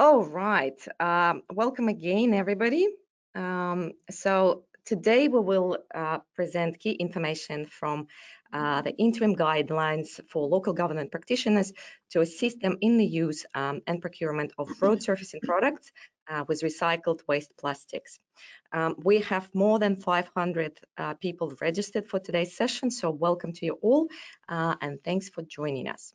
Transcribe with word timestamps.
All 0.00 0.24
right. 0.24 0.80
Um, 0.98 1.42
welcome 1.52 1.88
again, 1.88 2.32
everybody. 2.32 2.88
Um, 3.34 3.92
so 4.10 4.64
today 4.86 5.28
we 5.28 5.40
will 5.40 5.76
uh, 5.94 6.20
present 6.34 6.78
key 6.78 6.92
information 6.92 7.66
from 7.66 8.06
uh, 8.50 8.80
the 8.80 8.96
interim 8.96 9.36
guidelines 9.36 10.18
for 10.30 10.48
local 10.48 10.72
government 10.72 11.10
practitioners 11.10 11.74
to 12.12 12.22
assist 12.22 12.62
them 12.62 12.78
in 12.80 12.96
the 12.96 13.04
use 13.04 13.44
um, 13.54 13.82
and 13.86 14.00
procurement 14.00 14.54
of 14.56 14.70
road 14.80 15.02
surfacing 15.08 15.42
products 15.42 15.92
uh, 16.30 16.44
with 16.48 16.62
recycled 16.62 17.20
waste 17.28 17.52
plastics. 17.58 18.18
Um, 18.72 18.94
we 19.04 19.20
have 19.20 19.50
more 19.52 19.78
than 19.78 19.96
500 19.96 20.80
uh, 20.96 21.12
people 21.20 21.52
registered 21.60 22.08
for 22.08 22.18
today's 22.18 22.56
session, 22.56 22.90
so 22.90 23.10
welcome 23.10 23.52
to 23.52 23.66
you 23.66 23.78
all 23.82 24.08
uh, 24.48 24.76
and 24.80 25.04
thanks 25.04 25.28
for 25.28 25.42
joining 25.42 25.88
us. 25.88 26.14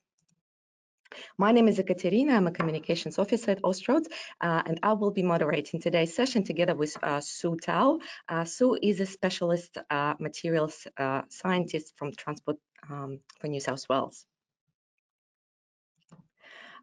My 1.38 1.52
name 1.52 1.68
is 1.68 1.80
Ekaterina. 1.80 2.34
I'm 2.34 2.48
a 2.48 2.52
communications 2.52 3.20
officer 3.20 3.52
at 3.52 3.62
Austroads, 3.62 4.08
uh, 4.42 4.64
and 4.66 4.80
I 4.84 4.94
will 4.94 5.12
be 5.12 5.24
moderating 5.24 5.82
today's 5.82 6.16
session 6.16 6.44
together 6.44 6.76
with 6.76 6.96
uh, 7.04 7.22
Sue 7.22 7.58
Tao. 7.58 8.00
Uh, 8.30 8.46
Sue 8.46 8.78
is 8.82 9.00
a 9.00 9.06
specialist 9.06 9.78
uh, 9.90 10.14
materials 10.20 10.88
uh, 10.98 11.22
scientist 11.30 11.94
from 11.98 12.12
Transport 12.14 12.58
um, 12.90 13.20
for 13.40 13.48
New 13.48 13.59
South 13.59 13.86
Wales. 13.90 14.26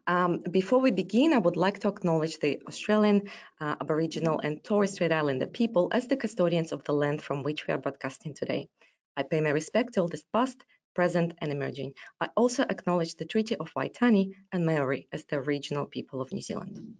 Um, 0.05 0.43
before 0.51 0.79
we 0.79 0.91
begin, 0.91 1.31
I 1.31 1.37
would 1.37 1.55
like 1.55 1.79
to 1.79 1.87
acknowledge 1.87 2.39
the 2.39 2.59
Australian, 2.67 3.29
uh, 3.61 3.75
Aboriginal 3.79 4.39
and 4.39 4.61
Torres 4.61 4.93
Strait 4.93 5.13
Islander 5.13 5.47
people 5.47 5.87
as 5.93 6.07
the 6.07 6.17
custodians 6.17 6.73
of 6.73 6.83
the 6.83 6.93
land 6.93 7.21
from 7.21 7.41
which 7.41 7.67
we 7.67 7.73
are 7.73 7.77
broadcasting 7.77 8.33
today. 8.33 8.67
I 9.15 9.23
pay 9.23 9.39
my 9.39 9.51
respect 9.51 9.93
to 9.93 10.01
eldest 10.01 10.25
past, 10.33 10.65
present 10.93 11.33
and 11.39 11.51
emerging. 11.51 11.93
I 12.19 12.29
also 12.35 12.63
acknowledge 12.63 13.15
the 13.15 13.25
Treaty 13.25 13.55
of 13.55 13.73
Waitangi 13.73 14.33
and 14.51 14.65
Maori 14.65 15.07
as 15.11 15.23
the 15.25 15.41
regional 15.41 15.85
people 15.85 16.21
of 16.21 16.31
New 16.31 16.41
Zealand. 16.41 16.95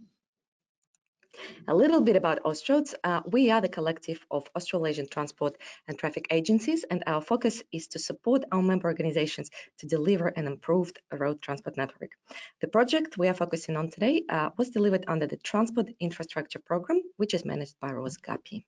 A 1.67 1.75
little 1.75 2.01
bit 2.01 2.15
about 2.15 2.43
Austroads. 2.43 2.93
Uh, 3.03 3.21
we 3.25 3.49
are 3.49 3.61
the 3.61 3.69
collective 3.69 4.23
of 4.29 4.47
Australasian 4.55 5.07
transport 5.07 5.57
and 5.87 5.97
traffic 5.97 6.27
agencies, 6.29 6.83
and 6.83 7.03
our 7.07 7.21
focus 7.21 7.63
is 7.71 7.87
to 7.87 7.99
support 7.99 8.43
our 8.51 8.61
member 8.61 8.87
organizations 8.87 9.49
to 9.79 9.87
deliver 9.87 10.27
an 10.27 10.45
improved 10.45 10.99
road 11.11 11.41
transport 11.41 11.75
network. 11.75 12.11
The 12.61 12.67
project 12.67 13.17
we 13.17 13.27
are 13.29 13.33
focusing 13.33 13.75
on 13.75 13.89
today 13.89 14.23
uh, 14.29 14.51
was 14.57 14.69
delivered 14.69 15.05
under 15.07 15.25
the 15.25 15.37
Transport 15.37 15.89
Infrastructure 15.99 16.59
Program, 16.59 17.01
which 17.17 17.33
is 17.33 17.45
managed 17.45 17.79
by 17.79 17.91
Ross 17.91 18.17
Guppy. 18.17 18.65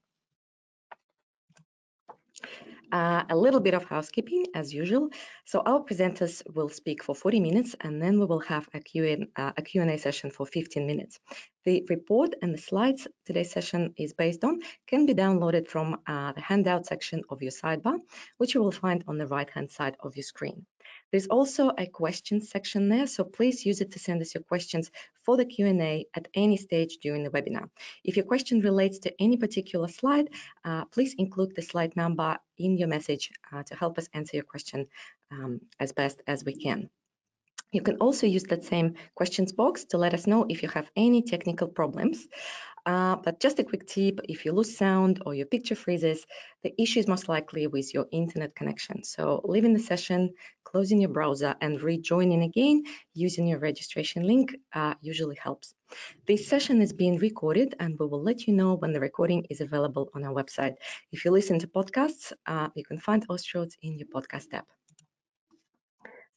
Uh, 2.95 3.25
a 3.29 3.35
little 3.35 3.59
bit 3.59 3.73
of 3.73 3.83
housekeeping 3.83 4.45
as 4.55 4.73
usual. 4.73 5.09
So 5.43 5.61
our 5.65 5.81
presenters 5.81 6.41
will 6.55 6.69
speak 6.69 7.03
for 7.03 7.13
40 7.13 7.41
minutes 7.41 7.75
and 7.81 8.01
then 8.01 8.17
we 8.21 8.25
will 8.25 8.39
have 8.39 8.69
a 8.73 8.79
Q&A, 8.79 9.27
uh, 9.35 9.51
Q&A 9.65 9.97
session 9.97 10.31
for 10.31 10.45
15 10.45 10.87
minutes. 10.87 11.19
The 11.65 11.85
report 11.89 12.35
and 12.41 12.53
the 12.53 12.57
slides 12.57 13.05
today's 13.25 13.51
session 13.51 13.93
is 13.97 14.13
based 14.13 14.45
on 14.45 14.61
can 14.87 15.05
be 15.05 15.13
downloaded 15.13 15.67
from 15.67 15.99
uh, 16.07 16.31
the 16.31 16.39
handout 16.39 16.85
section 16.85 17.21
of 17.29 17.41
your 17.41 17.51
sidebar, 17.51 17.97
which 18.37 18.55
you 18.55 18.61
will 18.63 18.71
find 18.71 19.03
on 19.09 19.17
the 19.17 19.27
right 19.27 19.49
hand 19.49 19.71
side 19.71 19.97
of 19.99 20.15
your 20.15 20.23
screen. 20.23 20.65
There's 21.15 21.27
also 21.27 21.71
a 21.77 21.85
questions 21.85 22.49
section 22.49 22.89
there, 22.89 23.07
so 23.07 23.23
please 23.23 23.65
use 23.65 23.79
it 23.79 23.93
to 23.93 23.99
send 23.99 24.21
us 24.21 24.35
your 24.35 24.43
questions 24.43 24.91
for 25.23 25.37
the 25.37 25.45
Q&A 25.45 26.05
at 26.13 26.27
any 26.33 26.57
stage 26.57 26.97
during 26.97 27.23
the 27.23 27.29
webinar. 27.29 27.69
If 28.03 28.17
your 28.17 28.25
question 28.25 28.59
relates 28.59 28.99
to 28.99 29.13
any 29.17 29.37
particular 29.37 29.87
slide, 29.87 30.29
uh, 30.65 30.83
please 30.91 31.15
include 31.17 31.55
the 31.55 31.61
slide 31.61 31.95
number 31.95 32.37
in 32.57 32.77
your 32.77 32.89
message 32.89 33.31
uh, 33.53 33.63
to 33.63 33.75
help 33.75 33.97
us 33.97 34.09
answer 34.13 34.35
your 34.35 34.43
question 34.43 34.87
um, 35.31 35.61
as 35.79 35.93
best 35.93 36.21
as 36.27 36.43
we 36.43 36.53
can. 36.53 36.89
You 37.71 37.81
can 37.81 37.95
also 38.01 38.27
use 38.27 38.43
that 38.49 38.65
same 38.65 38.95
questions 39.15 39.53
box 39.53 39.85
to 39.91 39.97
let 39.97 40.13
us 40.13 40.27
know 40.27 40.45
if 40.49 40.63
you 40.63 40.69
have 40.69 40.91
any 40.97 41.21
technical 41.21 41.69
problems. 41.69 42.27
Uh, 42.85 43.15
but 43.15 43.39
just 43.39 43.57
a 43.57 43.63
quick 43.63 43.87
tip, 43.87 44.19
if 44.29 44.45
you 44.45 44.51
lose 44.51 44.77
sound 44.77 45.23
or 45.25 45.33
your 45.33 45.47
picture 45.47 45.75
freezes, 45.75 46.23
the 46.63 46.73
issue 46.79 46.99
is 46.99 47.07
most 47.07 47.27
likely 47.27 47.65
with 47.65 47.93
your 47.93 48.05
internet 48.11 48.53
connection. 48.53 49.03
So 49.03 49.41
leaving 49.43 49.73
the 49.73 49.79
session, 49.79 50.35
closing 50.75 50.99
your 50.99 51.15
browser 51.19 51.55
and 51.61 51.81
rejoining 51.81 52.43
again 52.43 52.83
using 53.13 53.47
your 53.47 53.59
registration 53.59 54.27
link 54.27 54.53
uh, 54.73 54.93
usually 54.99 55.37
helps. 55.41 55.73
This 56.27 56.49
session 56.49 56.81
is 56.81 56.91
being 56.91 57.17
recorded 57.17 57.75
and 57.79 57.97
we 57.97 58.05
will 58.07 58.21
let 58.21 58.45
you 58.45 58.53
know 58.53 58.73
when 58.73 58.91
the 58.91 58.99
recording 58.99 59.45
is 59.49 59.61
available 59.61 60.09
on 60.13 60.25
our 60.25 60.33
website. 60.33 60.75
If 61.13 61.23
you 61.23 61.31
listen 61.31 61.59
to 61.59 61.67
podcasts, 61.67 62.33
uh, 62.45 62.67
you 62.75 62.83
can 62.83 62.99
find 62.99 63.25
Austroads 63.29 63.75
in 63.81 63.97
your 63.97 64.09
podcast 64.09 64.47
app. 64.51 64.67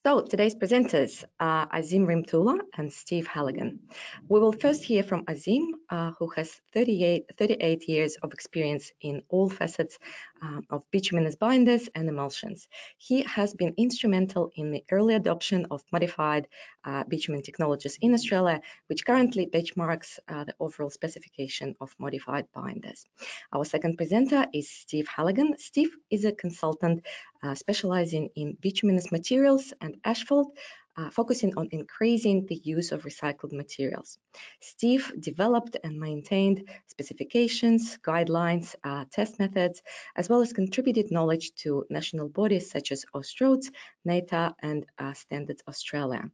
So 0.06 0.21
today's 0.22 0.55
presenters 0.55 1.25
are 1.41 1.69
Azim 1.72 2.06
Rimtula 2.06 2.60
and 2.78 2.93
Steve 2.93 3.26
Halligan. 3.26 3.81
We 4.28 4.38
will 4.38 4.53
first 4.53 4.84
hear 4.84 5.03
from 5.03 5.25
Azim, 5.26 5.75
uh, 5.91 6.12
who 6.19 6.28
has 6.37 6.50
38, 6.72 7.25
38, 7.37 7.88
years 7.88 8.16
of 8.22 8.32
experience 8.32 8.93
in 9.00 9.22
all 9.28 9.50
facets 9.50 9.99
um, 10.43 10.65
of 10.71 10.82
bituminous 10.91 11.37
binders 11.37 11.88
and 11.94 12.09
emulsions. 12.09 12.69
He 12.97 13.22
has 13.22 13.54
been 13.54 13.75
instrumental 13.76 14.50
in 14.56 14.71
the 14.71 14.84
early 14.91 15.15
adoption 15.15 15.66
of 15.71 15.82
modified 15.93 16.49
uh, 16.84 17.04
bitumen 17.04 17.43
technologies 17.43 17.99
in 18.00 18.15
Australia, 18.15 18.60
which 18.87 19.04
currently 19.04 19.47
benchmarks 19.47 20.19
uh, 20.28 20.44
the 20.44 20.54
overall 20.60 20.91
specification 20.91 21.75
of 21.81 21.94
modified 21.99 22.47
binders. 22.54 23.04
Our 23.53 23.65
second 23.65 23.97
presenter 23.97 24.47
is 24.53 24.71
Steve 24.71 25.09
Halligan. 25.09 25.54
Steve 25.59 25.91
is 26.10 26.25
a 26.25 26.32
consultant 26.32 27.05
uh, 27.43 27.55
specializing 27.55 28.28
in 28.37 28.56
bituminous 28.60 29.12
materials 29.12 29.72
and 29.81 29.97
asphalt, 30.05 30.56
uh, 30.99 31.11
focusing 31.11 31.53
on 31.57 31.69
increasing 31.71 32.45
the 32.47 32.61
use 32.65 32.91
of 32.93 33.05
recycled 33.05 33.53
materials. 33.53 34.19
Steve 34.61 35.13
developed 35.21 35.77
and 35.85 35.99
maintained 35.99 36.69
specifications, 36.89 37.99
guidelines, 37.99 38.75
uh, 38.83 39.05
test 39.13 39.39
methods, 39.39 39.81
as 40.17 40.29
well 40.29 40.41
as 40.41 40.53
contributed 40.53 41.11
knowledge 41.13 41.55
to 41.55 41.85
national 41.89 42.29
bodies 42.29 42.71
such 42.71 42.91
as 42.91 43.05
Austroads, 43.15 43.67
NATA, 44.05 44.55
and 44.61 44.85
uh, 44.99 45.13
Standards 45.13 45.63
Australia. 45.69 46.31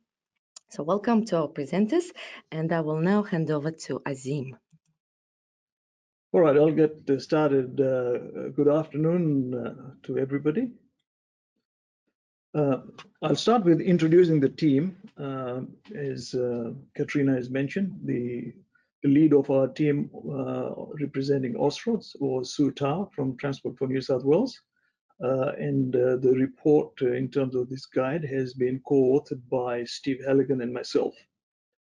So 0.71 0.83
welcome 0.83 1.25
to 1.27 1.37
our 1.37 1.49
presenters, 1.49 2.07
and 2.51 2.73
I 2.73 2.81
will 2.81 3.01
now 3.01 3.23
hand 3.23 3.51
over 3.51 3.71
to 3.71 4.01
Azim. 4.07 4.57
All 6.33 6.41
right, 6.41 6.57
I'll 6.57 6.73
get 6.73 6.97
started. 7.21 7.81
Uh, 7.81 8.49
good 8.49 8.69
afternoon 8.69 9.55
uh, 9.55 9.95
to 10.05 10.19
everybody. 10.19 10.71
Uh, 12.55 12.79
I'll 13.23 13.35
start 13.35 13.65
with 13.65 13.81
introducing 13.81 14.39
the 14.39 14.49
team. 14.49 14.97
Uh, 15.19 15.63
as 15.97 16.35
uh, 16.35 16.71
Katrina 16.95 17.35
has 17.35 17.51
mentioned, 17.51 17.99
the, 18.05 18.53
the, 19.03 19.09
lead 19.09 19.33
of 19.33 19.51
our 19.51 19.67
team 19.67 20.09
uh, 20.31 20.71
representing 21.01 21.55
Austroads 21.55 22.15
was 22.21 22.55
Sue 22.55 22.71
Tao 22.71 23.11
from 23.13 23.37
Transport 23.37 23.77
for 23.77 23.89
New 23.89 24.01
South 24.01 24.25
Wales. 24.25 24.61
Uh, 25.23 25.53
and 25.59 25.97
uh, 25.97 26.17
the 26.17 26.35
report 26.37 27.01
in 27.01 27.29
terms 27.29 27.57
of 27.57 27.69
this 27.69 27.87
guide 27.87 28.25
has 28.25 28.55
been 28.55 28.81
co-authored 28.87 29.43
by 29.51 29.83
Steve 29.85 30.23
Halligan 30.25 30.61
and 30.61 30.73
myself. 30.73 31.15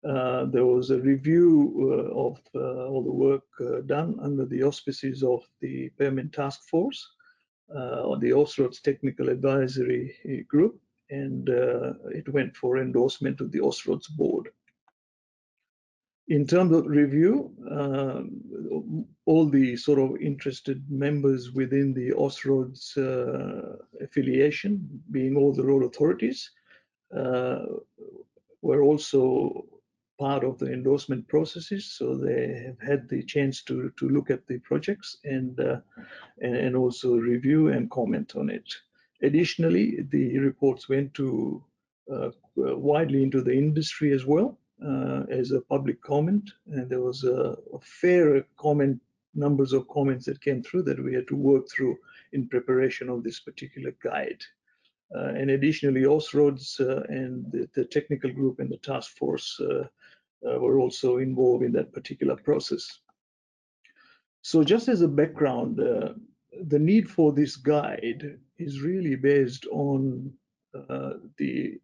there 0.04 0.66
was 0.66 0.90
a 0.90 1.00
review 1.00 2.10
of 2.16 2.40
all 2.56 3.04
the 3.04 3.12
work 3.12 3.88
done 3.88 4.18
under 4.20 4.46
the 4.46 4.64
auspices 4.64 5.22
of 5.22 5.44
the 5.62 5.90
Pavement 5.98 6.34
Task 6.34 6.62
Force 6.70 7.08
on 7.74 8.20
the 8.20 8.32
Austroads 8.32 8.82
Technical 8.82 9.30
Advisory 9.30 10.46
Group, 10.48 10.80
and 11.10 11.50
uh, 11.50 11.94
it 12.12 12.28
went 12.30 12.56
for 12.56 12.78
endorsement 12.78 13.42
of 13.42 13.52
the 13.52 13.60
Austroads 13.60 14.10
board. 14.16 14.50
In 16.28 16.48
terms 16.48 16.76
of 16.76 16.88
review, 16.88 17.54
um, 17.70 19.06
all 19.26 19.48
the 19.48 19.76
sort 19.76 20.00
of 20.00 20.20
interested 20.20 20.84
members 20.90 21.52
within 21.52 21.94
the 21.94 22.10
Austroads 22.12 22.98
uh, 22.98 23.76
affiliation, 24.04 25.04
being 25.12 25.38
all 25.38 25.54
the 25.54 25.64
road 25.64 25.84
authorities, 25.84 26.50
uh, 27.16 27.66
were 28.64 28.82
also 28.82 29.66
part 30.18 30.44
of 30.44 30.58
the 30.60 30.72
endorsement 30.72 31.28
processes, 31.28 31.86
so 31.86 32.16
they 32.16 32.64
have 32.66 32.80
had 32.80 33.10
the 33.10 33.24
chance 33.24 33.62
to 33.64 33.92
to 33.98 34.10
look 34.10 34.30
at 34.30 34.46
the 34.48 34.60
projects 34.60 35.18
and 35.24 35.60
uh, 35.60 35.80
and, 36.42 36.76
also 36.76 37.16
review 37.16 37.70
and 37.70 37.92
comment 37.92 38.36
on 38.36 38.50
it. 38.50 38.74
Additionally, 39.22 40.02
the 40.10 40.38
reports 40.40 40.88
went 40.90 41.14
to 41.14 41.64
uh, 42.12 42.30
widely 42.56 43.24
into 43.24 43.42
the 43.42 43.54
industry 43.54 44.12
as 44.12 44.26
well 44.26 44.58
uh, 44.86 45.24
as 45.30 45.52
a 45.52 45.62
public 45.62 46.02
comment, 46.02 46.52
and 46.68 46.90
there 46.90 47.02
was 47.02 47.24
a, 47.24 47.56
a 47.74 47.80
fair 47.82 48.46
comment 48.58 49.02
numbers 49.36 49.74
of 49.74 49.88
comments 49.90 50.26
that 50.26 50.42
came 50.42 50.64
through 50.64 50.84
that 50.84 51.04
we 51.04 51.14
had 51.14 51.28
to 51.28 51.36
work 51.36 51.66
through 51.70 51.98
in 52.34 52.48
preparation 52.48 53.10
of 53.10 53.24
this 53.24 53.40
particular 53.40 53.94
guide. 54.02 54.42
Uh, 55.16 55.28
and 55.30 55.52
additionally, 55.52 56.02
Austroads 56.02 56.80
uh, 56.80 57.04
and 57.10 57.46
the, 57.52 57.70
the, 57.76 57.86
technical 57.86 58.32
group 58.32 58.60
and 58.60 58.70
the 58.70 58.78
task 58.78 59.16
force 59.18 59.60
uh, 59.60 59.84
were 60.46 60.80
also 60.80 61.18
involved 61.18 61.64
in 61.64 61.72
that 61.74 61.92
particular 61.94 62.36
process. 62.36 63.00
So 64.42 64.64
just 64.64 64.88
as 64.88 65.02
a 65.02 65.08
background, 65.08 65.80
uh, 65.80 66.14
the 66.68 66.80
need 66.80 67.10
for 67.10 67.34
this 67.34 67.56
guide 67.56 68.38
is 68.58 68.82
really 68.82 69.16
based 69.16 69.66
on 69.72 70.32
uh, 70.76 71.14
the 71.38 71.80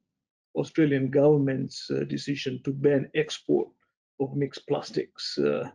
Australian 0.56 1.10
government's 1.10 1.90
uh, 1.90 2.04
decision 2.04 2.62
to 2.64 2.72
ban 2.72 3.10
export 3.16 3.70
of 4.20 4.36
mixed 4.36 4.68
plastics. 4.68 5.38
Uh, 5.38 5.70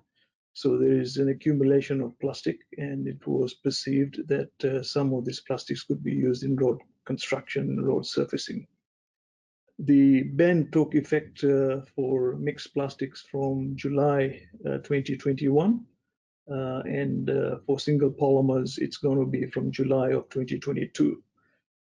so 0.53 0.79
there 0.79 1.01
is 1.01 1.17
an 1.17 1.29
accumulation 1.29 2.01
of 2.01 2.19
plastic 2.19 2.59
and 2.79 3.07
it 3.07 3.27
was 3.27 3.55
perceived 3.55 4.27
that 4.29 4.53
uh, 4.65 4.83
some 4.83 5.13
of 5.13 5.25
these 5.25 5.41
plastics 5.41 5.83
could 5.83 6.03
be 6.03 6.13
used 6.13 6.45
in 6.45 6.57
road 6.57 6.79
construction, 7.05 7.85
road 7.85 8.07
surfacing. 8.07 8.67
The 9.79 10.23
ban 10.23 10.71
took 10.71 10.95
effect 10.95 11.45
uh, 11.45 11.83
for 11.95 12.37
mixed 12.37 12.73
plastics 12.73 13.23
from 13.31 13.77
July 13.77 14.41
uh, 14.65 14.79
2021 14.79 15.85
uh, 16.51 16.55
and 16.87 17.31
for 17.67 17.79
single 17.79 18.11
polymers, 18.11 18.79
it's 18.79 18.97
going 18.97 19.19
to 19.19 19.27
be 19.27 19.47
from 19.47 19.71
July 19.71 20.11
of 20.11 20.29
2022. 20.31 21.23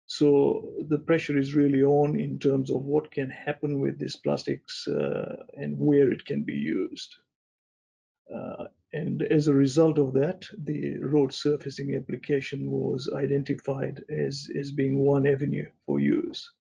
So 0.08 0.72
the 0.88 1.00
pressure 1.00 1.38
is 1.38 1.56
really 1.56 1.84
on 1.84 2.20
in 2.20 2.38
terms 2.38 2.70
of 2.70 2.84
what 2.84 3.10
can 3.12 3.30
happen 3.30 3.80
with 3.80 3.98
these 3.98 4.16
plastics 4.16 4.88
uh, 4.88 5.44
and 5.58 5.78
where 5.80 6.12
it 6.12 6.26
can 6.26 6.44
be 6.44 6.54
used. 6.54 7.16
Uh, 8.34 8.66
and 8.94 9.24
as 9.24 9.48
a 9.48 9.54
result 9.54 9.98
of 9.98 10.14
that, 10.14 10.46
the 10.60 10.98
road 11.00 11.34
surfacing 11.34 11.96
application 11.96 12.70
was 12.70 13.10
identified 13.14 14.04
as, 14.10 14.50
as 14.58 14.72
being 14.72 15.00
one 15.00 15.26
avenue 15.26 15.68
for 15.86 16.00
use. 16.00 16.52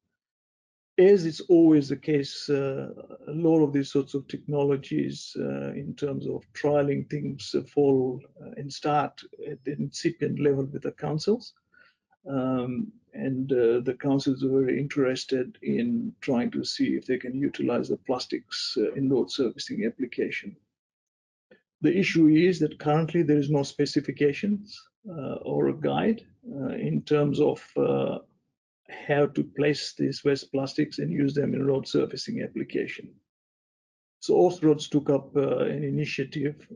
As 0.97 1.27
it's 1.27 1.41
always 1.41 1.89
the 1.89 1.97
case, 1.97 2.49
uh, 2.49 2.93
a 3.27 3.33
lot 3.33 3.65
of 3.65 3.73
these 3.73 3.91
sorts 3.91 4.15
of 4.15 4.29
technologies 4.29 5.37
uh, 5.41 5.73
in 5.73 5.95
terms 5.97 6.29
of 6.29 6.45
trialing 6.53 7.11
things 7.11 7.53
fall 7.75 8.21
uh, 8.41 8.51
and 8.57 8.73
start 8.73 9.21
at 9.51 9.65
the 9.65 9.73
incipient 9.73 10.39
level 10.39 10.67
with 10.67 10.83
the 10.83 10.93
councils. 10.93 11.55
Um, 12.31 12.93
and 13.13 13.51
uh, 13.53 13.81
the 13.81 13.97
councils 14.01 14.45
are 14.45 14.51
very 14.51 14.79
interested 14.79 15.59
in 15.63 16.13
trying 16.21 16.53
to 16.53 16.65
see 16.65 16.97
if 16.97 17.07
they 17.07 17.19
can 17.19 17.41
utilize 17.41 17.89
the 17.89 17.97
plastics 17.97 18.77
uh, 18.79 18.93
in 18.93 19.09
road 19.09 19.31
surfacing 19.31 19.85
application. 19.87 20.57
The 21.81 21.97
issue 21.97 22.29
is 22.29 22.61
that 22.61 22.79
currently 22.79 23.23
there 23.23 23.39
is 23.39 23.51
no 23.51 23.65
specifications 23.65 24.81
uh, 25.09 25.35
or 25.43 25.69
a 25.69 25.75
guide 25.75 26.25
uh, 26.51 26.69
in 26.69 27.03
terms 27.03 27.41
of 27.41 27.63
uh, 27.77 28.19
how 28.89 29.27
to 29.27 29.43
place 29.43 29.95
these 29.99 30.25
waste 30.25 30.53
plastics 30.53 30.99
and 30.99 31.11
use 31.11 31.35
them 31.35 31.55
in 31.55 31.67
road 31.67 31.87
surfacing 31.87 32.43
application. 32.43 33.09
So 34.21 34.35
Austroads 34.35 34.89
took 34.89 35.11
up 35.11 35.37
uh, 35.37 35.59
an 35.59 35.85
initiative. 35.85 36.67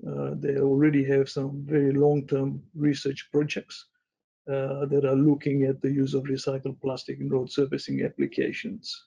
they 0.43 0.59
already 0.59 1.05
have 1.05 1.29
some 1.29 1.65
very 1.65 1.93
long-term 1.93 2.63
research 2.75 3.29
projects 3.33 3.87
uh, 4.49 4.87
that 4.87 5.05
are 5.05 5.15
looking 5.15 5.65
at 5.65 5.81
the 5.83 5.91
use 5.91 6.15
of 6.15 6.23
recycled 6.23 6.81
plastic 6.81 7.21
in 7.21 7.29
road 7.29 7.53
surfacing 7.53 8.03
applications. 8.03 9.05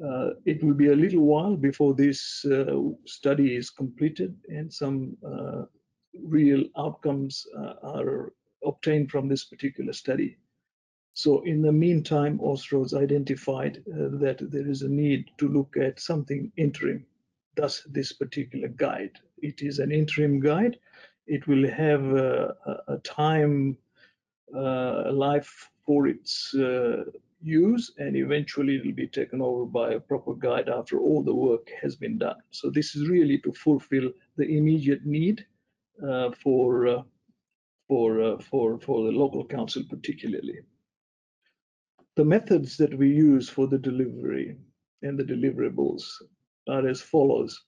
Uh, 0.00 0.30
it 0.46 0.62
will 0.62 0.74
be 0.74 0.88
a 0.88 0.96
little 0.96 1.22
while 1.22 1.56
before 1.56 1.92
this 1.92 2.44
uh, 2.44 2.76
study 3.04 3.56
is 3.56 3.68
completed 3.68 4.36
and 4.48 4.72
some 4.72 5.16
uh, 5.26 5.62
real 6.22 6.62
outcomes 6.78 7.44
uh, 7.58 7.74
are 7.82 8.32
obtained 8.64 9.10
from 9.10 9.28
this 9.28 9.44
particular 9.44 9.92
study. 9.92 10.36
So 11.14 11.42
in 11.42 11.62
the 11.62 11.72
meantime, 11.72 12.38
Austroads 12.38 12.94
identified 12.94 13.82
uh, 13.88 14.16
that 14.18 14.38
there 14.50 14.68
is 14.68 14.82
a 14.82 14.88
need 14.88 15.30
to 15.38 15.48
look 15.48 15.76
at 15.76 16.00
something 16.00 16.52
interim, 16.56 17.04
thus 17.56 17.82
this 17.90 18.12
particular 18.12 18.68
guide. 18.68 19.18
It 19.38 19.60
is 19.62 19.78
an 19.78 19.90
interim 19.90 20.40
guide. 20.40 20.78
It 21.26 21.46
will 21.46 21.68
have 21.68 22.04
a, 22.12 22.54
a 22.88 22.98
time 22.98 23.76
uh, 24.54 25.12
life 25.12 25.70
for 25.84 26.06
its 26.06 26.54
uh, 26.54 27.04
use 27.42 27.92
and 27.98 28.16
eventually 28.16 28.76
it'll 28.76 28.92
be 28.92 29.06
taken 29.06 29.40
over 29.40 29.64
by 29.64 29.92
a 29.92 30.00
proper 30.00 30.34
guide 30.34 30.68
after 30.68 30.98
all 31.00 31.22
the 31.22 31.34
work 31.34 31.70
has 31.80 31.96
been 31.96 32.18
done. 32.18 32.36
So 32.50 32.70
this 32.70 32.94
is 32.94 33.08
really 33.08 33.38
to 33.38 33.52
fulfill 33.52 34.10
the 34.36 34.56
immediate 34.56 35.06
need 35.06 35.46
uh, 36.06 36.30
for, 36.32 36.86
uh, 36.86 37.02
for, 37.88 38.22
uh, 38.22 38.38
for, 38.38 38.78
for 38.78 39.04
the 39.04 39.12
local 39.12 39.44
council 39.44 39.82
particularly. 39.88 40.60
The 42.20 42.26
methods 42.26 42.76
that 42.76 42.92
we 42.98 43.08
use 43.08 43.48
for 43.48 43.66
the 43.66 43.78
delivery 43.78 44.54
and 45.00 45.18
the 45.18 45.24
deliverables 45.24 46.02
are 46.68 46.86
as 46.86 47.00
follows. 47.00 47.58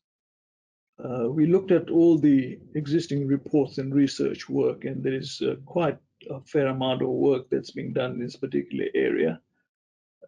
Uh, 1.03 1.31
we 1.31 1.47
looked 1.47 1.71
at 1.71 1.89
all 1.89 2.19
the 2.19 2.59
existing 2.75 3.27
reports 3.27 3.79
and 3.79 3.95
research 3.95 4.51
work, 4.51 4.85
and 4.85 5.03
there 5.03 5.15
is 5.15 5.41
uh, 5.41 5.55
quite 5.65 5.97
a 6.29 6.39
fair 6.43 6.67
amount 6.67 7.01
of 7.01 7.09
work 7.09 7.49
that's 7.49 7.71
being 7.71 7.95
done 7.95 8.13
in 8.13 8.21
this 8.21 8.37
particular 8.37 8.89
area. 8.95 9.41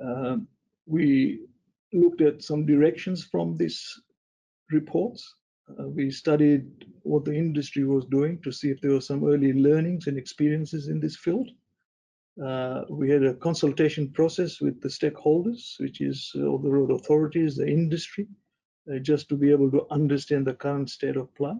Um, 0.00 0.49
we 0.87 1.41
looked 1.93 2.23
at 2.23 2.43
some 2.43 2.65
directions 2.65 3.25
from 3.25 3.59
these 3.59 4.00
reports. 4.70 5.35
Uh, 5.69 5.88
we 5.88 6.11
studied 6.11 6.87
what 7.03 7.27
the 7.27 7.35
industry 7.37 7.85
was 7.85 8.06
doing 8.06 8.41
to 8.41 8.50
see 8.50 8.70
if 8.70 8.81
there 8.81 8.93
were 8.93 9.03
some 9.03 9.23
early 9.23 9.53
learnings 9.53 10.06
and 10.06 10.17
experiences 10.17 10.88
in 10.88 10.99
this 10.99 11.15
field. 11.15 11.50
Uh, 12.42 12.82
we 12.90 13.08
had 13.08 13.22
a 13.22 13.34
consultation 13.34 14.10
process 14.10 14.60
with 14.60 14.81
the 14.81 14.88
stakeholders, 14.88 15.78
which 15.78 16.00
is 16.00 16.32
uh, 16.36 16.44
all 16.46 16.58
the 16.58 16.70
road 16.70 16.90
authorities, 16.90 17.56
the 17.56 17.66
industry, 17.66 18.26
uh, 18.92 18.98
just 18.98 19.28
to 19.28 19.36
be 19.36 19.50
able 19.50 19.70
to 19.70 19.86
understand 19.90 20.46
the 20.46 20.54
current 20.54 20.90
state 20.90 21.16
of 21.16 21.32
play. 21.34 21.54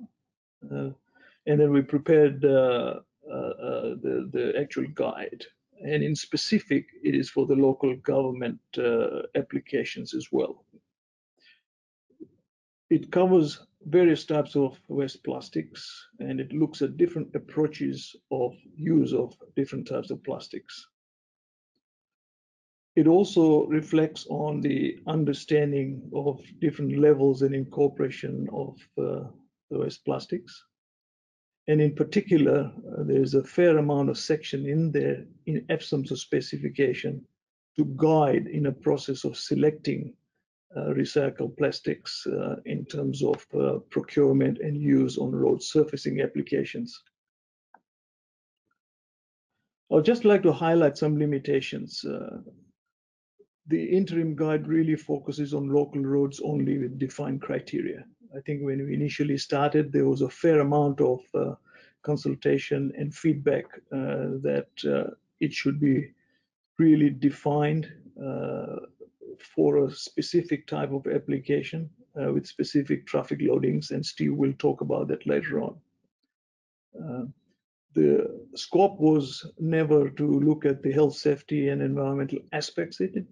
Uh, 0.72 0.90
and 1.46 1.60
then 1.60 1.70
we 1.70 1.82
prepared 1.82 2.44
uh, 2.44 3.00
uh, 3.30 3.94
the, 4.02 4.28
the 4.32 4.52
actual 4.58 4.86
guide. 4.94 5.44
And 5.84 6.02
in 6.02 6.16
specific, 6.16 6.86
it 7.02 7.14
is 7.14 7.30
for 7.30 7.46
the 7.46 7.56
local 7.56 7.94
government 7.96 8.58
applications 9.36 10.14
as 10.14 10.28
well. 10.32 10.64
It 12.90 13.10
covers 13.10 13.66
various 13.86 14.25
types 14.25 14.56
of 14.56 14.78
waste 14.88 15.22
plastics 15.25 16.08
and 16.19 16.40
it 16.40 16.52
looks 16.52 16.82
at 16.82 16.96
different 16.96 17.34
approaches 17.34 18.16
of 18.31 18.54
use 18.75 19.12
of 19.12 19.34
different 19.56 19.86
types 19.86 20.10
of 20.10 20.22
plastics. 20.25 20.86
It 22.96 23.06
also 23.08 23.66
reflects 23.66 24.26
on 24.31 24.60
the 24.60 24.98
understanding 25.06 26.10
of 26.14 26.40
different 26.60 26.98
levels 26.98 27.42
and 27.42 27.54
incorporation 27.54 28.48
of 28.52 28.76
uh, 28.96 29.28
the 29.70 29.78
waste 29.78 30.04
plastics. 30.04 30.64
And 31.66 31.81
in 31.81 31.94
particular, 31.94 32.70
uh, 32.76 33.02
there's 33.04 33.34
a 33.34 33.42
fair 33.42 33.78
amount 33.78 34.10
of 34.10 34.19
section 34.19 34.66
in 34.66 34.92
there 34.92 35.25
in 35.46 35.66
of 35.69 36.19
specification 36.19 37.25
to 37.76 37.84
guide 37.96 38.46
in 38.46 38.66
a 38.66 38.72
process 38.72 39.25
of 39.25 39.36
selecting 39.36 40.14
recycled 40.76 41.56
plastics 41.56 42.26
uh, 42.26 42.56
in 42.66 42.84
terms 42.86 43.22
of 43.22 43.46
uh, 43.54 43.78
procurement 43.90 44.58
and 44.58 44.76
use 44.76 45.18
on 45.18 45.32
road 45.32 45.62
surfacing 45.62 46.20
applications. 46.20 47.00
I'd 49.93 50.04
just 50.04 50.24
like 50.24 50.43
to 50.43 50.52
highlight 50.52 50.98
some 50.98 51.19
limitations. 51.19 52.04
Uh, 52.04 52.38
the 53.69 53.84
interim 53.84 54.34
guide 54.34 54.66
really 54.66 54.96
focuses 54.96 55.54
on 55.54 55.69
local 55.69 56.02
roads 56.02 56.40
only 56.44 56.78
with 56.78 56.98
defined 56.98 57.40
criteria. 57.40 58.04
I 58.36 58.40
think 58.40 58.62
when 58.62 58.84
we 58.84 58.94
initially 58.94 59.38
started, 59.38 59.93
there 59.93 60.08
was 60.08 60.22
a 60.22 60.28
fair 60.28 60.60
amount 60.60 61.00
of 61.00 61.20
uh, 61.34 61.54
consultation 62.02 62.93
and 62.98 63.14
feedback 63.14 63.64
uh, 63.93 64.38
that 64.43 64.69
uh, 64.84 65.10
it 65.40 65.52
should 65.52 65.81
be 65.81 66.10
really 66.78 67.10
defined 67.10 67.90
uh, 68.22 68.76
for 69.43 69.84
a 69.84 69.91
specific 69.91 70.67
type 70.67 70.93
of 70.93 71.06
application 71.06 71.91
uh, 72.20 72.32
with 72.32 72.46
specific 72.46 73.06
traffic 73.06 73.41
loadings, 73.41 73.91
and 73.91 74.05
Steve 74.05 74.34
will 74.34 74.53
talk 74.58 74.81
about 74.81 75.08
that 75.08 75.26
later 75.26 75.60
on. 75.60 75.76
Uh, 76.98 77.24
the 77.94 78.48
scope 78.55 78.98
was 78.98 79.46
never 79.58 80.10
to 80.10 80.41
look 80.41 80.64
at 80.64 80.82
the 80.82 80.93
health, 80.93 81.17
safety, 81.17 81.69
and 81.69 81.81
environmental 81.81 82.41
aspects 82.53 83.00
in 83.00 83.12
it, 83.14 83.26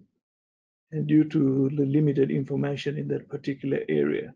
and 0.91 1.07
due 1.07 1.23
to 1.25 1.69
the 1.75 1.85
limited 1.85 2.31
information 2.31 2.97
in 2.97 3.07
that 3.09 3.27
particular 3.29 3.79
area. 3.89 4.33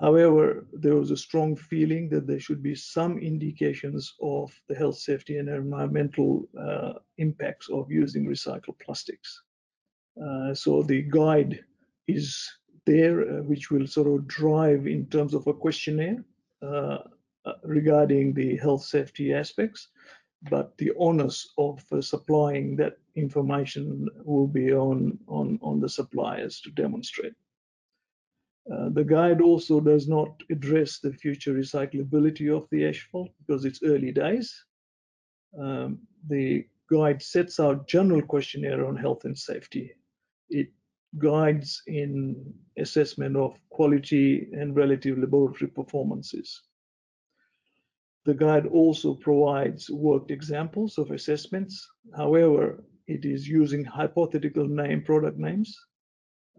However, 0.00 0.66
there 0.72 0.96
was 0.96 1.10
a 1.10 1.16
strong 1.16 1.54
feeling 1.54 2.08
that 2.08 2.26
there 2.26 2.40
should 2.40 2.62
be 2.62 2.74
some 2.74 3.18
indications 3.18 4.14
of 4.20 4.52
the 4.68 4.74
health, 4.74 4.96
safety, 4.96 5.36
and 5.36 5.48
environmental 5.48 6.48
uh, 6.58 6.94
impacts 7.18 7.68
of 7.68 7.90
using 7.90 8.26
recycled 8.26 8.78
plastics. 8.80 9.41
Uh, 10.20 10.54
so 10.54 10.82
the 10.82 11.02
guide 11.02 11.64
is 12.06 12.50
there, 12.84 13.22
uh, 13.22 13.42
which 13.42 13.70
will 13.70 13.86
sort 13.86 14.08
of 14.08 14.26
drive 14.26 14.86
in 14.86 15.06
terms 15.06 15.34
of 15.34 15.46
a 15.46 15.54
questionnaire 15.54 16.24
uh, 16.62 16.98
regarding 17.62 18.32
the 18.32 18.56
health, 18.56 18.84
safety 18.84 19.32
aspects, 19.32 19.88
but 20.50 20.76
the 20.78 20.92
onus 20.92 21.52
of 21.58 21.84
uh, 21.92 22.00
supplying 22.00 22.76
that 22.76 22.96
information 23.14 24.08
will 24.24 24.46
be 24.46 24.72
on, 24.72 25.18
on, 25.28 25.58
on 25.62 25.80
the 25.80 25.88
suppliers 25.88 26.60
to 26.60 26.70
demonstrate. 26.70 27.34
Uh, 28.72 28.88
the 28.90 29.04
guide 29.04 29.40
also 29.40 29.80
does 29.80 30.08
not 30.08 30.40
address 30.50 30.98
the 30.98 31.12
future 31.12 31.52
recyclability 31.52 32.54
of 32.54 32.68
the 32.70 32.86
asphalt 32.86 33.30
because 33.40 33.64
it's 33.64 33.82
early 33.82 34.12
days. 34.12 34.64
Um, 35.58 35.98
the 36.28 36.66
guide 36.90 37.22
sets 37.22 37.58
out 37.58 37.88
general 37.88 38.22
questionnaire 38.22 38.86
on 38.86 38.96
health 38.96 39.24
and 39.24 39.36
safety. 39.36 39.92
It 40.52 40.68
guides 41.18 41.82
in 41.86 42.54
assessment 42.78 43.36
of 43.36 43.58
quality 43.70 44.48
and 44.52 44.76
relative 44.76 45.18
laboratory 45.18 45.70
performances. 45.70 46.62
The 48.24 48.34
guide 48.34 48.66
also 48.66 49.14
provides 49.14 49.90
worked 49.90 50.30
examples 50.30 50.98
of 50.98 51.10
assessments. 51.10 51.88
However, 52.16 52.84
it 53.08 53.24
is 53.24 53.48
using 53.48 53.84
hypothetical 53.84 54.68
name 54.68 55.02
product 55.02 55.38
names, 55.38 55.76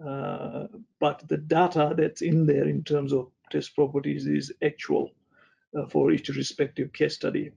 uh, 0.05 0.67
but 0.99 1.23
the 1.29 1.37
data 1.37 1.93
that's 1.97 2.21
in 2.21 2.45
there 2.45 2.67
in 2.67 2.83
terms 2.83 3.13
of 3.13 3.31
test 3.49 3.75
properties 3.75 4.27
is 4.27 4.51
actual 4.61 5.11
uh, 5.77 5.85
for 5.87 6.11
each 6.11 6.29
respective 6.29 6.91
case 6.91 7.15
study. 7.15 7.51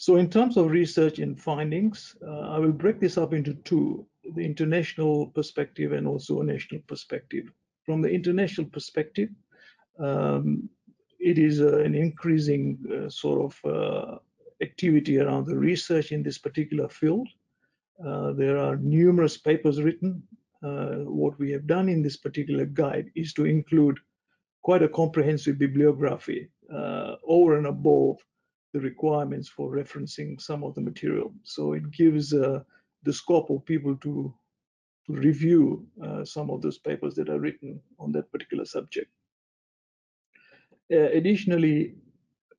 So 0.00 0.16
in 0.16 0.30
terms 0.30 0.56
of 0.56 0.70
research 0.70 1.18
and 1.18 1.38
findings, 1.38 2.16
uh, 2.26 2.54
I 2.54 2.58
will 2.58 2.72
break 2.72 3.00
this 3.00 3.18
up 3.18 3.34
into 3.34 3.52
two, 3.52 4.06
the 4.34 4.42
international 4.42 5.26
perspective 5.26 5.92
and 5.92 6.08
also 6.08 6.40
a 6.40 6.44
national 6.44 6.80
perspective. 6.86 7.52
From 7.84 8.00
the 8.00 8.08
international 8.08 8.66
perspective, 8.68 9.28
um, 9.98 10.70
it 11.18 11.38
is 11.38 11.60
uh, 11.60 11.80
an 11.80 11.94
increasing 11.94 12.78
uh, 12.90 13.10
sort 13.10 13.52
of 13.52 13.70
uh, 13.70 14.16
activity 14.62 15.18
around 15.18 15.44
the 15.44 15.58
research 15.58 16.12
in 16.12 16.22
this 16.22 16.38
particular 16.38 16.88
field. 16.88 17.28
Uh, 18.02 18.32
there 18.32 18.56
are 18.56 18.76
numerous 18.76 19.36
papers 19.36 19.82
written. 19.82 20.22
Uh, 20.62 21.04
what 21.04 21.38
we 21.38 21.50
have 21.50 21.66
done 21.66 21.90
in 21.90 22.00
this 22.00 22.16
particular 22.16 22.64
guide 22.64 23.10
is 23.16 23.34
to 23.34 23.44
include 23.44 23.98
quite 24.62 24.82
a 24.82 24.88
comprehensive 24.88 25.58
bibliography 25.58 26.48
over 27.22 27.58
and 27.58 27.66
above 27.66 28.16
the 28.72 28.80
requirements 28.80 29.48
for 29.48 29.70
referencing 29.70 30.40
some 30.40 30.62
of 30.64 30.74
the 30.74 30.80
material. 30.80 31.32
So 31.42 31.72
it 31.72 31.90
gives 31.90 32.32
uh, 32.32 32.60
the 33.02 33.12
scope 33.12 33.50
of 33.50 33.64
people 33.64 33.96
to, 33.96 34.34
to 35.06 35.12
review 35.12 35.86
uh, 36.04 36.24
some 36.24 36.50
of 36.50 36.62
those 36.62 36.78
papers 36.78 37.14
that 37.14 37.28
are 37.28 37.40
written 37.40 37.80
on 37.98 38.12
that 38.12 38.30
particular 38.30 38.64
subject. 38.64 39.10
Uh, 40.92 41.10
additionally, 41.12 41.94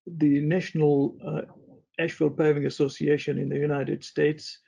the 0.06 0.42
National 0.42 1.16
uh, 1.26 1.42
Asphalt 2.00 2.38
Paving 2.38 2.66
Association 2.66 3.38
in 3.38 3.50
the 3.50 3.58
United 3.58 4.04
States 4.04 4.60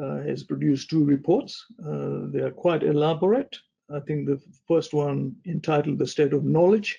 uh, 0.00 0.16
has 0.22 0.42
produced 0.42 0.90
two 0.90 1.04
reports. 1.04 1.64
Uh, 1.80 2.30
they 2.32 2.40
are 2.40 2.50
quite 2.50 2.82
elaborate. 2.82 3.56
I 3.94 4.00
think 4.00 4.26
the 4.26 4.40
first 4.66 4.94
one 4.94 5.36
entitled 5.46 5.98
The 5.98 6.06
State 6.06 6.32
of 6.32 6.44
Knowledge 6.44 6.98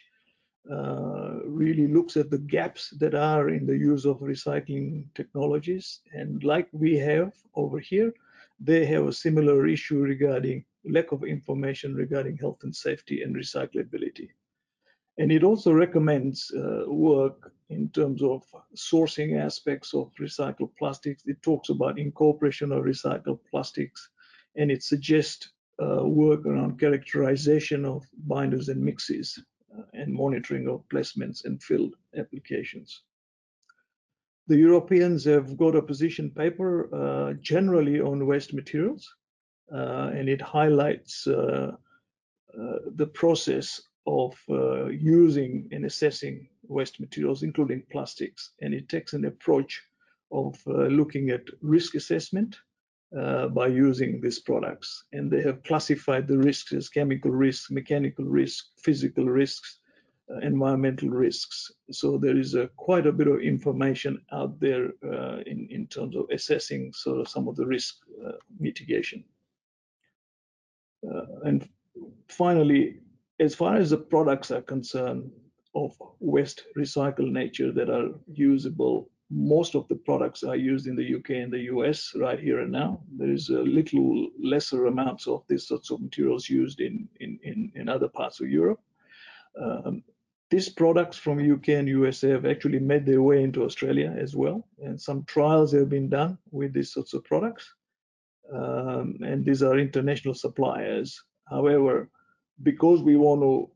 really 0.66 1.88
looks 1.88 2.18
at 2.18 2.30
the 2.30 2.38
gaps 2.38 2.90
that 3.00 3.16
are 3.16 3.50
in 3.50 3.66
the 3.66 3.78
use 3.78 4.06
of 4.06 4.20
recycling 4.20 5.06
technologies. 5.16 6.02
And 6.14 6.44
like 6.44 6.68
we 6.72 6.98
have 6.98 7.34
over 7.56 7.80
here, 7.80 8.14
they 8.60 8.86
have 8.86 9.08
a 9.08 9.14
similar 9.14 9.68
issue 9.68 10.00
regarding 10.00 10.66
lack 10.86 11.12
of 11.12 11.24
information 11.24 11.96
regarding 11.96 12.38
health 12.38 12.60
and 12.64 12.76
safety 12.76 13.24
and 13.24 13.36
recyclability. 13.36 14.30
And 15.18 15.32
it 15.32 15.44
also 15.44 15.72
recommends 15.72 16.52
uh, 16.52 16.84
work 16.88 17.54
in 17.70 17.90
terms 17.90 18.24
of 18.24 18.44
sourcing 18.76 19.40
aspects 19.40 19.94
of 19.94 20.12
recycled 20.20 20.72
plastics. 20.78 21.24
It 21.26 21.42
talks 21.42 21.70
about 21.70 22.00
incorporation 22.00 22.72
of 22.72 22.84
recycled 22.84 23.40
plastics, 23.50 24.10
and 24.56 24.72
it 24.72 24.84
suggests 24.84 25.50
uh, 25.82 26.06
work 26.06 26.46
around 26.46 26.80
characterization 26.80 27.86
of 27.86 28.04
binders 28.26 28.70
and 28.70 28.82
mixes. 28.82 29.40
Uh, 29.76 29.82
and 29.94 30.14
monitoring 30.14 30.68
of 30.68 30.88
placements 30.90 31.46
and 31.46 31.64
field 31.64 31.96
applications. 32.18 33.02
The 34.48 34.58
Europeans 34.58 35.24
have 35.26 35.58
got 35.58 35.76
a 35.76 35.82
position 35.82 36.30
paper 36.30 36.94
uh, 36.94 37.34
generally 37.42 38.00
on 38.00 38.28
waste 38.28 38.54
materials, 38.54 39.16
uh, 39.74 40.12
and 40.14 40.30
it 40.30 40.42
highlights 40.42 41.26
uh, 41.28 41.72
uh 42.60 42.80
the 42.96 43.08
process 43.08 43.82
of 44.06 44.38
uh, 44.50 44.88
using 44.88 45.70
and 45.72 45.86
assessing 45.86 46.50
waste 46.68 47.00
materials, 47.00 47.42
including 47.42 47.84
plastics. 47.90 48.52
And 48.62 48.74
it 48.74 48.90
takes 48.90 49.14
an 49.14 49.26
approach 49.26 49.82
of 50.32 50.56
looking 50.66 51.30
at 51.30 51.46
risk 51.62 51.96
assessment, 51.96 52.58
uh, 53.18 53.48
by 53.48 53.68
using 53.68 54.20
these 54.20 54.40
products. 54.40 55.06
And 55.14 55.30
they 55.30 55.42
have 55.44 55.64
classified 55.64 56.28
the 56.28 56.38
risks 56.38 56.74
as 56.74 56.90
chemical 56.90 57.32
risks, 57.32 57.70
mechanical 57.70 58.26
risks, 58.26 58.72
physical 58.78 59.26
risks, 59.26 59.80
uh, 60.32 60.38
environmental 60.40 61.10
risks. 61.10 61.72
So 61.92 62.18
there 62.18 62.38
is 62.38 62.56
a, 62.56 62.70
quite 62.78 63.06
a 63.06 63.12
bit 63.12 63.28
of 63.28 63.42
information 63.42 64.22
out 64.32 64.60
there 64.60 64.90
uh, 65.06 65.40
in, 65.46 65.68
in 65.70 65.88
terms 65.88 66.16
of 66.16 66.26
assessing 66.32 66.92
sort 66.94 67.20
of 67.20 67.28
some 67.28 67.48
of 67.48 67.56
the 67.56 67.66
risk 67.66 67.96
uh, 68.26 68.32
mitigation. 68.60 69.24
Uh, 71.06 71.26
and 71.44 71.68
finally, 72.30 73.00
as 73.40 73.54
far 73.54 73.76
as 73.76 73.90
the 73.90 73.98
products 73.98 74.52
are 74.52 74.62
concerned 74.62 75.30
of 75.76 75.96
waste 76.20 76.64
recycled 76.78 77.32
nature 77.32 77.72
that 77.72 77.90
are 77.90 78.10
usable 78.32 79.10
most 79.36 79.76
of 79.76 79.88
the 79.88 79.96
products 79.96 80.44
are 80.44 80.56
used 80.56 80.86
in 80.88 80.96
the 80.96 81.16
UK 81.16 81.32
and 81.32 81.52
the 81.52 81.64
US 81.74 82.14
right 82.16 82.40
here 82.40 82.60
and 82.60 82.72
now. 82.72 83.02
There 83.18 83.32
is 83.32 83.50
a 83.50 83.60
little 83.60 84.30
lesser 84.40 84.86
amounts 84.86 85.28
of 85.28 85.44
these 85.48 85.68
sorts 85.68 85.90
of 85.90 86.02
materials 86.02 86.48
used 86.50 86.80
in, 86.80 87.10
in, 87.20 87.40
in, 87.44 87.72
in 87.76 87.90
other 87.90 88.08
parts 88.08 88.40
of 88.42 88.50
Europe. 88.50 88.80
Um, 89.60 90.04
these 90.52 90.70
products 90.70 91.18
from 91.18 91.40
UK 91.40 91.70
and 91.70 91.88
USA 91.88 92.30
have 92.30 92.46
actually 92.46 92.80
made 92.80 93.06
their 93.06 93.24
way 93.24 93.42
into 93.42 93.64
Australia 93.64 94.16
as 94.16 94.36
well. 94.36 94.68
And 94.80 95.02
some 95.02 95.24
trials 95.24 95.72
have 95.74 95.90
been 95.90 96.10
done 96.10 96.38
with 96.52 96.74
these 96.74 96.94
sorts 96.94 97.14
of 97.14 97.24
products. 97.24 97.74
Um, 98.54 99.18
and 99.26 99.44
these 99.44 99.64
are 99.64 99.80
international 99.80 100.36
suppliers. 100.36 101.20
However, 101.46 102.10
because 102.62 103.02
we 103.02 103.16
want 103.16 103.42
to 103.42 103.72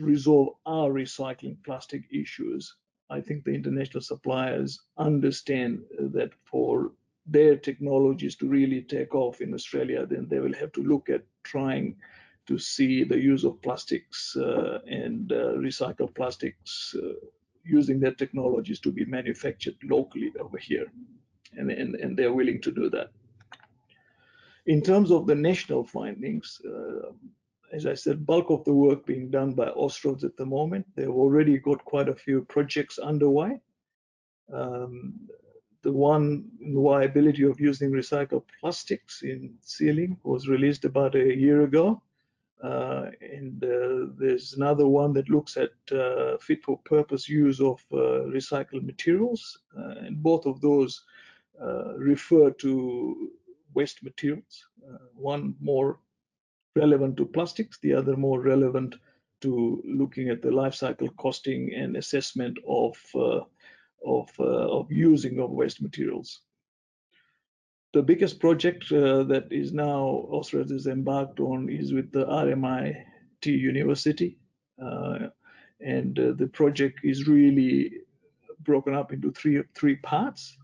resolve 0.00 0.54
our 0.64 0.90
recycling 0.90 1.56
plastic 1.64 2.04
issues, 2.12 2.76
I 3.10 3.20
think 3.20 3.44
the 3.44 3.54
international 3.54 4.02
suppliers 4.02 4.80
understand 4.98 5.82
that 5.98 6.30
for 6.44 6.92
their 7.26 7.56
technologies 7.56 8.36
to 8.36 8.48
really 8.48 8.82
take 8.82 9.14
off 9.14 9.40
in 9.40 9.54
Australia, 9.54 10.06
then 10.06 10.26
they 10.28 10.38
will 10.38 10.54
have 10.54 10.72
to 10.72 10.82
look 10.82 11.08
at 11.08 11.22
trying 11.42 11.96
to 12.46 12.58
see 12.58 13.04
the 13.04 13.18
use 13.18 13.44
of 13.44 13.60
plastics 13.62 14.36
uh, 14.36 14.78
and 14.86 15.32
uh, 15.32 15.54
recycled 15.54 16.14
plastics 16.14 16.94
uh, 16.96 17.14
using 17.64 17.98
their 17.98 18.14
technologies 18.14 18.78
to 18.80 18.92
be 18.92 19.04
manufactured 19.04 19.74
locally 19.82 20.32
over 20.38 20.56
here. 20.56 20.86
And, 21.56 21.70
and, 21.70 21.96
and 21.96 22.16
they're 22.16 22.32
willing 22.32 22.60
to 22.62 22.70
do 22.70 22.88
that. 22.90 23.10
In 24.66 24.82
terms 24.82 25.10
of 25.10 25.26
the 25.26 25.34
national 25.34 25.84
findings, 25.84 26.60
uh, 26.64 27.10
as 27.72 27.86
I 27.86 27.94
said, 27.94 28.26
bulk 28.26 28.50
of 28.50 28.64
the 28.64 28.72
work 28.72 29.06
being 29.06 29.30
done 29.30 29.52
by 29.52 29.68
Austroads 29.70 30.24
at 30.24 30.36
the 30.36 30.46
moment. 30.46 30.86
They've 30.94 31.08
already 31.08 31.58
got 31.58 31.84
quite 31.84 32.08
a 32.08 32.14
few 32.14 32.44
projects 32.44 32.98
underway. 32.98 33.60
Um, 34.52 35.28
the 35.82 35.92
one 35.92 36.48
the 36.60 36.80
viability 36.80 37.44
of 37.44 37.60
using 37.60 37.90
recycled 37.92 38.44
plastics 38.60 39.22
in 39.22 39.54
sealing 39.62 40.18
was 40.24 40.48
released 40.48 40.84
about 40.84 41.14
a 41.14 41.36
year 41.36 41.62
ago. 41.62 42.02
Uh, 42.62 43.10
and 43.20 43.62
uh, 43.62 44.06
there's 44.18 44.54
another 44.54 44.86
one 44.86 45.12
that 45.12 45.28
looks 45.28 45.56
at 45.56 45.72
uh, 45.92 46.36
fit 46.38 46.64
for 46.64 46.78
purpose 46.84 47.28
use 47.28 47.60
of 47.60 47.84
uh, 47.92 48.24
recycled 48.36 48.84
materials. 48.84 49.58
Uh, 49.78 49.94
and 50.06 50.22
both 50.22 50.46
of 50.46 50.60
those 50.60 51.04
uh, 51.62 51.94
refer 51.96 52.50
to 52.50 53.30
waste 53.74 54.02
materials. 54.02 54.66
one 55.14 55.54
more 55.60 55.98
relevant 56.76 57.16
to 57.16 57.26
plastics, 57.26 57.78
the 57.78 57.94
other 57.94 58.16
more 58.16 58.40
relevant 58.40 58.94
to 59.42 59.82
looking 59.84 60.28
at 60.28 60.42
the 60.42 60.50
life 60.50 60.74
cycle 60.74 61.08
costing 61.18 61.72
and 61.74 61.96
assessment 61.96 62.56
of 62.66 62.96
uh, 63.14 63.40
of, 64.04 64.30
uh, 64.38 64.44
of 64.44 64.90
using 64.90 65.40
of 65.40 65.50
waste 65.50 65.82
materials. 65.82 66.40
The 67.92 68.02
biggest 68.02 68.40
project 68.40 68.90
uh, 68.92 69.24
that 69.24 69.46
is 69.50 69.72
now 69.72 70.26
Austroads 70.30 70.70
is 70.70 70.86
embarked 70.86 71.40
on 71.40 71.68
is 71.68 71.92
with 71.92 72.12
the 72.12 72.26
RMIT 72.26 73.46
University. 73.46 74.38
Uh, 74.82 75.28
and 75.80 76.18
uh, 76.18 76.32
the 76.36 76.46
project 76.48 77.00
is 77.04 77.26
really 77.26 77.92
broken 78.60 78.94
up 78.94 79.12
into 79.12 79.32
three, 79.32 79.62
three 79.74 79.96
parts. 79.96 80.58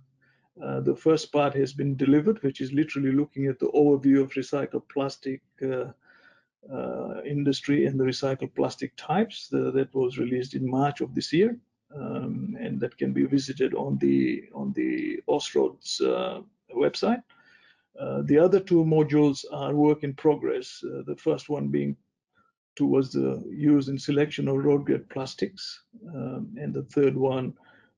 Uh, 0.62 0.80
the 0.80 0.94
first 0.94 1.32
part 1.32 1.54
has 1.54 1.72
been 1.72 1.96
delivered, 1.96 2.42
which 2.42 2.60
is 2.60 2.72
literally 2.72 3.12
looking 3.12 3.46
at 3.46 3.58
the 3.58 3.70
overview 3.74 4.20
of 4.20 4.30
recycled 4.32 4.86
plastic 4.92 5.40
uh, 5.62 5.84
industry 7.24 7.86
and 7.86 7.98
the 7.98 8.04
recycled 8.04 8.54
plastic 8.54 8.92
types. 8.96 9.48
The, 9.48 9.70
that 9.72 9.94
was 9.94 10.18
released 10.18 10.54
in 10.54 10.68
March 10.68 11.00
of 11.00 11.14
this 11.14 11.32
year, 11.32 11.58
um, 11.94 12.56
and 12.60 12.80
that 12.80 12.96
can 12.98 13.12
be 13.12 13.24
visited 13.24 13.74
on 13.74 13.98
the 13.98 14.44
on 14.54 14.72
the 14.72 15.20
Austroads 15.28 16.00
uh, 16.00 16.42
website. 16.74 17.22
Uh, 17.98 18.22
the 18.24 18.38
other 18.38 18.60
two 18.60 18.84
modules 18.84 19.44
are 19.52 19.74
work 19.74 20.02
in 20.02 20.14
progress. 20.14 20.82
Uh, 20.84 21.02
the 21.06 21.16
first 21.16 21.48
one 21.48 21.68
being 21.68 21.96
towards 22.74 23.12
the 23.12 23.42
use 23.50 23.88
and 23.88 24.00
selection 24.00 24.48
of 24.48 24.64
road 24.64 24.86
grade 24.86 25.08
plastics, 25.10 25.84
um, 26.14 26.54
and 26.58 26.72
the 26.72 26.84
third 26.84 27.14
one, 27.14 27.52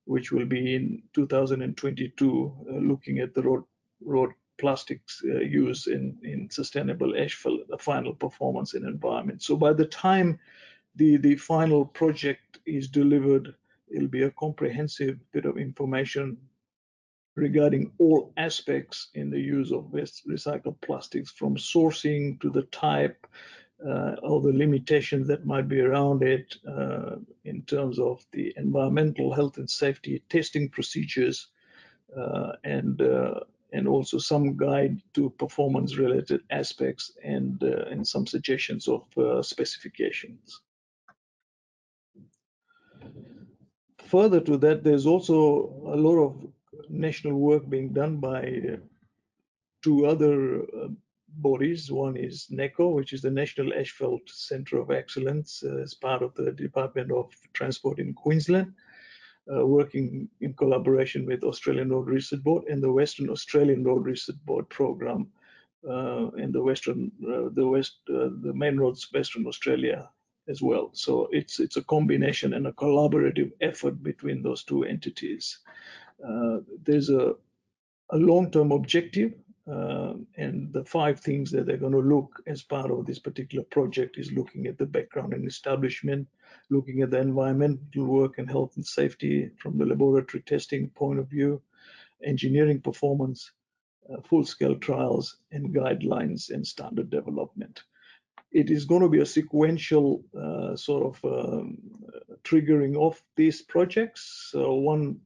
which 0.04 0.32
will 0.32 0.46
be 0.46 0.74
in 0.74 1.02
2022, 1.14 2.66
uh, 2.68 2.74
looking 2.78 3.20
at 3.20 3.34
the 3.34 3.42
road 3.42 3.62
road 4.00 4.32
plastics 4.58 5.22
uh, 5.24 5.40
use 5.40 5.86
in, 5.86 6.16
in 6.22 6.48
sustainable 6.50 7.16
asphalt, 7.16 7.66
the 7.68 7.78
final 7.78 8.14
performance 8.14 8.74
in 8.74 8.86
environment. 8.86 9.42
So 9.42 9.56
by 9.56 9.72
the 9.72 9.86
time 9.86 10.38
the, 10.96 11.16
the 11.16 11.36
final 11.36 11.84
project 11.84 12.58
is 12.66 12.88
delivered, 12.88 13.54
it'll 13.88 14.08
be 14.08 14.22
a 14.24 14.30
comprehensive 14.32 15.18
bit 15.32 15.44
of 15.44 15.58
information 15.58 16.36
regarding 17.36 17.90
all 17.98 18.32
aspects 18.36 19.08
in 19.14 19.28
the 19.28 19.40
use 19.40 19.72
of 19.72 19.86
recycled 19.86 20.80
plastics 20.80 21.30
from 21.32 21.56
sourcing 21.56 22.40
to 22.40 22.48
the 22.48 22.62
type, 22.62 23.26
uh, 23.84 24.14
all 24.22 24.40
the 24.40 24.52
limitations 24.52 25.26
that 25.26 25.44
might 25.44 25.68
be 25.68 25.80
around 25.80 26.22
it 26.22 26.56
uh, 26.68 27.16
in 27.44 27.60
terms 27.62 27.98
of 27.98 28.24
the 28.32 28.54
environmental 28.56 29.34
health 29.34 29.58
and 29.58 29.68
safety 29.68 30.22
testing 30.28 30.68
procedures 30.68 31.48
uh, 32.16 32.52
and 32.62 33.02
uh, 33.02 33.40
and 33.74 33.88
also 33.88 34.18
some 34.18 34.56
guide 34.56 34.96
to 35.14 35.30
performance 35.30 35.96
related 35.96 36.40
aspects 36.50 37.12
and 37.24 37.62
uh, 37.62 37.84
and 37.90 38.06
some 38.06 38.26
suggestions 38.26 38.88
of 38.88 39.02
uh, 39.18 39.42
specifications. 39.42 40.60
Further 44.14 44.40
to 44.40 44.56
that, 44.58 44.84
there's 44.84 45.06
also 45.06 45.38
a 45.96 45.98
lot 46.06 46.18
of 46.26 46.32
national 46.88 47.36
work 47.48 47.68
being 47.68 47.92
done 47.92 48.16
by 48.16 48.42
two 49.82 50.06
other 50.06 50.62
bodies. 51.38 51.90
One 51.90 52.16
is 52.16 52.46
NACOE, 52.50 52.94
which 52.94 53.12
is 53.12 53.22
the 53.22 53.30
National 53.30 53.72
Asphalt 53.74 54.28
Centre 54.28 54.78
of 54.78 54.90
Excellence 54.90 55.62
uh, 55.64 55.76
as 55.82 55.94
part 55.94 56.22
of 56.22 56.34
the 56.34 56.52
Department 56.52 57.10
of 57.10 57.32
Transport 57.52 57.98
in 57.98 58.14
Queensland, 58.14 58.68
uh, 58.68 58.83
working 59.46 60.28
in 60.40 60.54
collaboration 60.54 61.26
with 61.26 61.44
Australian 61.44 61.90
Road 61.90 62.08
Research 62.08 62.42
Board 62.42 62.64
and 62.64 62.82
the 62.82 62.92
Western 62.92 63.28
Australian 63.30 63.84
Road 63.84 64.04
Research 64.04 64.36
Board 64.46 64.68
program 64.70 65.28
uh, 65.88 66.30
in 66.38 66.50
the 66.50 66.62
Western, 66.62 67.12
uh, 67.28 67.50
the 67.52 67.66
West, 67.66 67.98
uh, 68.08 68.30
the 68.40 68.52
main 68.54 68.78
roads 68.78 69.06
Western 69.12 69.46
Australia 69.46 70.08
as 70.48 70.62
well. 70.62 70.90
So 70.92 71.28
it's 71.30 71.60
it's 71.60 71.76
a 71.76 71.84
combination 71.84 72.54
and 72.54 72.66
a 72.66 72.72
collaborative 72.72 73.52
effort 73.60 74.02
between 74.02 74.42
those 74.42 74.64
two 74.64 74.84
entities. 74.84 75.58
Uh, 76.26 76.58
there's 76.84 77.10
a 77.10 77.34
a 78.10 78.16
long-term 78.16 78.72
objective 78.72 79.32
uh, 79.70 80.12
and 80.36 80.72
the 80.72 80.84
five 80.84 81.20
things 81.20 81.50
that 81.50 81.64
they're 81.64 81.78
going 81.78 81.92
to 81.92 81.98
look 81.98 82.42
as 82.46 82.62
part 82.62 82.90
of 82.90 83.06
this 83.06 83.18
particular 83.18 83.64
project 83.64 84.18
is 84.18 84.32
looking 84.32 84.66
at 84.66 84.76
the 84.76 84.84
background 84.84 85.32
and 85.32 85.48
establishment, 85.48 86.28
looking 86.68 87.00
at 87.00 87.10
the 87.10 87.18
environmental 87.18 88.04
work 88.04 88.36
and 88.38 88.50
health 88.50 88.76
and 88.76 88.86
safety 88.86 89.50
from 89.58 89.78
the 89.78 89.86
laboratory 89.86 90.42
testing 90.42 90.90
point 90.90 91.18
of 91.18 91.28
view, 91.28 91.62
engineering 92.22 92.80
performance, 92.80 93.52
uh, 94.12 94.20
full-scale 94.20 94.76
trials, 94.76 95.38
and 95.52 95.74
guidelines 95.74 96.50
and 96.50 96.66
standard 96.66 97.08
development. 97.08 97.84
It 98.52 98.70
is 98.70 98.84
going 98.84 99.00
to 99.00 99.08
be 99.08 99.20
a 99.20 99.26
sequential 99.26 100.22
uh, 100.38 100.76
sort 100.76 101.16
of 101.16 101.24
um, 101.24 101.78
triggering 102.44 102.96
of 102.96 103.20
these 103.34 103.62
projects. 103.62 104.50
So 104.52 104.74
one 104.74 105.20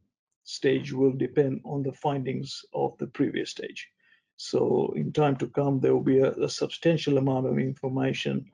stage 0.45 0.93
will 0.93 1.13
depend 1.13 1.61
on 1.65 1.83
the 1.83 1.93
findings 1.93 2.65
of 2.73 2.97
the 2.99 3.09
previous 3.09 3.51
stage. 3.51 3.91
So 4.39 4.93
in 4.95 5.13
time 5.13 5.37
to 5.39 5.49
come, 5.49 5.81
there 5.81 5.93
will 5.93 6.11
be 6.15 6.21
a, 6.21 6.33
a 6.33 6.49
substantial 6.49 7.19
amount 7.19 7.47
of 7.47 7.59
information 7.59 8.49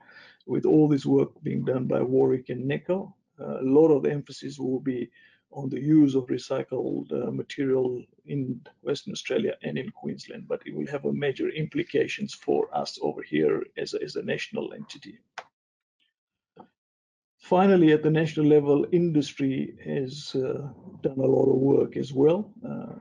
with 0.47 0.65
all 0.65 0.87
this 0.87 1.05
work 1.05 1.29
being 1.43 1.63
done 1.63 1.85
by 1.85 1.99
WARRIP 2.01 2.49
and 2.49 2.69
NACOE. 2.69 3.13
Uh, 3.39 3.59
a 3.59 3.69
lot 3.77 3.89
of 3.89 4.05
emphasis 4.05 4.57
will 4.57 4.79
be 4.79 5.11
on 5.51 5.69
the 5.69 5.79
use 5.79 6.15
of 6.15 6.25
recycled 6.25 7.11
uh, 7.13 7.31
material 7.31 8.03
in 8.25 8.59
Western 8.81 9.13
Australia 9.13 9.53
and 9.61 9.77
in 9.77 9.91
Queensland, 9.91 10.47
but 10.47 10.61
it 10.65 10.75
will 10.75 10.87
have 10.87 11.05
a 11.05 11.13
major 11.13 11.49
implications 11.49 12.33
for 12.33 12.67
us 12.75 12.97
over 13.03 13.21
here 13.21 13.63
as 13.77 13.93
a, 13.93 14.01
as 14.01 14.15
a 14.15 14.23
national 14.23 14.73
entity. 14.73 15.19
Finally, 17.37 17.91
at 17.91 18.01
the 18.01 18.09
national 18.09 18.47
level, 18.47 18.87
industry 18.91 19.77
has 19.85 20.35
uh, 20.35 20.67
done 21.03 21.19
a 21.19 21.31
lot 21.35 21.47
of 21.47 21.57
work 21.57 21.95
as 21.95 22.11
well. 22.11 22.51
Uh, 22.67 22.95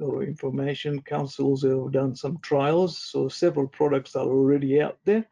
of 0.00 0.22
information. 0.22 1.02
Councils 1.02 1.62
have 1.62 1.92
done 1.92 2.14
some 2.14 2.38
trials, 2.38 2.98
so 2.98 3.28
several 3.28 3.68
products 3.68 4.16
are 4.16 4.26
already 4.26 4.80
out 4.80 4.98
there, 5.04 5.26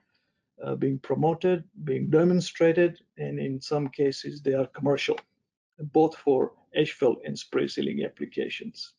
uh, 0.62 0.74
being 0.74 0.98
promoted, 0.98 1.64
being 1.84 2.10
demonstrated, 2.10 2.98
and 3.18 3.38
in 3.38 3.60
some 3.60 3.88
cases 3.88 4.42
they 4.42 4.54
are 4.54 4.66
commercial, 4.66 5.18
both 5.92 6.16
for 6.16 6.52
asphalt 6.76 7.20
and 7.24 7.38
spray 7.38 7.66
sealing 7.66 8.04
applications. 8.04 8.92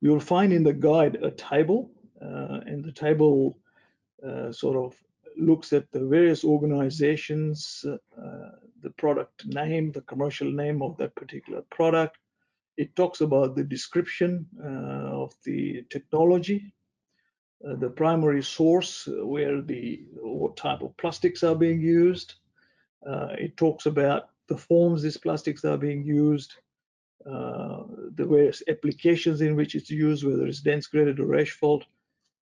You'll 0.00 0.20
find 0.20 0.52
in 0.52 0.62
the 0.62 0.72
guide 0.72 1.16
a 1.16 1.30
table, 1.30 1.90
uh, 2.22 2.60
and 2.66 2.84
the 2.84 2.92
table 2.92 3.58
uh, 4.26 4.52
sort 4.52 4.76
of 4.76 4.96
looks 5.36 5.72
at 5.72 5.90
the 5.92 6.06
various 6.06 6.44
organizations, 6.44 7.84
uh, 7.86 8.50
the 8.82 8.90
product 8.96 9.46
name, 9.46 9.92
the 9.92 10.02
commercial 10.02 10.50
name 10.50 10.82
of 10.82 10.96
that 10.96 11.14
particular 11.14 11.62
product, 11.70 12.18
it 12.80 12.96
talks 12.96 13.20
about 13.20 13.54
the 13.54 13.64
description 13.76 14.46
uh, 14.64 15.22
of 15.24 15.34
the 15.44 15.84
technology, 15.90 16.72
uh, 17.66 17.76
the 17.76 17.90
primary 17.90 18.42
source 18.42 19.06
uh, 19.06 19.26
where 19.26 19.60
the 19.60 20.02
what 20.14 20.56
type 20.56 20.80
of 20.80 20.96
plastics 20.96 21.42
are 21.42 21.54
being 21.54 21.80
used. 21.80 22.28
it 23.46 23.54
talks 23.56 23.84
about 23.86 24.22
the 24.48 24.56
forms 24.56 25.02
these 25.02 25.22
plastics 25.26 25.62
are 25.64 25.76
being 25.76 26.02
used, 26.02 26.54
uh, 27.26 27.82
the 28.18 28.26
various 28.34 28.62
applications 28.68 29.42
in 29.42 29.54
which 29.56 29.74
it's 29.74 29.90
used, 29.90 30.24
whether 30.24 30.46
it's 30.46 30.62
dense 30.62 30.86
graded 30.86 31.20
or 31.20 31.36
asphalt, 31.36 31.84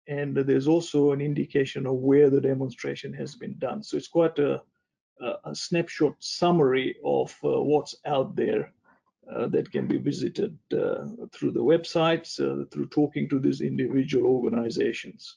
and 0.07 0.37
there's 0.37 0.69
also 0.69 1.13
an 1.13 1.21
indication 1.21 1.87
of 1.87 1.97
where 2.11 2.29
the 2.31 2.47
demonstration 2.53 3.13
has 3.15 3.35
been 3.35 3.57
done. 3.59 3.83
So 3.83 3.97
it's 3.97 4.15
quite 4.19 4.39
a, 4.39 4.63
a 5.51 5.55
snapshot 5.55 6.17
summary 6.21 6.97
of 7.03 7.35
uh, 7.43 7.63
what's 7.71 7.95
out 8.05 8.37
there 8.37 8.73
that 9.49 9.71
can 9.71 9.87
be 9.87 9.99
visited 9.99 10.57
uh, 10.73 11.07
through 11.33 11.51
the 11.51 11.63
websites, 11.63 12.41
uh, 12.41 12.65
through 12.71 12.87
talking 12.87 13.29
to 13.29 13.39
these 13.39 13.61
individual 13.61 14.27
organizations. 14.27 15.37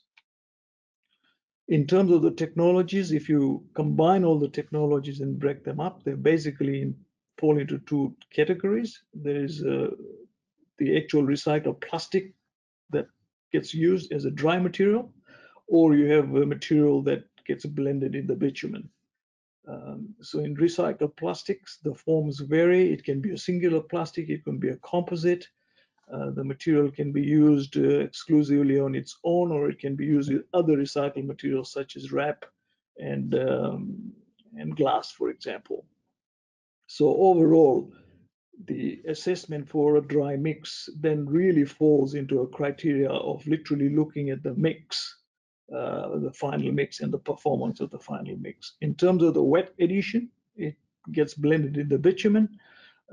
In 1.67 1.86
terms 1.86 2.12
of 2.12 2.21
the 2.21 2.32
technologies, 2.32 3.12
if 3.12 3.30
you 3.30 3.63
combine 3.75 4.23
all 4.23 4.39
the 4.39 4.49
technologies 4.49 5.21
and 5.21 5.39
break 5.39 5.63
them 5.63 5.80
up, 5.80 6.04
they 6.04 6.13
basically 6.13 6.93
fall 7.38 7.60
into 7.60 7.80
two 7.80 8.15
categories. 8.32 9.04
There 9.13 9.43
is 9.43 9.63
uh, 9.63 9.91
the 10.78 10.97
actual 10.97 11.23
recycled 11.23 11.82
plastic 11.82 12.34
that 12.89 13.08
gets 13.52 13.73
used 13.73 14.12
as 14.12 14.25
a 14.25 14.32
dry 14.32 14.58
material, 14.60 15.13
or 15.67 15.95
you 15.95 16.06
have 16.08 16.36
a 16.36 16.45
material 16.45 17.04
that 17.04 17.23
gets 17.45 17.65
blended 17.65 18.15
in 18.15 18.25
the 18.28 18.36
bitumen. 18.36 18.89
Um, 19.69 20.15
so 20.21 20.39
in 20.39 20.55
recycled 20.55 21.15
plastics, 21.15 21.77
the 21.84 21.93
forms 21.93 22.39
vary. 22.39 22.91
It 22.91 23.03
can 23.03 23.21
be 23.21 23.32
a 23.32 23.38
singular 23.38 23.82
plastic, 23.82 24.29
it 24.29 24.43
can 24.43 24.58
be 24.58 24.69
a 24.69 24.77
composite. 24.77 25.47
Uh, 26.12 26.32
the 26.32 26.43
material 26.43 26.89
can 26.89 27.12
be 27.12 27.21
used 27.21 27.77
uh, 27.77 27.99
exclusively 27.99 28.79
on 28.79 28.95
its 28.95 29.17
own, 29.23 29.51
or 29.51 29.69
it 29.69 29.77
can 29.77 29.95
be 29.95 30.05
used 30.05 30.34
with 30.34 30.43
other 30.53 30.75
recycled 30.75 31.25
materials 31.25 31.71
such 31.71 31.95
as 31.95 32.12
RAP 32.12 32.45
and, 32.97 33.36
um, 33.36 34.12
and 34.58 34.75
glass, 34.75 35.12
for 35.12 35.29
example. 35.29 35.86
So 36.88 37.15
overall, 37.15 37.93
the 38.65 39.01
assessment 39.08 39.69
for 39.69 39.97
a 39.97 40.01
dry 40.01 40.36
mix 40.36 40.89
then 40.99 41.27
really 41.27 41.65
falls 41.65 42.15
into 42.15 42.41
a 42.41 42.47
criteria 42.47 43.10
of 43.10 43.45
literally 43.45 43.89
looking 43.89 44.32
at 44.32 44.41
the 44.41 44.55
mix 44.55 45.15
uh, 45.73 46.17
the 46.19 46.32
final 46.34 46.71
mix 46.71 46.99
and 47.01 47.12
the 47.12 47.17
performance 47.17 47.79
of 47.79 47.89
the 47.91 47.99
final 47.99 48.36
mix. 48.38 48.73
In 48.82 48.95
terms 48.95 49.23
of 49.23 49.34
the 49.34 49.43
wet 49.43 49.73
addition, 49.79 50.29
it 50.55 50.75
gets 51.12 51.34
blended 51.34 51.77
in 51.77 51.89
the 51.89 51.97
bitumen. 51.97 52.49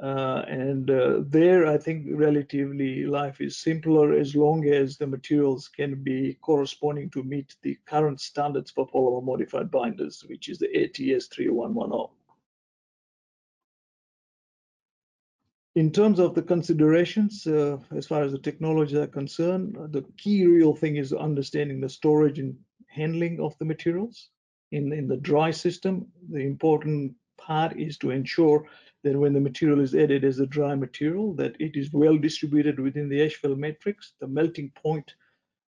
Uh, 0.03 0.45
and 0.47 0.91
uh, 0.91 1.21
there, 1.29 1.67
I 1.67 1.79
think 1.79 2.07
relatively 2.11 3.07
life 3.07 3.41
is 3.41 3.57
simpler 3.57 4.13
as 4.13 4.37
long 4.37 4.67
as 4.67 4.99
the 4.99 5.07
materials 5.07 5.69
can 5.69 6.03
be 6.03 6.35
corresponding 6.43 7.09
to 7.11 7.23
meet 7.23 7.57
the 7.63 7.79
current 7.87 8.21
standards 8.21 8.71
for 8.71 8.87
polymer 8.87 9.25
modified 9.25 9.71
binders, 9.71 10.23
which 10.29 10.51
is 10.51 10.59
the 10.59 10.69
ATS 10.77 11.29
3110. 11.29 12.15
In 15.77 15.93
terms 15.93 16.19
of 16.19 16.35
the 16.35 16.43
considerations, 16.43 17.47
uh, 17.47 17.77
as 17.95 18.07
far 18.07 18.23
as 18.23 18.33
the 18.33 18.39
technologies 18.39 18.97
are 18.97 19.07
concerned, 19.07 19.77
the 19.93 20.03
key 20.17 20.47
real 20.47 20.75
thing 20.75 20.97
is 20.97 21.13
understanding 21.13 21.83
the 21.83 21.89
storage 21.89 22.39
and 22.39 22.57
handling 22.87 23.39
of 23.41 23.57
the 23.59 23.65
materials. 23.67 24.31
In, 24.73 24.91
in 24.91 25.07
the 25.07 25.19
dry 25.19 25.51
system, 25.51 26.07
the 26.31 26.41
important 26.41 27.13
part 27.37 27.79
is 27.79 27.99
to 27.99 28.11
ensure 28.11 28.65
that 29.05 29.19
when 29.19 29.35
the 29.35 29.41
material 29.41 29.81
is 29.81 29.95
added 29.95 30.25
as 30.25 30.41
a 30.41 30.47
dry 30.47 30.75
material, 30.75 31.35
that 31.35 31.55
it 31.61 31.77
is 31.77 31.93
well 31.93 32.17
distributed 32.17 32.81
within 32.81 33.11
the 33.11 33.23
asphalt 33.23 33.59
matrix. 33.59 34.15
The 34.19 34.27
melting 34.27 34.73
point 34.83 35.15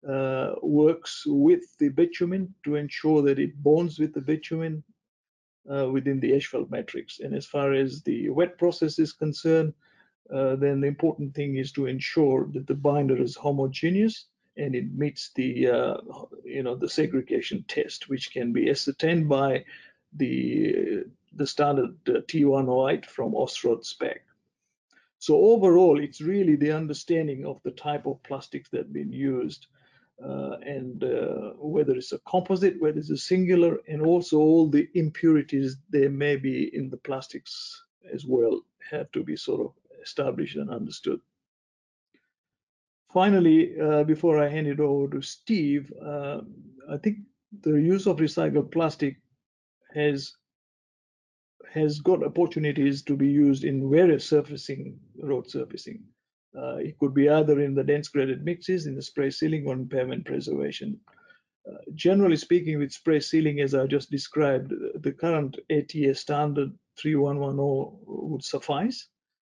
uh, 0.09 0.53
works 0.63 1.25
with 1.27 1.77
the 1.79 1.89
bitumen 1.89 2.55
to 2.65 2.77
ensure 2.77 3.23
that 3.23 3.41
it 3.41 3.61
bonds 3.61 3.99
with 3.99 4.15
the 4.15 4.21
bitumen 4.21 4.85
uh, 5.69 5.91
within 5.91 6.21
the 6.21 6.37
asphalt 6.37 6.71
matrix. 6.71 7.19
And 7.19 7.35
as 7.35 7.45
far 7.45 7.73
as 7.73 8.03
the 8.03 8.29
wet 8.29 8.57
process 8.57 9.01
is 9.01 9.13
concerned, 9.13 9.75
uh, 10.33 10.57
then 10.57 10.81
the 10.81 10.87
important 10.87 11.35
thing 11.35 11.57
is 11.57 11.73
to 11.73 11.87
ensure 11.87 12.49
that 12.53 12.67
the 12.67 12.75
binder 12.75 13.17
is 13.21 13.37
homogeneous 13.37 14.27
and 14.57 14.75
it 14.75 14.93
meets 14.95 15.31
the 15.35 15.69
uh, 15.69 15.97
you 16.45 16.63
know 16.63 16.75
the 16.75 16.89
segregation 16.89 17.65
test, 17.69 18.09
which 18.09 18.33
can 18.33 18.53
be 18.53 18.71
ascertained 18.71 19.29
by 19.29 19.65
the 20.17 21.05
the 21.35 21.47
standard 21.47 21.97
uh, 22.09 22.21
T108 22.29 23.05
from 23.05 23.33
Austroads 23.33 23.87
spec. 23.87 24.23
So 25.19 25.37
overall, 25.37 26.01
it's 26.01 26.21
really 26.21 26.57
the 26.57 26.73
understanding 26.73 27.45
of 27.45 27.61
the 27.63 27.71
type 27.73 28.07
of 28.07 28.23
plastics 28.23 28.69
that 28.71 28.79
have 28.79 28.93
been 28.93 29.13
used 29.13 29.67
uh, 30.23 30.57
and 30.65 31.05
uh, 31.05 31.53
whether 31.59 31.95
it's 31.95 32.13
a 32.13 32.19
composite, 32.21 32.81
whether 32.81 32.99
it's 32.99 33.11
a 33.11 33.17
singular, 33.17 33.79
and 33.89 34.01
also 34.01 34.39
all 34.39 34.69
the 34.69 34.89
impurities 34.95 35.77
there 35.91 36.11
may 36.11 36.37
be 36.37 36.75
in 36.75 36.89
the 36.89 36.97
plastics 36.97 37.83
as 38.13 38.25
well 38.25 38.63
have 38.91 39.11
to 39.13 39.23
be 39.23 39.37
sort 39.37 39.61
of 39.61 39.73
established 40.07 40.57
and 40.57 40.71
understood. 40.71 41.21
Finally, 43.13 43.81
uh, 43.81 44.05
before 44.05 44.39
I 44.43 44.49
hand 44.49 44.67
it 44.67 44.81
over 44.81 45.09
to 45.15 45.23
Steve, 45.23 45.93
uh, 46.03 46.41
I 46.91 46.97
think 46.99 47.19
the 47.63 47.75
use 47.95 48.07
of 48.07 48.19
recycled 48.19 48.71
plastic 48.73 49.17
has 49.95 50.35
has 51.73 52.01
got 52.01 52.25
opportunities 52.25 53.03
to 53.03 53.17
be 53.17 53.29
used 53.29 53.65
in 53.65 53.91
various 53.91 54.25
surfacing, 54.25 54.99
road 55.23 55.51
surfacing. 55.51 56.03
Uh, 56.57 56.77
it 56.77 56.99
could 56.99 57.13
be 57.13 57.29
either 57.29 57.61
in 57.61 57.75
the 57.75 57.85
dense 57.85 58.09
graded 58.09 58.45
mixes, 58.45 58.87
in 58.87 58.95
the 58.95 59.03
spray 59.03 59.31
sealing, 59.31 59.67
or 59.67 59.75
in 59.75 59.89
pavement 59.89 60.25
preservation. 60.25 60.99
Uh, 61.69 61.83
generally 61.95 62.37
speaking, 62.37 62.79
with 62.79 62.93
spray 62.93 63.21
sealing, 63.21 63.61
as 63.61 63.75
I 63.75 63.87
just 63.87 64.11
described, 64.11 64.73
the 65.03 65.13
current 65.13 65.59
ATS 65.69 66.21
standard 66.21 66.71
3110 66.99 67.99
would 68.07 68.45
suffice 68.45 69.09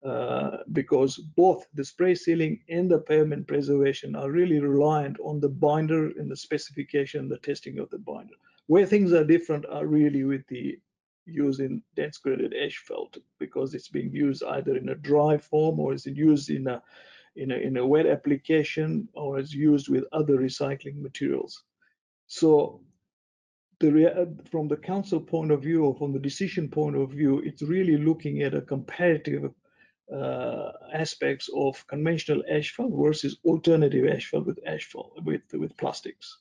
uh, 0.04 0.58
because 0.72 1.16
both 1.16 1.66
the 1.74 1.84
spray 1.84 2.14
sealing 2.14 2.60
and 2.68 2.90
the 2.90 2.98
pavement 2.98 3.46
preservation 3.46 4.14
are 4.14 4.30
really 4.30 4.60
reliant 4.60 5.18
on 5.20 5.40
the 5.40 5.48
binder 5.48 6.10
and 6.18 6.30
the 6.30 6.36
specification, 6.36 7.28
the 7.28 7.38
testing 7.38 7.78
of 7.78 7.90
the 7.90 7.98
binder. 7.98 8.34
Where 8.66 8.86
things 8.86 9.12
are 9.12 9.24
different 9.24 9.66
are 9.66 9.86
really 9.86 10.24
with 10.24 10.46
the 10.46 10.78
use 11.26 11.60
in 11.60 11.82
dense 11.96 12.18
graded 12.18 12.54
asphalt 12.54 13.18
because 13.38 13.74
it's 13.74 13.88
being 13.88 14.12
used 14.12 14.42
either 14.44 14.76
in 14.76 14.90
a 14.90 14.94
dry 14.94 15.36
form 15.36 15.78
or 15.80 15.92
is 15.92 16.06
it 16.06 16.16
used 16.16 16.48
in 16.50 16.66
a 16.68 16.82
in 17.36 17.52
a, 17.52 17.56
in 17.56 17.76
a 17.76 17.86
wet 17.86 18.06
application 18.06 19.08
or 19.14 19.38
is 19.38 19.54
used 19.54 19.88
with 19.88 20.04
other 20.12 20.38
recycling 20.38 21.00
materials. 21.00 21.62
So 22.26 22.80
the, 23.80 24.36
from 24.50 24.66
the 24.66 24.76
council 24.76 25.20
point 25.20 25.52
of 25.52 25.62
view 25.62 25.84
or 25.84 25.94
from 25.94 26.12
the 26.12 26.18
decision 26.18 26.68
point 26.68 26.96
of 26.96 27.10
view, 27.10 27.38
it's 27.40 27.62
really 27.62 27.96
looking 27.96 28.42
at 28.42 28.54
a 28.54 28.60
comparative 28.60 29.52
uh, 30.12 30.72
aspects 30.92 31.48
of 31.54 31.86
conventional 31.86 32.42
asphalt 32.50 32.92
versus 32.94 33.38
alternative 33.44 34.06
asphalt 34.08 34.46
with 34.46 34.58
asphalt 34.66 35.12
with 35.24 35.42
with 35.52 35.76
plastics. 35.76 36.38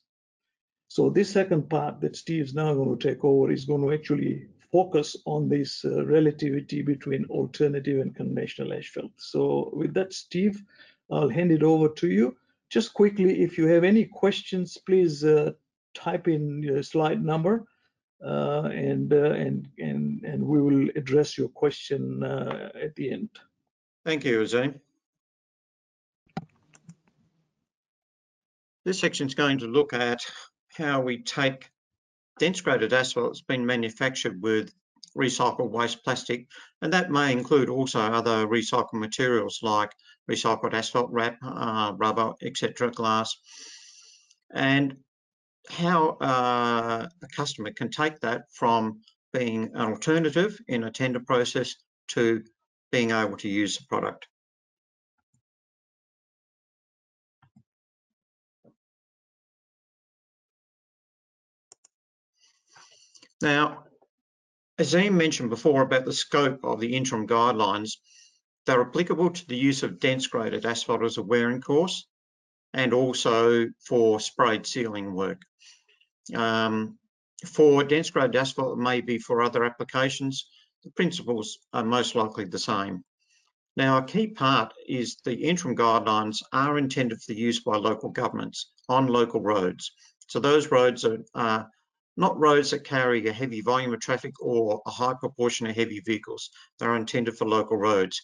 So 0.88 1.10
this 1.10 1.30
second 1.30 1.68
part 1.68 2.00
that 2.00 2.16
Steve's 2.16 2.54
now 2.54 2.72
going 2.74 2.96
to 2.96 3.08
take 3.08 3.22
over 3.24 3.52
is 3.52 3.66
going 3.66 3.82
to 3.82 3.92
actually 3.92 4.48
focus 4.72 5.16
on 5.26 5.48
this 5.48 5.84
uh, 5.84 6.04
relativity 6.06 6.82
between 6.82 7.24
alternative 7.26 8.00
and 8.00 8.14
conventional 8.14 8.72
asphalt. 8.72 9.12
So 9.16 9.70
with 9.74 9.92
that, 9.94 10.12
Steve, 10.12 10.62
I'll 11.10 11.28
hand 11.28 11.52
it 11.52 11.62
over 11.62 11.88
to 11.88 12.08
you. 12.08 12.36
Just 12.70 12.92
quickly, 12.94 13.42
if 13.42 13.56
you 13.56 13.66
have 13.66 13.84
any 13.84 14.04
questions, 14.04 14.76
please 14.78 15.24
uh, 15.24 15.52
type 15.94 16.28
in 16.28 16.62
your 16.62 16.82
slide 16.82 17.24
number 17.24 17.64
uh, 18.24 18.68
and, 18.72 19.12
uh, 19.12 19.32
and, 19.32 19.68
and, 19.78 20.22
and 20.24 20.42
we 20.42 20.60
will 20.60 20.88
address 20.96 21.38
your 21.38 21.48
question 21.48 22.22
uh, 22.22 22.70
at 22.74 22.94
the 22.96 23.10
end. 23.10 23.30
Thank 24.08 24.24
you, 24.24 24.40
Azim. 24.40 24.80
This 28.86 29.00
section 29.00 29.26
is 29.26 29.34
going 29.34 29.58
to 29.58 29.66
look 29.66 29.92
at 29.92 30.24
how 30.74 31.02
we 31.02 31.22
take 31.22 31.68
dense 32.38 32.62
graded 32.62 32.94
asphalt 32.94 33.32
that's 33.32 33.42
been 33.42 33.66
manufactured 33.66 34.40
with 34.40 34.72
recycled 35.14 35.68
waste 35.68 36.02
plastic, 36.04 36.46
and 36.80 36.94
that 36.94 37.10
may 37.10 37.32
include 37.32 37.68
also 37.68 38.00
other 38.00 38.46
recycled 38.46 38.94
materials 38.94 39.58
like 39.62 39.92
recycled 40.26 40.72
asphalt 40.72 41.10
RAP, 41.10 41.36
uh, 41.42 41.92
rubber, 41.94 42.32
etc., 42.40 42.90
glass, 42.90 43.36
and 44.50 44.96
how 45.68 46.16
uh, 46.22 47.06
a 47.22 47.28
customer 47.36 47.72
can 47.72 47.90
take 47.90 48.20
that 48.20 48.44
from 48.54 49.02
being 49.34 49.64
an 49.74 49.92
alternative 49.92 50.58
in 50.66 50.84
a 50.84 50.90
tender 50.90 51.20
process 51.20 51.74
to 52.06 52.42
being 52.90 53.10
able 53.10 53.36
to 53.38 53.48
use 53.48 53.78
the 53.78 53.84
product. 53.86 54.26
Now, 63.40 63.84
as 64.78 64.94
Ian 64.94 65.16
mentioned 65.16 65.50
before 65.50 65.82
about 65.82 66.04
the 66.04 66.12
scope 66.12 66.60
of 66.64 66.80
the 66.80 66.96
interim 66.96 67.26
guidelines, 67.26 67.92
they're 68.66 68.80
applicable 68.80 69.30
to 69.30 69.46
the 69.46 69.56
use 69.56 69.82
of 69.82 70.00
dense 70.00 70.26
graded 70.26 70.66
asphalt 70.66 71.02
as 71.02 71.16
a 71.16 71.22
wearing 71.22 71.60
course 71.60 72.06
and 72.74 72.92
also 72.92 73.66
for 73.86 74.20
sprayed 74.20 74.66
sealing 74.66 75.14
work. 75.14 75.40
Um, 76.34 76.98
for 77.46 77.82
dense 77.84 78.10
graded 78.10 78.36
asphalt, 78.36 78.78
it 78.78 78.82
may 78.82 79.00
be 79.00 79.18
for 79.18 79.42
other 79.42 79.64
applications. 79.64 80.48
The 80.88 80.92
principles 80.92 81.58
are 81.74 81.84
most 81.84 82.14
likely 82.14 82.46
the 82.46 82.58
same. 82.58 83.04
Now, 83.76 83.98
a 83.98 84.06
key 84.06 84.28
part 84.28 84.72
is 84.86 85.18
the 85.22 85.34
interim 85.34 85.76
guidelines 85.76 86.38
are 86.54 86.78
intended 86.78 87.20
for 87.20 87.34
the 87.34 87.38
use 87.38 87.60
by 87.60 87.76
local 87.76 88.08
governments 88.08 88.72
on 88.88 89.06
local 89.06 89.42
roads. 89.42 89.92
So 90.28 90.40
those 90.40 90.70
roads 90.70 91.04
are, 91.04 91.18
are 91.34 91.68
not 92.16 92.40
roads 92.40 92.70
that 92.70 92.84
carry 92.84 93.26
a 93.26 93.34
heavy 93.34 93.60
volume 93.60 93.92
of 93.92 94.00
traffic 94.00 94.40
or 94.40 94.80
a 94.86 94.90
high 94.90 95.12
proportion 95.12 95.66
of 95.66 95.76
heavy 95.76 96.00
vehicles. 96.00 96.48
They're 96.78 96.96
intended 96.96 97.36
for 97.36 97.46
local 97.46 97.76
roads. 97.76 98.22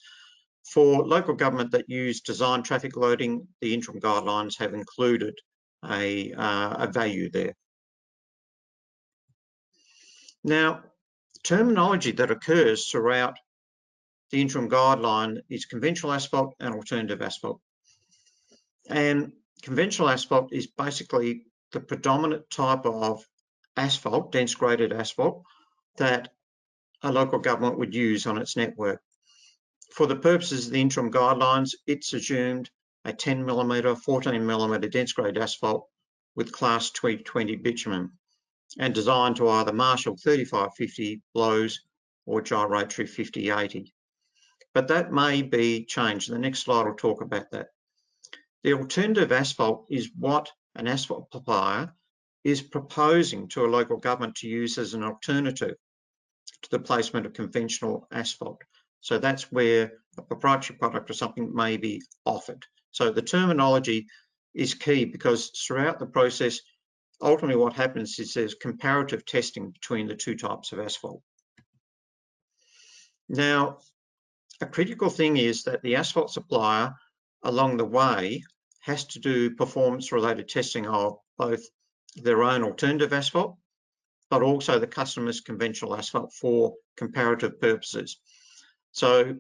For 0.65 1.07
local 1.07 1.35
government 1.35 1.71
that 1.73 1.91
use 1.91 2.23
design 2.23 2.63
traffic 2.63 2.97
loading, 2.97 3.47
the 3.61 3.75
interim 3.75 4.01
guidelines 4.01 4.59
have 4.59 4.73
included 4.73 5.39
a, 5.85 6.33
uh, 6.33 6.85
a 6.85 6.91
value 6.91 7.29
there. 7.29 7.55
Now, 10.43 10.83
terminology 11.45 12.11
that 12.13 12.31
occurs 12.31 12.89
throughout 12.89 13.39
the 14.31 14.41
interim 14.41 14.69
guideline 14.69 15.41
is 15.49 15.67
conventional 15.67 16.13
asphalt 16.13 16.55
and 16.59 16.75
alternative 16.75 17.23
asphalt. 17.23 17.61
And 18.89 19.33
conventional 19.63 20.09
asphalt 20.09 20.53
is 20.53 20.67
basically 20.67 21.43
the 21.73 21.81
predominant 21.81 22.51
type 22.51 22.87
of 22.87 23.25
asphalt, 23.77 24.33
dense 24.33 24.55
graded 24.55 24.93
asphalt, 24.93 25.45
that 25.99 26.33
a 27.03 27.13
local 27.13 27.39
government 27.39 27.79
would 27.79 27.95
use 27.95 28.27
on 28.27 28.39
its 28.39 28.57
network. 28.57 29.03
For 29.93 30.07
the 30.07 30.17
purposes 30.17 30.67
of 30.67 30.73
the 30.73 30.81
interim 30.81 31.13
guidelines, 31.13 31.75
it's 31.87 32.13
assumed 32.15 32.71
a 33.05 33.13
10 33.13 33.45
millimetre, 33.45 33.95
14 33.95 34.45
millimetre 34.45 34.89
dense 34.89 35.13
grade 35.13 35.39
asphalt 35.39 35.87
with 36.35 36.53
class 36.53 36.91
2020 36.91 37.57
bitumen 37.57 38.13
and 38.79 38.95
designed 38.95 39.37
to 39.37 39.49
either 39.49 39.73
Marshall 39.73 40.17
3550 40.17 41.23
blows 41.33 41.81
or 42.27 42.41
gyratory 42.41 43.07
5080. 43.07 43.93
But 44.73 44.89
that 44.89 45.13
may 45.13 45.43
be 45.43 45.85
changed. 45.85 46.31
The 46.31 46.39
next 46.39 46.61
slide 46.61 46.87
will 46.87 46.95
talk 46.95 47.23
about 47.23 47.51
that. 47.53 47.69
The 48.65 48.75
alternative 48.75 49.31
asphalt 49.31 49.87
is 49.91 50.11
what 50.19 50.51
an 50.75 50.89
asphalt 50.89 51.29
supplier 51.33 51.93
is 52.43 52.61
proposing 52.63 53.49
to 53.49 53.65
a 53.65 53.69
local 53.69 53.97
government 53.97 54.37
to 54.37 54.49
use 54.49 54.79
as 54.79 54.95
an 54.95 55.05
alternative 55.05 55.77
to 56.63 56.71
the 56.71 56.79
placement 56.79 57.27
of 57.27 57.33
conventional 57.33 58.09
asphalt. 58.11 58.63
So 59.01 59.19
that's 59.19 59.53
where 59.53 59.93
a 60.17 60.23
proprietary 60.23 60.79
product 60.79 61.11
or 61.11 61.15
something 61.15 61.55
may 61.55 61.77
be 61.77 62.03
offered. 62.25 62.65
So 62.91 63.11
the 63.11 63.23
terminology 63.23 64.07
is 64.55 64.75
key 64.75 65.05
because 65.05 65.51
throughout 65.51 65.99
the 65.99 66.07
process, 66.07 66.61
ultimately 67.21 67.57
what 67.57 67.75
happens 67.75 68.19
is 68.19 68.35
there's 68.35 68.55
comparative 68.55 69.25
testing 69.25 69.71
between 69.71 70.07
the 70.07 70.15
two 70.15 70.37
types 70.37 70.73
of 70.73 70.79
asphalt. 70.79 71.23
Now, 73.29 73.79
a 74.61 74.67
critical 74.67 75.11
thing 75.11 75.37
is 75.37 75.65
that 75.65 75.83
the 75.83 75.97
asphalt 75.97 76.31
supplier 76.31 76.95
along 77.43 77.77
the 77.77 77.85
way 77.85 78.43
has 78.81 79.05
to 79.05 79.19
do 79.19 79.55
performance 79.55 80.13
related 80.13 80.49
testing 80.49 80.87
of 80.87 81.19
both 81.39 81.63
their 82.17 82.43
own 82.43 82.63
alternative 82.63 83.13
asphalt, 83.13 83.57
but 84.31 84.43
also 84.43 84.79
the 84.79 84.87
customer's 84.87 85.41
conventional 85.41 85.97
asphalt 85.97 86.33
for 86.33 86.75
comparative 86.97 87.61
purposes. 87.61 88.19
So 88.93 89.37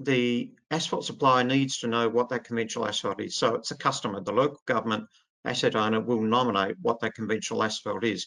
the 0.00 0.52
asphalt 0.70 1.04
supplier 1.04 1.44
needs 1.44 1.78
to 1.78 1.88
know 1.88 2.08
what 2.08 2.28
that 2.28 2.44
conventional 2.44 2.86
asphalt 2.86 3.20
is. 3.20 3.36
So 3.36 3.54
it's 3.54 3.70
the 3.70 3.76
customer, 3.76 4.20
the 4.20 4.32
local 4.32 4.60
government 4.66 5.08
asset 5.48 5.74
owner 5.74 6.00
will 6.00 6.22
nominate 6.22 6.76
what 6.82 7.00
that 7.00 7.14
conventional 7.14 7.62
asphalt 7.62 8.04
is. 8.04 8.26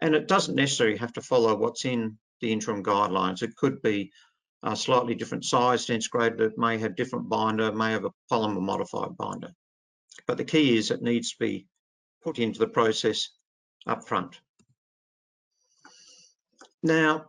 And 0.00 0.14
it 0.14 0.28
doesn't 0.28 0.54
necessarily 0.54 0.98
have 0.98 1.12
to 1.14 1.22
follow 1.22 1.56
what's 1.56 1.84
in 1.84 2.18
the 2.40 2.52
interim 2.52 2.84
guidelines. 2.84 3.42
It 3.42 3.56
could 3.56 3.82
be 3.82 4.12
a 4.62 4.76
slightly 4.76 5.14
different 5.14 5.44
size, 5.44 5.86
dense 5.86 6.08
graded, 6.08 6.40
it 6.40 6.58
may 6.58 6.78
have 6.78 6.96
different 6.96 7.28
binder, 7.28 7.72
may 7.72 7.92
have 7.92 8.04
a 8.04 8.12
polymer 8.30 8.60
modified 8.60 9.16
binder. 9.16 9.52
But 10.26 10.36
the 10.36 10.44
key 10.44 10.76
is 10.76 10.90
it 10.90 11.02
needs 11.02 11.32
to 11.32 11.36
be 11.38 11.66
put 12.22 12.38
into 12.38 12.58
the 12.58 12.68
process 12.68 13.30
up 13.86 14.06
front. 14.06 14.40
Now, 16.82 17.28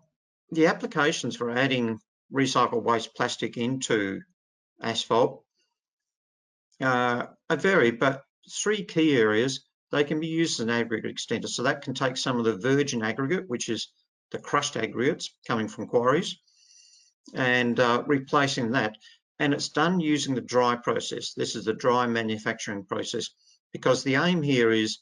the 0.51 0.67
applications 0.67 1.35
for 1.35 1.51
adding 1.51 1.99
recycled 2.33 2.83
waste 2.83 3.15
plastic 3.15 3.57
into 3.57 4.21
asphalt 4.81 5.43
uh, 6.81 7.25
are 7.49 7.57
varied, 7.57 7.99
but 7.99 8.23
three 8.49 8.83
key 8.83 9.17
areas, 9.17 9.65
they 9.91 10.03
can 10.03 10.19
be 10.19 10.27
used 10.27 10.59
as 10.59 10.63
an 10.65 10.69
aggregate 10.69 11.15
extender. 11.15 11.47
So 11.47 11.63
that 11.63 11.81
can 11.81 11.93
take 11.93 12.17
some 12.17 12.37
of 12.37 12.45
the 12.45 12.57
virgin 12.57 13.03
aggregate, 13.03 13.45
which 13.47 13.69
is 13.69 13.91
the 14.31 14.39
crushed 14.39 14.77
aggregates 14.77 15.33
coming 15.47 15.67
from 15.67 15.87
quarries, 15.87 16.37
and 17.33 17.79
uh, 17.79 18.03
replacing 18.05 18.71
that. 18.71 18.95
And 19.39 19.53
it's 19.53 19.69
done 19.69 19.99
using 19.99 20.35
the 20.35 20.41
dry 20.41 20.75
process. 20.75 21.33
This 21.33 21.55
is 21.55 21.65
the 21.65 21.73
dry 21.73 22.05
manufacturing 22.07 22.85
process, 22.85 23.29
because 23.71 24.03
the 24.03 24.15
aim 24.15 24.41
here 24.41 24.71
is 24.71 24.99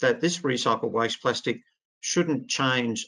that 0.00 0.20
this 0.20 0.38
recycled 0.38 0.92
waste 0.92 1.22
plastic 1.22 1.60
shouldn't 2.00 2.48
change 2.48 3.06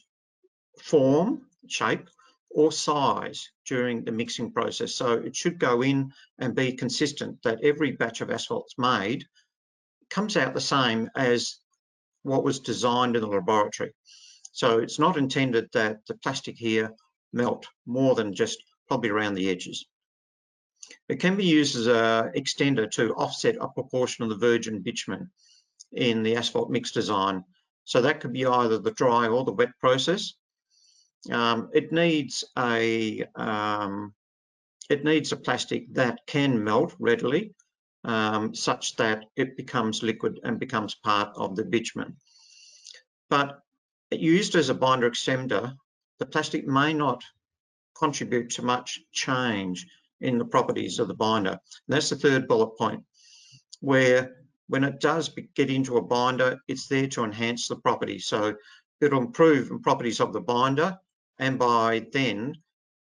form, 0.81 1.43
shape, 1.67 2.09
or 2.51 2.71
size 2.71 3.51
during 3.67 4.05
the 4.05 4.13
mixing 4.13 4.53
process. 4.53 4.95
So 4.95 5.13
it 5.15 5.35
should 5.35 5.59
go 5.59 5.83
in 5.83 6.13
and 6.39 6.55
be 6.55 6.73
consistent 6.73 7.43
that 7.43 7.65
every 7.65 7.93
batch 7.93 8.21
of 8.21 8.31
asphalt's 8.31 8.75
made 8.79 9.25
comes 10.13 10.37
out 10.37 10.55
the 10.55 10.61
same 10.61 11.11
as 11.17 11.59
what 12.23 12.45
was 12.45 12.61
designed 12.61 13.17
in 13.17 13.23
the 13.23 13.29
laboratory. 13.29 13.93
So 14.53 14.79
it's 14.79 14.99
not 14.99 15.17
intended 15.17 15.69
that 15.73 16.01
the 16.07 16.15
plastic 16.15 16.57
here 16.57 16.93
melt 17.33 17.67
more 17.87 18.15
than 18.15 18.35
just 18.35 18.63
probably 18.87 19.11
around 19.11 19.35
the 19.35 19.49
edges. 19.49 19.87
It 21.09 21.21
can 21.21 21.37
be 21.37 21.47
used 21.47 21.77
as 21.77 21.87
an 21.87 22.33
extender 22.37 22.91
to 22.93 23.15
offset 23.15 23.57
a 23.61 23.69
proportion 23.69 24.25
of 24.25 24.31
the 24.31 24.47
virgin 24.47 24.83
bitumen 24.83 25.31
in 25.93 26.23
the 26.23 26.37
asphalt 26.37 26.71
mix 26.71 26.93
design. 26.93 27.45
So 27.85 28.03
that 28.03 28.21
could 28.21 28.33
be 28.33 28.47
either 28.47 28.79
the 28.79 28.93
dry 28.93 29.29
or 29.29 29.45
the 29.45 29.53
wet 29.53 29.71
process. 29.81 30.35
Um, 31.31 31.71
it 31.73 31.93
needs 31.93 32.45
a 32.59 33.25
um, 33.35 34.13
it 34.91 35.05
needs 35.05 35.33
a 35.33 35.37
plastic 35.37 35.95
that 35.95 36.19
can 36.27 36.63
melt 36.63 36.95
readily, 36.99 37.55
um, 38.05 38.55
such 38.55 38.97
that 38.97 39.27
it 39.37 39.57
becomes 39.57 40.03
liquid 40.03 40.41
and 40.45 40.59
becomes 40.59 40.95
part 40.95 41.31
of 41.37 41.57
the 41.57 41.65
bitumen. 41.65 42.17
But 43.31 43.61
used 44.11 44.55
as 44.57 44.69
a 44.69 44.75
binder 44.75 45.11
extender, 45.11 45.75
the 46.19 46.27
plastic 46.27 46.67
may 46.67 46.93
not 46.93 47.23
contribute 47.97 48.51
to 48.51 48.63
much 48.63 49.01
change 49.13 49.87
in 50.21 50.39
the 50.39 50.45
properties 50.45 50.99
of 50.99 51.09
the 51.09 51.15
binder. 51.15 51.51
And 51.51 51.61
that's 51.89 52.11
the 52.11 52.17
third 52.17 52.49
bullet 52.49 52.77
point, 52.77 53.03
where 53.81 54.37
when 54.69 54.85
it 54.85 55.01
does 55.01 55.31
get 55.55 55.71
into 55.71 55.97
a 55.97 56.03
binder, 56.03 56.59
it's 56.69 56.89
there 56.89 57.09
to 57.09 57.25
enhance 57.25 57.69
the 57.69 57.77
property. 57.77 58.19
So 58.19 58.55
it'll 59.01 59.21
improve 59.21 59.69
the 59.69 59.79
properties 59.79 60.21
of 60.21 60.33
the 60.33 60.41
binder 60.41 60.99
and 61.39 61.59
by 61.59 62.07
then 62.13 62.55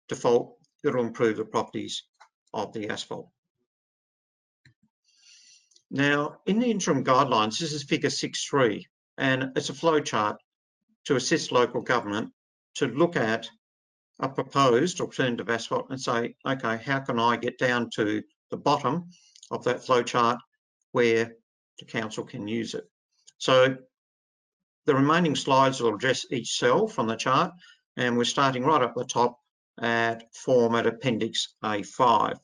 default 0.08 0.58
it'll 0.84 1.06
improve 1.06 1.38
the 1.38 1.46
properties 1.46 2.04
of 2.54 2.72
the 2.74 2.90
asphalt. 2.90 3.30
Now 5.92 6.38
in 6.46 6.60
the 6.60 6.70
interim 6.70 7.04
guidelines, 7.04 7.60
this 7.60 7.74
is 7.74 7.84
figure 7.84 8.10
6.3 8.10 8.86
and 9.18 9.52
it's 9.56 9.70
a 9.70 9.74
flow 9.74 10.00
chart 10.00 10.38
to 11.06 11.16
assist 11.16 11.52
local 11.52 11.82
government 11.82 12.32
to 12.76 12.88
look 12.88 13.16
at 13.16 13.50
a 14.20 14.30
proposed 14.30 15.02
alternative 15.02 15.50
asphalt 15.50 15.88
and 15.90 16.00
say, 16.00 16.36
okay, 16.46 16.78
how 16.78 17.00
can 17.00 17.20
I 17.20 17.38
get 17.38 17.58
down 17.58 17.90
to 17.96 18.22
the 18.52 18.58
bottom 18.58 19.10
of 19.52 19.64
that 19.64 19.84
flow 19.84 20.04
chart 20.04 20.40
where 20.92 21.36
the 21.80 21.86
council 21.86 22.24
can 22.24 22.48
use 22.48 22.74
it. 22.74 22.84
So 23.38 23.78
the 24.86 24.96
remaining 24.96 25.36
slides 25.36 25.82
will 25.82 25.96
address 25.96 26.26
each 26.32 26.58
cell 26.58 26.88
from 26.88 27.08
the 27.08 27.16
chart 27.16 27.54
and 27.98 28.18
we're 28.18 28.24
starting 28.26 28.64
right 28.64 28.82
up 28.82 28.96
the 28.96 29.06
top 29.06 29.40
at 29.82 30.34
form 30.36 30.76
at 30.76 30.88
Appendix 30.88 31.56
A5. 31.64 32.38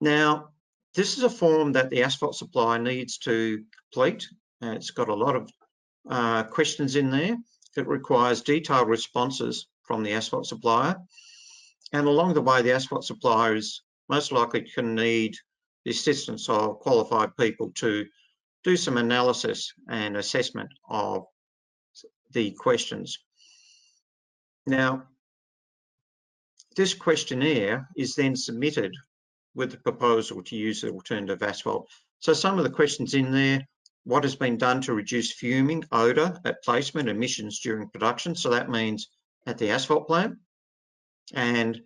Now, 0.00 0.50
this 0.94 1.16
is 1.16 1.24
a 1.24 1.30
form 1.30 1.72
that 1.72 1.90
the 1.90 2.02
asphalt 2.02 2.36
supplier 2.36 2.78
needs 2.78 3.18
to 3.18 3.64
complete. 3.92 4.28
Uh, 4.62 4.72
it's 4.72 4.90
got 4.90 5.08
a 5.08 5.14
lot 5.14 5.36
of 5.36 5.50
uh, 6.08 6.44
questions 6.44 6.96
in 6.96 7.10
there. 7.10 7.36
It 7.76 7.86
requires 7.88 8.42
detailed 8.42 8.88
responses 8.88 9.66
from 9.82 10.02
the 10.02 10.12
asphalt 10.12 10.46
supplier. 10.46 10.96
And 11.92 12.06
along 12.06 12.34
the 12.34 12.42
way, 12.42 12.62
the 12.62 12.72
asphalt 12.72 13.04
supplier 13.04 13.56
is 13.56 13.82
most 14.08 14.32
likely 14.32 14.62
can 14.62 14.94
need 14.94 15.36
the 15.84 15.90
assistance 15.90 16.48
of 16.48 16.78
qualified 16.80 17.36
people 17.36 17.72
to 17.76 18.06
do 18.62 18.76
some 18.76 18.96
analysis 18.96 19.72
and 19.88 20.16
assessment 20.16 20.70
of 20.88 21.26
the 22.32 22.52
questions. 22.52 23.18
Now, 24.66 25.04
this 26.76 26.94
questionnaire 26.94 27.88
is 27.96 28.14
then 28.14 28.34
submitted 28.34 28.94
with 29.54 29.70
the 29.70 29.76
proposal 29.78 30.42
to 30.42 30.56
use 30.56 30.80
the 30.80 30.90
alternative 30.90 31.42
asphalt. 31.42 31.88
So 32.20 32.32
some 32.32 32.58
of 32.58 32.64
the 32.64 32.70
questions 32.70 33.14
in 33.14 33.32
there, 33.32 33.66
what 34.04 34.24
has 34.24 34.36
been 34.36 34.58
done 34.58 34.80
to 34.82 34.94
reduce 34.94 35.32
fuming, 35.32 35.84
odour 35.92 36.38
at 36.44 36.62
placement, 36.62 37.08
emissions 37.08 37.60
during 37.60 37.88
production. 37.88 38.34
So 38.34 38.50
that 38.50 38.70
means 38.70 39.08
at 39.46 39.58
the 39.58 39.70
asphalt 39.70 40.06
plant 40.06 40.36
and 41.32 41.80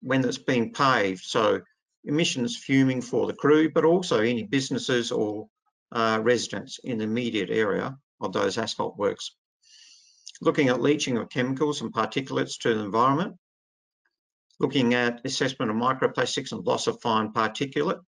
when 0.00 0.24
it's 0.24 0.38
being 0.38 0.72
paved. 0.72 1.24
So 1.24 1.60
emissions 2.04 2.56
fuming 2.56 3.00
for 3.00 3.26
the 3.26 3.34
crew, 3.34 3.70
but 3.70 3.84
also 3.84 4.20
any 4.20 4.42
businesses 4.42 5.12
or 5.12 5.48
uh, 5.92 6.20
residents 6.22 6.80
in 6.84 6.98
the 6.98 7.04
immediate 7.04 7.50
area 7.50 7.96
of 8.20 8.32
those 8.32 8.58
asphalt 8.58 8.96
works 8.96 9.32
looking 10.42 10.68
at 10.68 10.82
leaching 10.82 11.16
of 11.16 11.30
chemicals 11.30 11.80
and 11.80 11.92
particulates 11.92 12.58
to 12.58 12.74
the 12.74 12.80
environment, 12.80 13.36
looking 14.62 14.94
at 14.94 15.20
assessment 15.24 15.70
of 15.70 15.76
microplastics 15.76 16.52
and 16.52 16.64
loss 16.64 16.86
of 16.86 17.00
fine 17.02 17.32
particulate. 17.32 18.00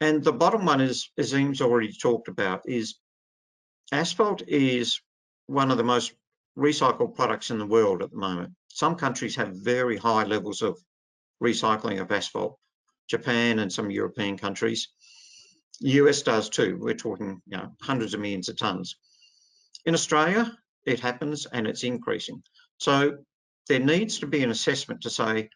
And 0.00 0.22
the 0.22 0.32
bottom 0.32 0.64
one 0.64 0.80
is, 0.80 1.10
as 1.18 1.34
Eames 1.34 1.60
already 1.60 1.92
talked 1.92 2.28
about, 2.28 2.62
is 2.66 2.94
asphalt 3.90 4.42
is 4.46 5.00
one 5.46 5.70
of 5.70 5.76
the 5.76 5.84
most 5.84 6.12
recycled 6.56 7.16
products 7.16 7.50
in 7.50 7.58
the 7.58 7.66
world 7.66 8.02
at 8.02 8.10
the 8.10 8.16
moment. 8.16 8.54
Some 8.68 8.94
countries 8.94 9.36
have 9.36 9.52
very 9.52 9.96
high 9.96 10.24
levels 10.24 10.62
of 10.62 10.78
recycling 11.42 12.00
of 12.00 12.10
asphalt, 12.12 12.58
Japan 13.08 13.58
and 13.58 13.72
some 13.72 13.90
European 13.90 14.38
countries. 14.38 14.88
US 15.80 16.22
does 16.22 16.50
too. 16.50 16.78
We're 16.80 16.94
talking 16.94 17.42
you 17.46 17.56
know, 17.56 17.72
hundreds 17.80 18.14
of 18.14 18.20
millions 18.20 18.48
of 18.48 18.56
tons. 18.56 18.96
In 19.84 19.94
Australia, 19.94 20.56
it 20.86 21.00
happens 21.00 21.46
and 21.46 21.66
it's 21.66 21.82
increasing. 21.82 22.42
So 22.78 23.18
there 23.68 23.80
needs 23.80 24.18
to 24.20 24.26
be 24.26 24.42
an 24.42 24.50
assessment 24.50 25.02
to 25.02 25.10
say, 25.10 25.50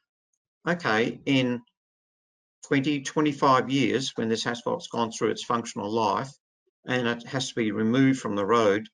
okay, 0.66 1.21
in 1.27 1.62
20, 2.69 3.03
25 3.03 3.71
years, 3.71 4.12
when 4.16 4.29
this 4.29 4.47
asphalt's 4.47 4.88
gone 4.88 5.12
through 5.12 5.31
its 5.31 5.45
functional 5.45 5.90
life 5.90 6.31
and 6.87 7.07
it 7.07 7.27
has 7.27 7.49
to 7.49 7.55
be 7.55 7.71
removed 7.71 8.21
from 8.21 8.37
the 8.37 8.47
road, 8.47 8.88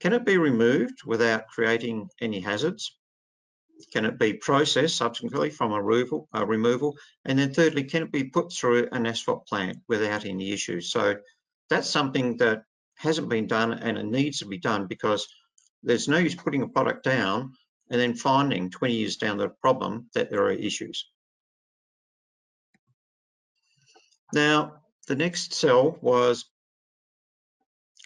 can 0.00 0.12
it 0.12 0.24
be 0.24 0.36
removed 0.36 1.04
without 1.06 1.46
creating 1.48 2.08
any 2.20 2.40
hazards? 2.40 2.96
Can 3.92 4.04
it 4.04 4.18
be 4.18 4.34
processed 4.34 4.96
subsequently 4.96 5.50
from 5.50 5.72
a 5.72 5.82
removal, 5.82 6.28
a 6.32 6.44
removal? 6.44 6.96
And 7.24 7.38
then 7.38 7.54
thirdly, 7.54 7.84
can 7.84 8.02
it 8.02 8.12
be 8.12 8.24
put 8.24 8.52
through 8.52 8.88
an 8.92 9.06
asphalt 9.06 9.46
plant 9.46 9.78
without 9.88 10.24
any 10.24 10.52
issues? 10.52 10.90
So 10.90 11.16
that's 11.70 11.88
something 11.88 12.36
that 12.38 12.64
hasn't 12.96 13.28
been 13.28 13.46
done 13.46 13.72
and 13.72 13.98
it 13.98 14.06
needs 14.06 14.38
to 14.38 14.46
be 14.46 14.58
done 14.58 14.86
because 14.86 15.26
there's 15.82 16.08
no 16.08 16.18
use 16.18 16.34
putting 16.34 16.62
a 16.62 16.68
product 16.68 17.04
down 17.04 17.52
and 17.90 18.00
then 18.00 18.14
finding 18.14 18.70
20 18.70 18.94
years 18.94 19.16
down 19.16 19.36
the 19.36 19.48
problem 19.48 20.06
that 20.14 20.30
there 20.30 20.42
are 20.42 20.52
issues. 20.52 21.10
Now, 24.32 24.82
the 25.08 25.16
next 25.16 25.52
cell 25.52 25.98
was 26.00 26.46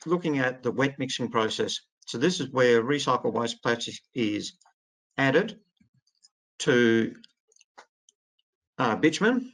looking 0.06 0.38
at 0.38 0.62
the 0.62 0.72
wet 0.72 0.98
mixing 0.98 1.30
process. 1.30 1.80
So 2.06 2.18
this 2.18 2.40
is 2.40 2.50
where 2.50 2.82
recycled 2.82 3.32
waste 3.32 3.62
plastic 3.62 3.94
is 4.14 4.54
added 5.18 5.58
to 6.60 7.14
uh, 8.78 8.96
bitumen 8.96 9.52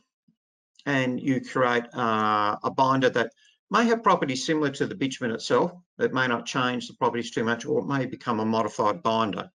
and 0.87 1.21
you 1.21 1.41
create 1.41 1.85
uh, 1.95 2.57
a 2.63 2.71
binder 2.71 3.11
that 3.11 3.33
may 3.71 3.85
have 3.85 4.03
properties 4.03 4.45
similar 4.45 4.71
to 4.71 4.87
the 4.87 4.95
bitumen 4.95 5.31
itself. 5.31 5.73
It 5.99 6.13
may 6.13 6.27
not 6.27 6.47
change 6.47 6.89
the 6.89 6.95
properties 6.95 7.31
too 7.31 7.45
much 7.45 7.65
or 7.65 7.81
it 7.81 7.87
may 7.87 8.07
become 8.07 8.41
a 8.41 8.45
modified 8.45 9.03
binder. 9.03 9.51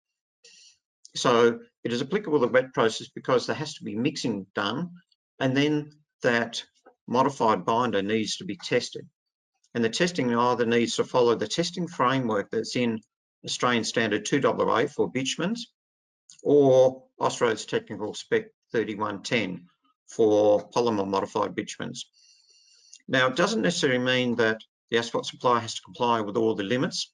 So 1.16 1.60
it 1.84 1.94
is 1.94 2.02
applicable 2.02 2.40
to 2.40 2.46
the 2.46 2.52
wet 2.52 2.74
process 2.74 3.08
because 3.08 3.46
there 3.46 3.56
has 3.56 3.76
to 3.76 3.84
be 3.84 3.96
mixing 3.96 4.48
done 4.54 4.92
and 5.40 5.56
then 5.56 5.92
that 6.24 6.64
modified 7.08 7.66
binder 7.66 8.02
needs 8.02 8.38
to 8.38 8.46
be 8.46 8.58
tested. 8.58 9.08
And 9.74 9.84
the 9.84 9.90
testing 9.90 10.34
either 10.34 10.66
needs 10.66 10.96
to 10.96 11.04
follow 11.04 11.36
the 11.36 11.48
testing 11.48 11.88
framework 11.88 12.50
that's 12.52 12.76
in 12.76 13.02
Australian 13.44 13.84
Standard 13.84 14.26
2AA 14.26 14.90
for 14.90 15.12
bitumens 15.12 15.60
or 16.44 17.04
Austroads 17.20 17.68
Technical 17.68 18.14
Spec 18.14 18.46
3110 18.72 19.68
for 20.08 20.70
polymer 20.70 21.08
modified 21.08 21.56
bitumens. 21.56 22.06
Now, 23.08 23.28
it 23.28 23.36
doesn't 23.36 23.62
necessarily 23.62 24.00
mean 24.00 24.36
that 24.36 24.62
the 24.90 24.98
asphalt 24.98 25.26
supplier 25.26 25.60
has 25.60 25.76
to 25.76 25.82
comply 25.82 26.22
with 26.22 26.38
all 26.38 26.56
the 26.56 26.64
limits 26.64 27.12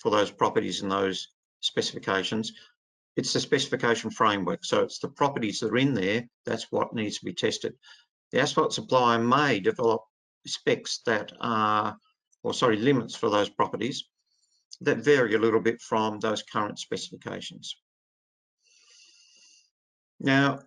for 0.00 0.10
those 0.10 0.30
properties 0.30 0.82
and 0.82 0.90
those 0.90 1.28
specifications. 1.60 2.52
It's 3.16 3.32
the 3.32 3.40
specification 3.40 4.10
framework. 4.10 4.64
So 4.64 4.82
it's 4.82 4.98
the 4.98 5.08
properties 5.08 5.60
that 5.60 5.70
are 5.70 5.76
in 5.76 5.94
there, 5.94 6.24
that's 6.44 6.70
what 6.70 6.94
needs 6.94 7.18
to 7.18 7.24
be 7.24 7.32
tested. 7.32 7.74
The 8.32 8.40
asphalt 8.40 8.72
supplier 8.72 9.18
may 9.18 9.60
develop 9.60 10.02
specs 10.46 11.00
that 11.06 11.32
are, 11.40 11.96
or 12.42 12.52
sorry, 12.52 12.76
limits 12.76 13.14
for 13.14 13.30
those 13.30 13.48
properties 13.48 14.04
that 14.80 14.98
vary 14.98 15.34
a 15.34 15.38
little 15.38 15.60
bit 15.60 15.80
from 15.80 16.18
those 16.18 16.42
current 16.42 16.78
specifications. 16.78 17.76
Now, 20.20 20.60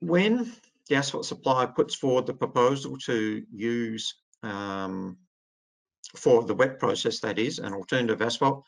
when 0.00 0.52
the 0.88 0.96
asphalt 0.96 1.26
supplier 1.26 1.66
puts 1.68 1.94
forward 1.94 2.26
the 2.26 2.34
proposal 2.34 2.96
to 3.06 3.44
use 3.52 4.14
um, 4.42 5.16
for 6.14 6.42
the 6.42 6.54
wet 6.54 6.78
process, 6.78 7.20
that 7.20 7.38
is, 7.38 7.58
an 7.58 7.72
alternative 7.72 8.22
asphalt, 8.22 8.64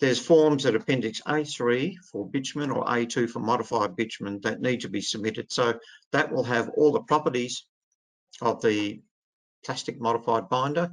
there's 0.00 0.24
forms 0.24 0.64
at 0.64 0.76
Appendix 0.76 1.20
A3 1.26 1.96
for 2.10 2.28
bitumen 2.28 2.70
or 2.70 2.84
A2 2.84 3.28
for 3.28 3.40
modified 3.40 3.96
bitumen 3.96 4.40
that 4.42 4.60
need 4.60 4.80
to 4.82 4.88
be 4.88 5.00
submitted. 5.00 5.50
So 5.50 5.78
that 6.12 6.30
will 6.30 6.44
have 6.44 6.70
all 6.76 6.92
the 6.92 7.02
properties 7.02 7.66
of 8.40 8.62
the 8.62 9.00
plastic 9.64 10.00
modified 10.00 10.48
binder 10.48 10.92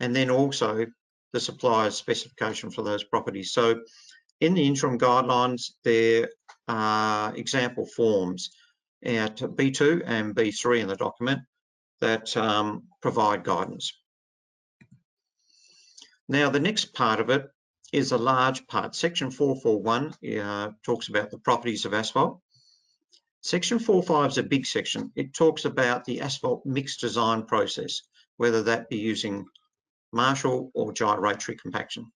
and 0.00 0.14
then 0.14 0.30
also 0.30 0.86
the 1.32 1.40
supplier's 1.40 1.94
specification 1.94 2.70
for 2.70 2.82
those 2.82 3.04
properties. 3.04 3.52
So 3.52 3.82
in 4.40 4.54
the 4.54 4.66
interim 4.66 4.98
guidelines, 4.98 5.70
there 5.84 6.28
are 6.66 7.34
example 7.36 7.86
forms 7.86 8.50
at 9.04 9.36
B2 9.36 10.02
and 10.04 10.34
B3 10.34 10.80
in 10.80 10.88
the 10.88 10.96
document 10.96 11.40
that 12.00 12.36
um, 12.36 12.84
provide 13.00 13.44
guidance. 13.44 13.92
Now, 16.28 16.50
the 16.50 16.60
next 16.60 16.92
part 16.92 17.20
of 17.20 17.30
it 17.30 17.48
is 17.92 18.12
a 18.12 18.18
large 18.18 18.66
part. 18.66 18.94
Section 18.94 19.30
441 19.30 20.14
uh, 20.40 20.70
talks 20.84 21.08
about 21.08 21.30
the 21.30 21.38
properties 21.38 21.84
of 21.84 21.94
asphalt. 21.94 22.40
Section 23.42 23.78
45 23.78 24.30
is 24.30 24.38
a 24.38 24.42
big 24.42 24.66
section. 24.66 25.12
It 25.14 25.34
talks 25.34 25.64
about 25.64 26.04
the 26.04 26.20
asphalt 26.20 26.64
mix 26.64 26.96
design 26.96 27.44
process, 27.44 28.00
whether 28.38 28.62
that 28.62 28.88
be 28.88 28.96
using 28.96 29.44
Marshall 30.12 30.70
or 30.74 30.92
gyratory 30.92 31.56
compaction. 31.56 32.10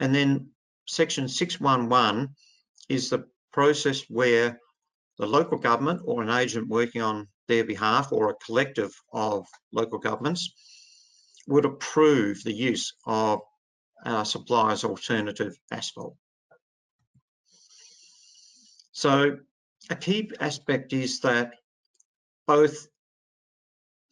And 0.00 0.14
then 0.14 0.50
section 0.86 1.28
611 1.28 2.34
is 2.88 3.10
the 3.10 3.26
process 3.52 4.02
where 4.08 4.60
the 5.18 5.26
local 5.26 5.58
government 5.58 6.02
or 6.04 6.22
an 6.22 6.30
agent 6.30 6.68
working 6.68 7.02
on 7.02 7.28
their 7.48 7.64
behalf 7.64 8.12
or 8.12 8.30
a 8.30 8.44
collective 8.44 8.92
of 9.12 9.46
local 9.72 9.98
governments 9.98 10.52
would 11.46 11.64
approve 11.64 12.42
the 12.42 12.52
use 12.52 12.94
of 13.06 13.40
our 14.04 14.24
supplier's 14.24 14.84
alternative 14.84 15.56
asphalt. 15.70 16.16
So 18.92 19.38
a 19.90 19.96
key 19.96 20.30
aspect 20.40 20.92
is 20.92 21.20
that 21.20 21.54
both 22.46 22.86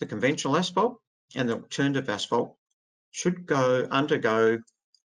the 0.00 0.07
conventional 0.07 0.57
asphalt 0.57 0.98
and 1.35 1.48
the 1.48 1.55
alternative 1.55 2.09
asphalt 2.09 2.57
should 3.11 3.46
go 3.46 3.87
undergo 3.90 4.59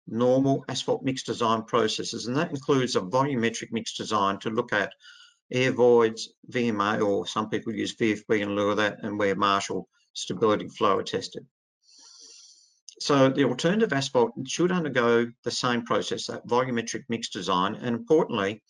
normal 0.07 0.65
asphalt 0.69 1.03
mix 1.05 1.23
design 1.23 1.63
processes, 1.63 2.27
and 2.27 2.37
that 2.37 2.51
includes 2.51 2.97
a 2.97 3.01
volumetric 3.01 3.69
mix 3.71 3.97
design 3.97 4.39
to 4.41 4.51
look 4.51 4.73
at 4.73 4.93
air 5.53 5.73
voids, 5.73 6.31
VMA, 6.51 7.03
or 7.03 7.27
some 7.27 7.49
people 7.49 7.75
use 7.75 7.95
VFB 7.97 8.41
in 8.41 8.57
lieu 8.57 8.71
of 8.71 8.79
that, 8.79 8.99
and 9.03 9.19
where 9.19 9.37
Marshall 9.37 9.89
stability 10.13 10.69
flow 10.69 10.99
are 10.99 11.03
tested. 11.03 11.47
So 13.03 13.31
the 13.31 13.47
alternative 13.47 13.93
asphalt 13.93 14.33
should 14.47 14.71
undergo 14.71 15.33
the 15.43 15.51
same 15.51 15.83
process, 15.83 16.29
that 16.29 16.47
volumetric 16.47 17.05
mix 17.09 17.31
design, 17.31 17.75
and 17.75 17.97
importantly, 17.97 18.63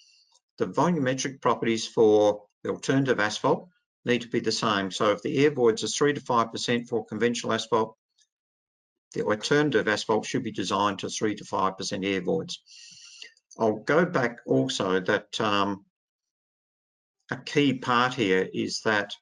the 0.57 0.67
volumetric 0.67 1.43
properties 1.43 1.87
for 1.87 2.43
the 2.63 2.71
alternative 2.71 3.21
asphalt 3.21 3.69
need 4.07 4.23
to 4.23 4.29
be 4.29 4.41
the 4.41 4.51
same. 4.51 4.91
So 4.91 5.11
if 5.11 5.21
the 5.21 5.45
air 5.45 5.51
voids 5.51 5.85
are 5.85 5.89
3 5.89 6.15
to 6.15 6.21
5% 6.23 6.89
for 6.89 7.05
conventional 7.05 7.53
asphalt, 7.53 7.95
the 9.13 9.23
alternative 9.23 9.87
asphalt 9.87 10.25
should 10.25 10.45
be 10.45 10.51
designed 10.51 11.01
to 11.01 11.11
3 11.11 11.35
to 11.35 11.45
5% 11.45 12.07
air 12.07 12.23
voids. 12.23 12.63
I'll 13.59 13.81
go 13.81 14.07
back 14.07 14.39
also 14.47 14.99
that 15.01 15.39
um, 15.43 15.85
a 17.31 17.37
key 17.37 17.75
part 17.75 18.15
here 18.15 18.49
is 18.51 18.81
that 18.87 19.13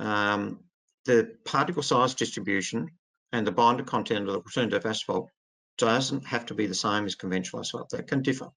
um, 0.00 0.64
the 1.04 1.36
particle 1.44 1.84
size 1.84 2.14
distribution 2.14 2.97
and 3.32 3.46
the 3.46 3.52
binder 3.52 3.84
content 3.84 4.26
of 4.26 4.32
the 4.32 4.40
alternative 4.40 4.86
asphalt 4.86 5.30
doesn't 5.76 6.26
have 6.26 6.46
to 6.46 6.54
be 6.54 6.66
the 6.66 6.74
same 6.74 7.04
as 7.04 7.14
conventional 7.14 7.60
asphalt. 7.60 7.90
They 7.90 8.02
can 8.02 8.22
differ, 8.22 8.48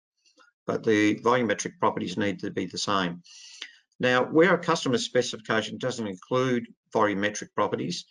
but 0.65 0.83
the 0.83 1.15
volumetric 1.19 1.77
properties 1.79 2.17
need 2.17 2.39
to 2.39 2.51
be 2.51 2.65
the 2.65 2.77
same. 2.77 3.21
Now, 3.99 4.23
where 4.23 4.55
a 4.55 4.59
customer 4.59 4.97
specification 4.97 5.77
doesn't 5.77 6.07
include 6.07 6.65
volumetric 6.93 7.53
properties, 7.53 8.05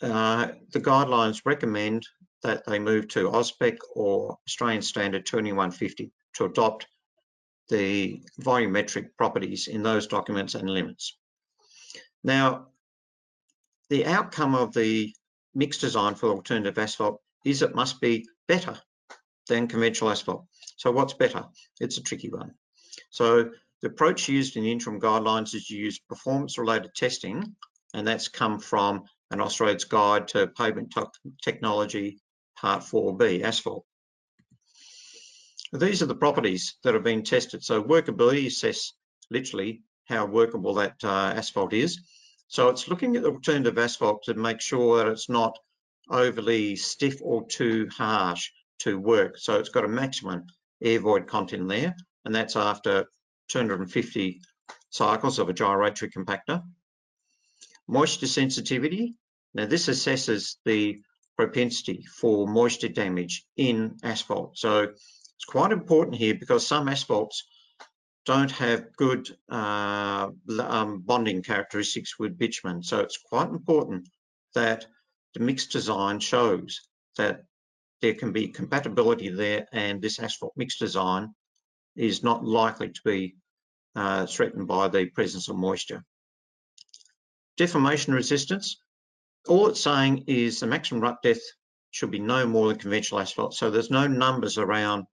uh, 0.00 0.48
the 0.72 0.80
guidelines 0.80 1.42
recommend 1.44 2.06
that 2.42 2.64
they 2.66 2.78
move 2.78 3.08
to 3.08 3.30
AUSPEC 3.30 3.78
or 3.94 4.38
Australian 4.46 4.82
Standard 4.82 5.26
2150 5.26 6.12
to 6.34 6.44
adopt 6.44 6.86
the 7.68 8.22
volumetric 8.40 9.08
properties 9.16 9.68
in 9.68 9.82
those 9.82 10.06
documents 10.06 10.54
and 10.54 10.68
limits. 10.68 11.16
Now, 12.24 12.68
the 13.90 14.06
outcome 14.06 14.54
of 14.54 14.72
the 14.72 15.14
mix 15.54 15.78
design 15.78 16.14
for 16.14 16.30
alternative 16.30 16.78
asphalt 16.78 17.20
is 17.44 17.62
it 17.62 17.74
must 17.74 18.00
be 18.00 18.26
better 18.48 18.78
than 19.48 19.68
conventional 19.68 20.10
asphalt. 20.10 20.46
So 20.76 20.90
what's 20.90 21.14
better? 21.14 21.44
It's 21.80 21.98
a 21.98 22.02
tricky 22.02 22.30
one. 22.30 22.54
So 23.10 23.50
the 23.80 23.88
approach 23.88 24.28
used 24.28 24.56
in 24.56 24.62
the 24.62 24.72
interim 24.72 25.00
guidelines 25.00 25.54
is 25.54 25.66
to 25.66 25.74
use 25.74 25.98
performance 25.98 26.58
related 26.58 26.94
testing, 26.94 27.56
and 27.94 28.06
that's 28.06 28.28
come 28.28 28.60
from 28.60 29.04
an 29.30 29.38
Austroads 29.38 29.88
Guide 29.88 30.28
to 30.28 30.46
Pavement 30.46 30.94
Technology 31.42 32.18
Part 32.56 32.82
4B, 32.82 33.42
asphalt. 33.42 33.84
These 35.72 36.02
are 36.02 36.06
the 36.06 36.14
properties 36.14 36.76
that 36.84 36.94
have 36.94 37.02
been 37.02 37.22
tested. 37.22 37.64
So 37.64 37.82
workability 37.82 38.46
assess 38.46 38.92
literally 39.30 39.82
how 40.04 40.26
workable 40.26 40.74
that 40.74 40.96
uh, 41.02 41.32
asphalt 41.34 41.72
is. 41.72 41.98
So 42.52 42.68
it's 42.68 42.86
looking 42.86 43.16
at 43.16 43.22
the 43.22 43.30
alternative 43.30 43.78
asphalt 43.78 44.24
to 44.24 44.34
make 44.34 44.60
sure 44.60 44.98
that 44.98 45.08
it's 45.10 45.30
not 45.30 45.58
overly 46.10 46.76
stiff 46.76 47.16
or 47.22 47.46
too 47.46 47.88
harsh 47.90 48.50
to 48.80 48.98
work. 48.98 49.38
So 49.38 49.58
it's 49.58 49.70
got 49.70 49.86
a 49.86 49.88
maximum 49.88 50.44
air 50.82 50.98
void 50.98 51.26
content 51.26 51.66
there, 51.66 51.96
and 52.26 52.34
that's 52.34 52.54
after 52.54 53.06
250 53.48 54.42
cycles 54.90 55.38
of 55.38 55.48
a 55.48 55.54
gyratory 55.54 56.10
compactor. 56.10 56.62
Moisture 57.88 58.26
sensitivity, 58.26 59.16
now 59.54 59.64
this 59.64 59.88
assesses 59.88 60.56
the 60.66 61.00
propensity 61.38 62.04
for 62.20 62.46
moisture 62.46 62.90
damage 62.90 63.46
in 63.56 63.96
asphalt. 64.02 64.58
So 64.58 64.82
it's 64.82 65.44
quite 65.48 65.72
important 65.72 66.16
here 66.16 66.34
because 66.34 66.66
some 66.66 66.90
asphalts 66.90 67.46
don't 68.24 68.50
have 68.52 68.94
good 68.96 69.28
uh, 69.50 70.28
um, 70.60 71.00
bonding 71.00 71.42
characteristics 71.42 72.18
with 72.18 72.38
bitumen. 72.38 72.82
So 72.82 73.00
it's 73.00 73.18
quite 73.18 73.48
important 73.48 74.08
that 74.54 74.86
the 75.34 75.40
mix 75.40 75.66
design 75.66 76.20
shows 76.20 76.80
that 77.16 77.44
there 78.00 78.14
can 78.14 78.32
be 78.32 78.48
compatibility 78.48 79.28
there 79.28 79.66
and 79.72 80.00
this 80.00 80.18
asphalt 80.18 80.52
mix 80.56 80.78
design 80.78 81.34
is 81.96 82.22
not 82.22 82.44
likely 82.44 82.90
to 82.90 83.00
be 83.04 83.36
uh, 83.94 84.26
threatened 84.26 84.66
by 84.66 84.88
the 84.88 85.06
presence 85.06 85.48
of 85.48 85.56
moisture. 85.56 86.04
Deformation 87.56 88.14
resistance, 88.14 88.76
all 89.46 89.68
it's 89.68 89.80
saying 89.82 90.24
is 90.26 90.60
the 90.60 90.66
maximum 90.66 91.02
rut 91.02 91.22
depth 91.22 91.42
should 91.90 92.10
be 92.10 92.18
no 92.18 92.46
more 92.46 92.68
than 92.68 92.78
conventional 92.78 93.20
asphalt. 93.20 93.54
So 93.54 93.70
there's 93.70 93.90
no 93.90 94.06
numbers 94.06 94.58
around 94.58 95.04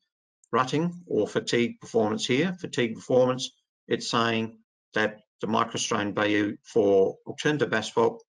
rutting 0.51 1.03
or 1.07 1.27
fatigue 1.27 1.79
performance 1.79 2.25
here. 2.25 2.55
Fatigue 2.59 2.95
performance, 2.95 3.51
it's 3.87 4.09
saying 4.09 4.57
that 4.93 5.19
the 5.41 5.47
microstrain 5.47 6.13
value 6.13 6.57
for 6.63 7.17
alternative 7.25 7.73
asphalt 7.73 8.23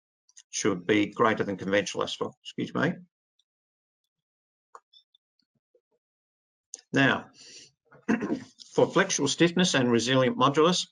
should 0.50 0.86
be 0.86 1.06
greater 1.06 1.44
than 1.44 1.56
conventional 1.56 2.02
asphalt, 2.02 2.34
excuse 2.42 2.74
me. 2.74 2.94
Now, 6.92 7.26
for 8.74 8.86
flexural 8.86 9.28
stiffness 9.28 9.74
and 9.74 9.90
resilient 9.90 10.38
modulus, 10.38 10.86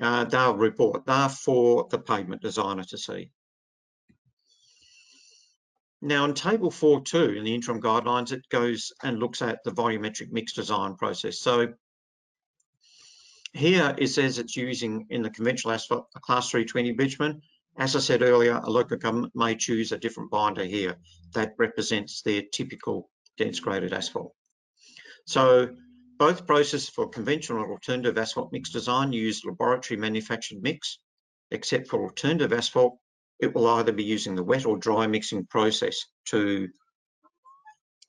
uh, 0.00 0.24
they'll 0.24 0.56
report, 0.56 1.04
they're 1.04 1.28
for 1.28 1.88
the 1.90 1.98
pavement 1.98 2.42
designer 2.42 2.84
to 2.84 2.98
see. 2.98 3.30
Now 6.02 6.24
in 6.24 6.34
table 6.34 6.70
4.2 6.70 7.36
in 7.36 7.44
the 7.44 7.54
interim 7.54 7.80
guidelines, 7.80 8.32
it 8.32 8.48
goes 8.48 8.92
and 9.02 9.18
looks 9.18 9.42
at 9.42 9.62
the 9.64 9.70
volumetric 9.70 10.32
mix 10.32 10.54
design 10.54 10.96
process. 10.96 11.40
So 11.40 11.74
here 13.52 13.94
it 13.98 14.06
says 14.08 14.38
it's 14.38 14.56
using 14.56 15.06
in 15.10 15.22
the 15.22 15.30
conventional 15.30 15.74
asphalt 15.74 16.08
a 16.16 16.20
class 16.20 16.50
320 16.50 16.92
bitumen. 16.92 17.42
As 17.78 17.96
I 17.96 18.00
said 18.00 18.22
earlier, 18.22 18.60
a 18.62 18.70
local 18.70 18.96
government 18.96 19.32
may 19.34 19.54
choose 19.54 19.92
a 19.92 19.98
different 19.98 20.30
binder 20.30 20.64
here 20.64 20.96
that 21.34 21.54
represents 21.58 22.22
their 22.22 22.42
typical 22.52 23.10
dense 23.36 23.60
graded 23.60 23.92
asphalt. 23.92 24.34
So 25.26 25.74
both 26.18 26.46
processes 26.46 26.88
for 26.88 27.08
conventional 27.08 27.62
or 27.62 27.72
alternative 27.72 28.18
asphalt 28.18 28.52
mix 28.52 28.70
design 28.70 29.12
use 29.12 29.44
laboratory 29.44 29.98
manufactured 29.98 30.62
mix, 30.62 30.98
except 31.50 31.88
for 31.88 32.02
alternative 32.02 32.52
asphalt, 32.52 32.98
it 33.40 33.54
will 33.54 33.66
either 33.66 33.92
be 33.92 34.04
using 34.04 34.34
the 34.34 34.44
wet 34.44 34.66
or 34.66 34.76
dry 34.76 35.06
mixing 35.06 35.46
process 35.46 36.06
to 36.26 36.68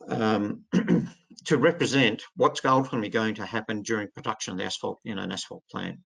um, 0.07 0.65
to 1.45 1.57
represent 1.57 2.23
what's 2.36 2.63
ultimately 2.65 3.09
going 3.09 3.36
to 3.36 3.45
happen 3.45 3.82
during 3.82 4.09
production 4.09 4.53
of 4.53 4.57
the 4.57 4.65
asphalt 4.65 4.99
in 5.05 5.17
an 5.17 5.32
asphalt 5.32 5.63
plant. 5.71 5.99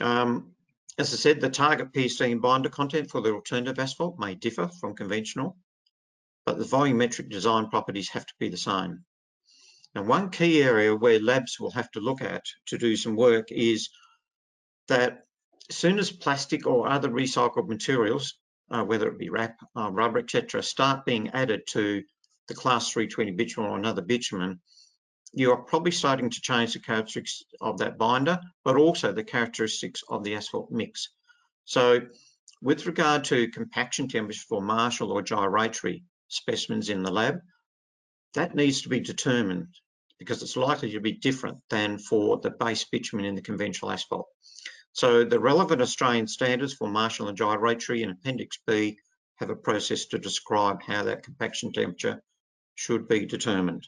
Um, 0.00 0.52
as 0.98 1.12
I 1.12 1.16
said, 1.16 1.40
the 1.40 1.50
target 1.50 1.92
PSD 1.92 2.32
and 2.32 2.42
binder 2.42 2.68
content 2.68 3.10
for 3.10 3.20
the 3.20 3.32
alternative 3.32 3.78
asphalt 3.78 4.18
may 4.18 4.34
differ 4.34 4.68
from 4.80 4.96
conventional, 4.96 5.56
but 6.44 6.58
the 6.58 6.64
volumetric 6.64 7.30
design 7.30 7.68
properties 7.68 8.08
have 8.10 8.26
to 8.26 8.34
be 8.40 8.48
the 8.48 8.56
same. 8.56 9.04
Now, 9.94 10.02
one 10.02 10.30
key 10.30 10.62
area 10.62 10.94
where 10.94 11.20
labs 11.20 11.58
will 11.58 11.70
have 11.70 11.90
to 11.92 12.00
look 12.00 12.20
at 12.20 12.42
to 12.66 12.78
do 12.78 12.96
some 12.96 13.16
work 13.16 13.50
is 13.50 13.90
that 14.88 15.27
soon 15.70 15.98
as 15.98 16.10
plastic 16.10 16.66
or 16.66 16.88
other 16.88 17.08
recycled 17.08 17.68
materials, 17.68 18.34
uh, 18.70 18.84
whether 18.84 19.08
it 19.08 19.18
be 19.18 19.30
RAP, 19.30 19.56
uh, 19.76 19.90
rubber, 19.90 20.18
etc., 20.18 20.62
start 20.62 21.04
being 21.04 21.30
added 21.30 21.66
to 21.68 22.02
the 22.48 22.54
class 22.54 22.90
320 22.90 23.32
bitumen 23.32 23.70
or 23.70 23.76
another 23.76 24.02
bitumen, 24.02 24.60
you 25.32 25.52
are 25.52 25.62
probably 25.62 25.90
starting 25.90 26.30
to 26.30 26.40
change 26.40 26.72
the 26.72 26.80
characteristics 26.80 27.42
of 27.60 27.78
that 27.78 27.98
binder, 27.98 28.40
but 28.64 28.76
also 28.76 29.12
the 29.12 29.24
characteristics 29.24 30.02
of 30.08 30.24
the 30.24 30.34
asphalt 30.34 30.70
mix. 30.70 31.10
So 31.64 32.00
with 32.62 32.86
regard 32.86 33.24
to 33.24 33.48
compaction 33.48 34.08
temperature 34.08 34.44
for 34.48 34.62
Marshall 34.62 35.12
or 35.12 35.22
gyratory 35.22 36.04
specimens 36.28 36.88
in 36.88 37.02
the 37.02 37.12
lab, 37.12 37.40
that 38.34 38.54
needs 38.54 38.82
to 38.82 38.88
be 38.88 39.00
determined 39.00 39.68
because 40.18 40.42
it's 40.42 40.56
likely 40.56 40.92
to 40.92 41.00
be 41.00 41.12
different 41.12 41.58
than 41.70 41.98
for 41.98 42.38
the 42.38 42.50
base 42.50 42.84
bitumen 42.84 43.24
in 43.24 43.34
the 43.34 43.42
conventional 43.42 43.92
asphalt. 43.92 44.28
So 44.98 45.22
the 45.22 45.38
relevant 45.38 45.80
Australian 45.80 46.26
standards 46.26 46.74
for 46.74 46.88
Marshall 46.88 47.28
and 47.28 47.38
gyratory 47.38 48.02
in 48.02 48.10
Appendix 48.10 48.58
B 48.66 48.98
have 49.36 49.48
a 49.48 49.54
process 49.54 50.06
to 50.06 50.18
describe 50.18 50.82
how 50.82 51.04
that 51.04 51.22
compaction 51.22 51.72
temperature 51.72 52.20
should 52.74 53.06
be 53.06 53.24
determined. 53.24 53.86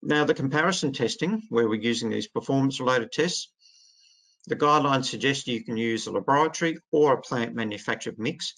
Now 0.00 0.24
the 0.24 0.34
comparison 0.34 0.92
testing, 0.92 1.42
where 1.48 1.68
we're 1.68 1.80
using 1.80 2.10
these 2.10 2.28
performance 2.28 2.78
related 2.78 3.10
tests, 3.10 3.50
the 4.46 4.54
guidelines 4.54 5.06
suggest 5.06 5.48
you 5.48 5.64
can 5.64 5.76
use 5.76 6.06
a 6.06 6.12
laboratory 6.12 6.78
or 6.92 7.14
a 7.14 7.20
plant 7.20 7.56
manufactured 7.56 8.20
mix. 8.20 8.54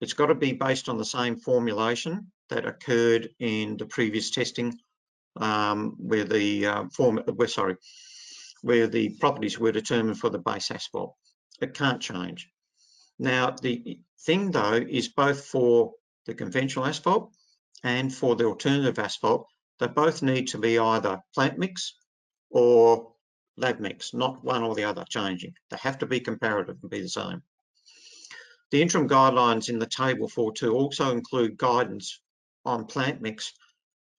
It's 0.00 0.14
got 0.14 0.26
to 0.26 0.34
be 0.34 0.54
based 0.54 0.88
on 0.88 0.98
the 0.98 1.04
same 1.04 1.36
formulation 1.36 2.32
that 2.48 2.66
occurred 2.66 3.28
in 3.38 3.76
the 3.76 3.86
previous 3.86 4.32
testing 4.32 4.76
um, 5.36 5.94
where 5.98 6.24
the 6.24 6.66
uh, 6.66 6.84
form, 6.92 7.18
where, 7.18 7.46
sorry, 7.46 7.76
where 8.62 8.86
the 8.86 9.10
properties 9.20 9.58
were 9.58 9.72
determined 9.72 10.18
for 10.18 10.30
the 10.30 10.38
base 10.38 10.70
asphalt. 10.70 11.14
It 11.60 11.74
can't 11.74 12.00
change. 12.00 12.48
Now, 13.18 13.50
the 13.50 14.00
thing 14.20 14.50
though 14.50 14.74
is 14.74 15.08
both 15.08 15.44
for 15.44 15.92
the 16.26 16.34
conventional 16.34 16.86
asphalt 16.86 17.32
and 17.84 18.12
for 18.12 18.36
the 18.36 18.44
alternative 18.44 18.98
asphalt, 18.98 19.46
they 19.78 19.88
both 19.88 20.22
need 20.22 20.48
to 20.48 20.58
be 20.58 20.78
either 20.78 21.20
plant 21.34 21.58
mix 21.58 21.94
or 22.50 23.12
lab 23.56 23.80
mix, 23.80 24.14
not 24.14 24.42
one 24.44 24.62
or 24.62 24.74
the 24.74 24.84
other 24.84 25.04
changing. 25.08 25.54
They 25.70 25.76
have 25.78 25.98
to 25.98 26.06
be 26.06 26.20
comparative 26.20 26.78
and 26.80 26.90
be 26.90 27.02
the 27.02 27.08
same. 27.08 27.42
The 28.70 28.80
interim 28.80 29.08
guidelines 29.08 29.68
in 29.68 29.78
the 29.78 29.86
table 29.86 30.28
4.2 30.28 30.72
also 30.72 31.10
include 31.10 31.58
guidance 31.58 32.20
on 32.64 32.86
plant 32.86 33.20
mix 33.20 33.52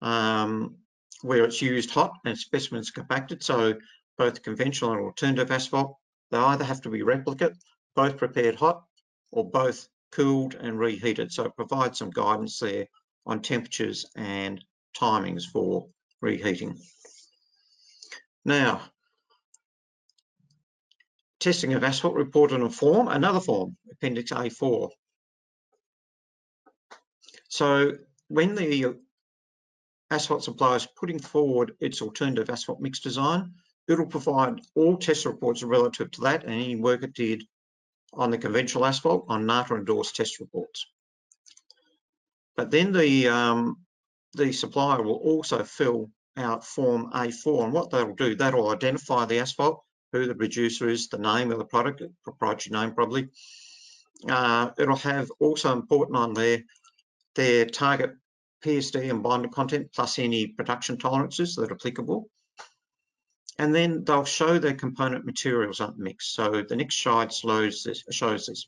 um, 0.01 0.75
where 1.21 1.45
it's 1.45 1.61
used 1.61 1.89
hot 1.89 2.11
and 2.25 2.37
specimens 2.37 2.91
compacted. 2.91 3.41
So 3.41 3.75
both 4.17 4.43
conventional 4.43 4.91
and 4.91 5.01
alternative 5.01 5.51
asphalt, 5.51 5.97
they 6.31 6.37
either 6.37 6.63
have 6.63 6.81
to 6.81 6.89
be 6.89 7.03
replicate, 7.03 7.53
both 7.95 8.17
prepared 8.17 8.55
hot, 8.55 8.83
or 9.31 9.49
both 9.49 9.87
cooled 10.11 10.55
and 10.55 10.79
reheated. 10.79 11.31
So 11.31 11.45
it 11.45 11.55
provides 11.55 11.99
some 11.99 12.11
guidance 12.11 12.59
there 12.59 12.87
on 13.25 13.41
temperatures 13.41 14.05
and 14.15 14.63
timings 14.95 15.45
for 15.45 15.87
reheating. 16.21 16.77
Now, 18.45 18.81
testing 21.39 21.73
of 21.73 21.83
asphalt 21.83 22.15
reported 22.15 22.61
a 22.61 22.69
form, 22.69 23.07
another 23.07 23.39
form, 23.39 23.77
Appendix 23.91 24.31
A4. 24.31 24.89
So 27.49 27.93
when 28.27 28.55
the 28.55 28.95
asphalt 30.09 30.43
supplier 30.43 30.77
is 30.77 30.87
putting 30.95 31.19
forward 31.19 31.75
its 31.79 32.01
alternative 32.01 32.49
asphalt 32.49 32.79
mix 32.79 32.99
design, 32.99 33.53
it'll 33.87 34.05
provide 34.05 34.61
all 34.75 34.97
test 34.97 35.25
reports 35.25 35.63
relative 35.63 36.11
to 36.11 36.21
that 36.21 36.43
and 36.43 36.53
any 36.53 36.75
work 36.75 37.03
it 37.03 37.13
did 37.13 37.43
on 38.13 38.31
the 38.31 38.37
conventional 38.37 38.85
asphalt 38.85 39.25
on 39.27 39.45
NATA 39.45 39.75
endorsed 39.75 40.15
test 40.15 40.39
reports. 40.39 40.85
But 42.55 42.71
then 42.71 42.91
the, 42.91 43.27
um, 43.27 43.77
the 44.33 44.51
supplier 44.51 45.01
will 45.01 45.15
also 45.15 45.63
fill 45.63 46.11
out 46.37 46.65
form 46.65 47.11
A4 47.11 47.65
and 47.65 47.73
what 47.73 47.89
that'll 47.89 48.15
do, 48.15 48.35
that'll 48.35 48.69
identify 48.69 49.25
the 49.25 49.39
asphalt, 49.39 49.83
who 50.11 50.27
the 50.27 50.35
producer 50.35 50.87
is, 50.87 51.07
the 51.07 51.17
name 51.17 51.51
of 51.51 51.57
the 51.57 51.65
product, 51.65 52.03
proprietary 52.23 52.79
name 52.79 52.93
probably. 52.93 53.29
Uh, 54.29 54.69
it'll 54.77 54.95
have 54.95 55.31
also 55.39 55.73
important 55.73 56.17
on 56.17 56.33
there 56.33 56.59
their 57.35 57.65
target 57.65 58.15
PSD 58.63 59.09
and 59.09 59.23
binder 59.23 59.49
content 59.49 59.91
plus 59.93 60.19
any 60.19 60.47
production 60.47 60.97
tolerances 60.97 61.55
that 61.55 61.71
are 61.71 61.75
applicable 61.75 62.29
and 63.59 63.73
then 63.73 64.03
they'll 64.03 64.25
show 64.25 64.57
their 64.57 64.73
component 64.73 65.25
materials 65.25 65.79
on 65.79 65.95
the 65.97 66.03
mix. 66.03 66.33
So 66.33 66.63
the 66.67 66.75
next 66.75 67.01
slide 67.01 67.31
shows 67.31 67.83
this, 67.83 68.03
shows 68.11 68.47
this, 68.47 68.67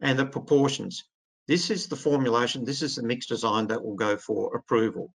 and 0.00 0.18
the 0.18 0.26
proportions. 0.26 1.04
This 1.48 1.70
is 1.70 1.88
the 1.88 1.96
formulation, 1.96 2.64
this 2.64 2.82
is 2.82 2.96
the 2.96 3.02
mix 3.02 3.26
design 3.26 3.66
that 3.68 3.82
will 3.82 3.96
go 3.96 4.16
for 4.16 4.54
approval. 4.56 5.12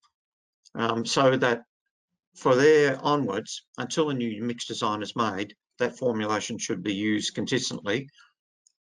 Um, 0.74 1.06
so 1.06 1.36
that 1.36 1.62
for 2.34 2.54
there 2.54 2.98
onwards, 3.02 3.62
until 3.78 4.10
a 4.10 4.14
new 4.14 4.42
mix 4.42 4.66
design 4.66 5.02
is 5.02 5.16
made, 5.16 5.54
that 5.78 5.96
formulation 5.96 6.58
should 6.58 6.82
be 6.82 6.94
used 6.94 7.34
consistently 7.34 8.08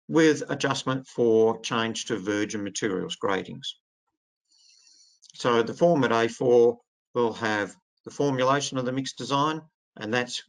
with 0.08 0.44
adjustment 0.50 1.08
for 1.08 1.60
change 1.62 2.06
to 2.06 2.18
virgin 2.18 2.64
materials 2.64 3.18
gradings. 3.22 3.68
So 5.36 5.64
the 5.64 5.74
format 5.74 6.12
A4 6.12 6.78
will 7.14 7.34
have 7.34 7.76
the 8.06 8.12
formulation 8.12 8.78
of 8.78 8.86
the 8.86 8.92
mix 8.92 9.14
design, 9.14 9.62
and 9.98 10.14
that 10.14 10.40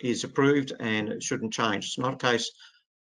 is 0.00 0.24
approved 0.24 0.72
and 0.78 1.08
it 1.08 1.22
shouldn't 1.22 1.52
change. 1.52 1.84
It's 1.84 1.98
not 1.98 2.14
a 2.14 2.28
case 2.28 2.50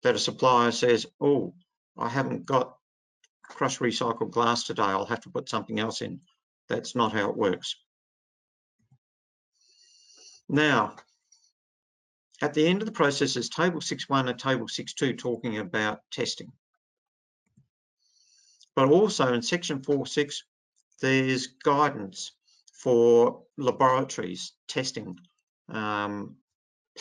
that 0.03 0.15
a 0.15 0.19
supplier 0.19 0.71
says, 0.71 1.05
oh, 1.19 1.53
I 1.97 2.09
haven't 2.09 2.45
got 2.45 2.75
crushed 3.43 3.79
recycled 3.79 4.31
glass 4.31 4.63
today, 4.63 4.83
I'll 4.83 5.05
have 5.05 5.21
to 5.21 5.29
put 5.29 5.49
something 5.49 5.79
else 5.79 6.01
in. 6.01 6.21
That's 6.69 6.95
not 6.95 7.11
how 7.11 7.29
it 7.29 7.37
works. 7.37 7.75
Now, 10.47 10.95
at 12.41 12.53
the 12.53 12.65
end 12.65 12.81
of 12.81 12.85
the 12.85 12.91
process 12.91 13.35
is 13.35 13.49
table 13.49 13.79
6.1 13.79 14.29
and 14.29 14.39
table 14.39 14.67
6.2 14.67 15.17
talking 15.17 15.59
about 15.59 15.99
testing. 16.11 16.51
But 18.75 18.89
also 18.89 19.33
in 19.33 19.41
section 19.41 19.81
4.6, 19.81 20.35
there's 21.01 21.47
guidance 21.47 22.31
for 22.73 23.43
laboratories 23.57 24.53
testing 24.67 25.17
um, 25.71 26.35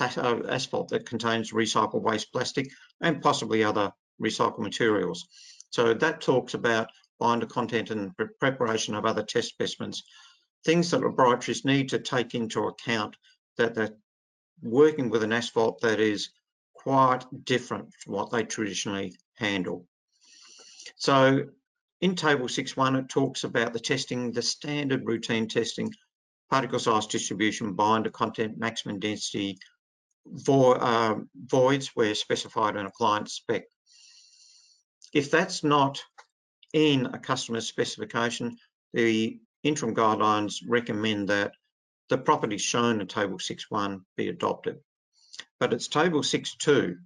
uh, 0.01 0.41
asphalt 0.49 0.89
that 0.89 1.07
contains 1.07 1.53
recycled 1.53 2.03
waste 2.03 2.33
plastic 2.33 2.71
and 3.01 3.23
possibly 3.23 3.65
other 3.65 3.93
recycled 4.23 4.61
materials. 4.61 5.27
So 5.71 5.95
that 5.95 6.21
talks 6.21 6.55
about 6.55 6.89
binder 7.19 7.47
content 7.47 7.91
and 7.91 8.13
preparation 8.39 8.95
of 8.95 9.05
other 9.05 9.23
test 9.23 9.49
specimens, 9.49 10.03
things 10.65 10.91
that 10.91 11.03
laboratories 11.03 11.65
need 11.65 11.89
to 11.91 11.99
take 11.99 12.35
into 12.35 12.65
account 12.65 13.17
that 13.57 13.75
they're 13.75 13.97
working 14.63 15.11
with 15.11 15.23
an 15.23 15.33
asphalt 15.33 15.81
that 15.81 16.01
is 16.01 16.31
quite 16.75 17.25
different 17.45 17.93
from 17.95 18.15
what 18.15 18.31
they 18.31 18.43
traditionally 18.43 19.15
handle. 19.35 19.87
So 20.97 21.47
in 22.01 22.15
table 22.15 22.47
6.1, 22.47 22.99
it 22.99 23.09
talks 23.09 23.45
about 23.45 23.73
the 23.73 23.81
testing, 23.81 24.33
the 24.33 24.43
standard 24.43 25.07
routine 25.07 25.49
testing 25.49 25.93
particle 26.51 26.79
size 26.79 27.07
distribution, 27.07 27.75
binder 27.75 28.11
content, 28.11 28.59
maximum 28.59 28.99
density, 28.99 29.59
vo 30.27 30.73
uh, 30.73 31.17
voids 31.35 31.89
where 31.95 32.15
specified 32.15 32.77
in 32.77 32.87
a 32.87 32.91
client 32.91 33.31
spec. 33.31 33.65
If 35.13 35.31
that's 35.31 35.65
not 35.65 36.03
in 36.73 37.07
a 37.07 37.19
customer 37.19 37.61
specification, 37.61 38.57
the 38.93 39.39
interim 39.63 39.95
guidelines 39.95 40.63
recommend 40.67 41.29
that 41.29 41.53
the 42.09 42.19
properties 42.19 42.63
shown 42.63 43.01
in 43.01 43.07
Table 43.07 43.39
6.1 43.39 44.03
be 44.17 44.29
adopted. 44.29 44.81
But 45.59 45.73
it's 45.73 45.89
Table 45.89 46.21
6.2 46.21 46.97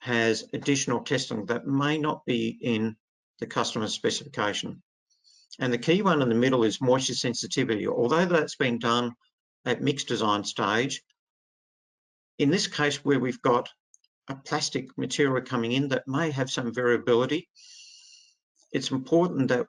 has 0.00 0.44
additional 0.52 1.00
testing 1.00 1.46
that 1.46 1.66
may 1.66 1.96
not 1.96 2.26
be 2.26 2.58
in 2.60 2.96
the 3.40 3.46
customer 3.46 3.88
specification. 3.88 4.82
And 5.58 5.72
the 5.72 5.78
key 5.78 6.02
one 6.02 6.22
in 6.22 6.28
the 6.28 6.34
middle 6.34 6.64
is 6.64 6.80
moisture 6.80 7.14
sensitivity. 7.14 7.86
Although 7.86 8.26
that's 8.26 8.56
been 8.56 8.78
done 8.78 9.14
at 9.64 9.82
mixed 9.82 10.08
design 10.08 10.44
stage, 10.44 11.02
in 12.38 12.50
this 12.50 12.66
case 12.66 13.04
where 13.04 13.20
we've 13.20 13.42
got 13.42 13.68
a 14.28 14.34
plastic 14.34 14.96
material 14.98 15.44
coming 15.44 15.72
in 15.72 15.88
that 15.88 16.08
may 16.08 16.30
have 16.30 16.50
some 16.50 16.74
variability, 16.74 17.48
it's 18.72 18.90
important 18.90 19.48
that 19.48 19.66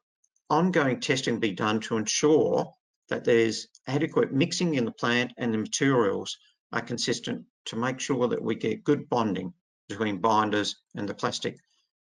ongoing 0.50 1.00
testing 1.00 1.40
be 1.40 1.52
done 1.52 1.80
to 1.82 1.98
ensure 1.98 2.74
that 3.10 3.24
there's 3.24 3.68
adequate 3.88 4.32
mixing 4.32 4.76
in 4.76 4.86
the 4.86 4.92
plant 4.92 5.32
and 5.38 5.54
the 5.54 5.58
materials 5.58 6.38
are 6.72 6.82
consistent 6.82 7.46
to 7.66 7.76
make 7.76 8.00
sure 8.00 8.28
that 8.28 8.42
we 8.42 8.56
get 8.56 8.84
good 8.84 9.08
bonding 9.10 9.54
between 9.88 10.18
binders 10.18 10.76
and 10.96 11.08
the 11.08 11.14
plastic 11.14 11.58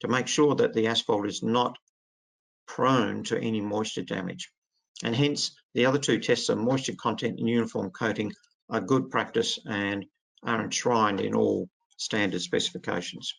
to 0.00 0.08
make 0.08 0.26
sure 0.26 0.54
that 0.54 0.74
the 0.74 0.86
asphalt 0.86 1.26
is 1.26 1.42
not 1.42 1.78
prone 2.74 3.22
to 3.24 3.38
any 3.38 3.60
moisture 3.60 4.02
damage. 4.02 4.50
And 5.04 5.14
hence, 5.14 5.52
the 5.74 5.86
other 5.86 5.98
two 5.98 6.18
tests 6.18 6.48
of 6.48 6.58
moisture 6.58 6.94
content 6.94 7.38
and 7.38 7.48
uniform 7.48 7.90
coating 7.90 8.32
are 8.70 8.80
good 8.80 9.10
practice 9.10 9.58
and 9.66 10.06
are 10.42 10.64
enshrined 10.64 11.20
in 11.20 11.34
all 11.34 11.68
standard 11.98 12.40
specifications. 12.40 13.34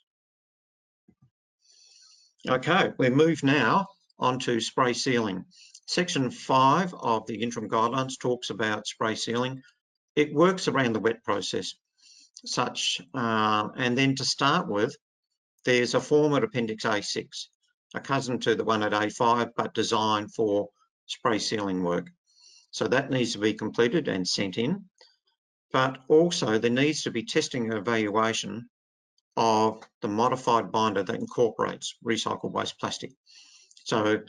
Okay, 2.47 2.91
we 2.99 3.09
move 3.09 3.43
now 3.43 3.87
on 4.19 4.37
to 4.39 4.59
spray 4.59 4.93
sealing. 4.93 5.45
Section 5.87 6.29
5 6.29 6.93
of 6.93 7.25
the 7.25 7.41
interim 7.41 7.69
guidelines 7.69 8.19
talks 8.19 8.51
about 8.51 8.87
spray 8.87 9.15
sealing. 9.15 9.63
It 10.15 10.33
works 10.33 10.67
around 10.67 10.93
the 10.93 10.99
wet 10.99 11.23
process 11.23 11.73
such, 12.45 13.01
uh, 13.15 13.69
and 13.77 13.97
then 13.97 14.15
to 14.15 14.25
start 14.25 14.67
with, 14.67 14.95
there's 15.65 15.95
a 15.95 16.01
form 16.01 16.33
at 16.33 16.43
Appendix 16.43 16.83
A6, 16.83 17.47
a 17.93 17.99
cousin 17.99 18.39
to 18.39 18.55
the 18.55 18.63
one 18.63 18.83
at 18.83 18.91
A5, 18.91 19.51
but 19.55 19.73
designed 19.73 20.33
for 20.33 20.69
spray 21.05 21.39
sealing 21.39 21.83
work. 21.83 22.09
So 22.71 22.87
that 22.87 23.11
needs 23.11 23.33
to 23.33 23.39
be 23.39 23.53
completed 23.53 24.07
and 24.07 24.27
sent 24.27 24.57
in. 24.57 24.85
But 25.71 25.99
also 26.07 26.57
there 26.57 26.71
needs 26.71 27.03
to 27.03 27.11
be 27.11 27.23
testing 27.23 27.65
and 27.65 27.73
evaluation 27.73 28.69
of 29.35 29.83
the 30.01 30.07
modified 30.07 30.71
binder 30.71 31.03
that 31.03 31.19
incorporates 31.19 31.95
recycled 32.05 32.51
waste 32.51 32.79
plastic. 32.79 33.11
So 33.83 34.21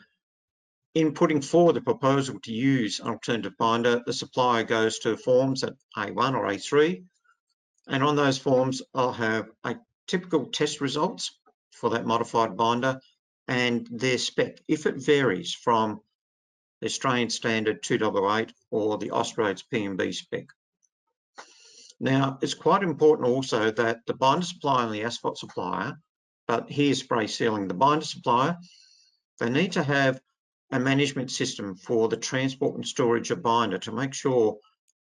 in 0.94 1.12
putting 1.12 1.40
forward 1.40 1.74
the 1.74 1.80
proposal 1.80 2.38
to 2.44 2.52
use 2.52 3.00
an 3.00 3.08
alternative 3.08 3.56
binder, 3.58 4.02
the 4.04 4.12
supplier 4.12 4.64
goes 4.64 4.98
to 5.00 5.16
forms 5.16 5.64
at 5.64 5.74
A1 5.96 6.34
or 6.34 6.46
A3. 6.46 7.04
And 7.88 8.02
on 8.02 8.16
those 8.16 8.38
forms, 8.38 8.80
I'll 8.94 9.12
have 9.12 9.48
a 9.64 9.76
typical 10.06 10.46
test 10.46 10.80
results 10.80 11.38
for 11.72 11.90
that 11.90 12.06
modified 12.06 12.56
binder 12.56 13.00
and 13.49 13.86
their 13.90 14.18
spec. 14.18 14.61
If 14.68 14.86
it 14.86 14.97
varies 14.97 15.53
from 15.53 16.01
the 16.80 16.86
Australian 16.86 17.30
standard 17.30 17.82
208 17.82 18.53
or 18.70 18.99
the 18.99 19.11
Austroads 19.11 19.64
PMB 19.72 20.14
spec. 20.14 20.47
Now, 22.01 22.38
it's 22.42 22.55
quite 22.55 22.82
important 22.82 23.28
also 23.28 23.70
that 23.70 24.01
the 24.07 24.14
binder 24.14 24.45
supplier 24.45 24.84
and 24.84 24.95
the 24.95 25.05
asphalt 25.05 25.38
supplier, 25.38 25.99
but 26.47 26.70
here's 26.70 27.01
spray 27.01 27.26
sealing, 27.26 27.68
the 27.68 27.74
binder 27.74 28.05
supplier, 28.05 28.59
they 29.40 29.49
need 29.49 29.72
to 29.72 29.82
have 29.82 30.20
a 30.70 30.78
management 30.78 31.30
system 31.30 31.76
for 31.76 32.09
the 32.09 32.16
transport 32.16 32.74
and 32.74 32.86
storage 32.86 33.30
of 33.30 33.42
binder 33.42 33.78
to 33.78 33.92
make 33.92 34.12
sure 34.12 34.59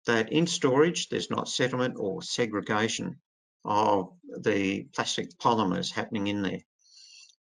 that 0.06 0.32
in 0.32 0.46
storage 0.46 1.08
there's 1.08 1.30
not 1.30 1.48
settlement 1.48 1.94
or 1.98 2.22
segregation 2.22 3.16
of 3.64 4.12
the 4.40 4.84
plastic 4.94 5.30
polymers 5.38 5.90
happening 5.92 6.26
in 6.26 6.42
there. 6.42 6.60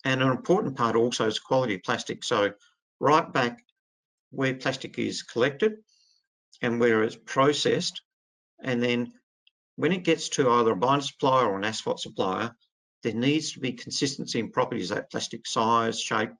And 0.03 0.21
an 0.21 0.29
important 0.29 0.75
part 0.75 0.95
also 0.95 1.27
is 1.27 1.39
quality 1.39 1.77
plastic. 1.77 2.23
So 2.23 2.51
right 2.99 3.31
back 3.31 3.63
where 4.31 4.55
plastic 4.55 4.97
is 4.97 5.23
collected 5.23 5.73
and 6.61 6.79
where 6.79 7.03
it's 7.03 7.17
processed, 7.25 8.01
and 8.63 8.81
then 8.81 9.13
when 9.75 9.91
it 9.91 10.03
gets 10.03 10.29
to 10.29 10.49
either 10.49 10.71
a 10.71 10.75
binder 10.75 11.03
supplier 11.03 11.47
or 11.47 11.57
an 11.57 11.65
asphalt 11.65 11.99
supplier, 11.99 12.55
there 13.03 13.13
needs 13.13 13.53
to 13.53 13.59
be 13.59 13.73
consistency 13.73 14.39
in 14.39 14.51
properties 14.51 14.91
like 14.91 15.09
plastic 15.09 15.47
size, 15.47 15.99
shape, 15.99 16.31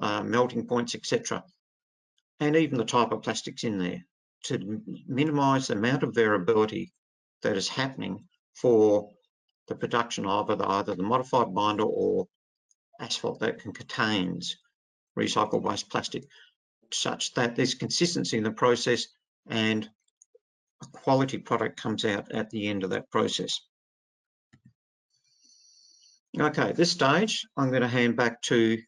uh, 0.00 0.22
melting 0.22 0.66
points, 0.66 0.94
etc. 0.94 1.42
And 2.40 2.56
even 2.56 2.78
the 2.78 2.84
type 2.84 3.12
of 3.12 3.22
plastics 3.22 3.64
in 3.64 3.78
there 3.78 4.04
to 4.44 4.82
minimize 5.06 5.66
the 5.66 5.74
amount 5.74 6.02
of 6.02 6.14
variability 6.14 6.92
that 7.42 7.56
is 7.56 7.68
happening 7.68 8.24
for 8.54 9.10
the 9.68 9.74
production 9.74 10.26
of 10.26 10.50
either 10.50 10.94
the 10.94 11.02
modified 11.02 11.54
binder 11.54 11.84
or 11.84 12.26
asphalt 13.00 13.40
that 13.40 13.60
can 13.60 13.72
contains 13.72 14.56
recycled 15.18 15.62
waste 15.62 15.90
plastic 15.90 16.24
such 16.92 17.34
that 17.34 17.56
there's 17.56 17.74
consistency 17.74 18.36
in 18.36 18.44
the 18.44 18.50
process 18.50 19.06
and 19.48 19.88
a 20.82 20.86
quality 20.86 21.38
product 21.38 21.80
comes 21.80 22.04
out 22.04 22.32
at 22.32 22.50
the 22.50 22.68
end 22.68 22.84
of 22.84 22.90
that 22.90 23.10
process. 23.10 23.60
Okay, 26.38 26.72
this 26.72 26.90
stage, 26.90 27.46
I'm 27.56 27.70
going 27.70 27.82
to 27.82 27.88
hand 27.88 28.16
back 28.16 28.42
to 28.42 28.78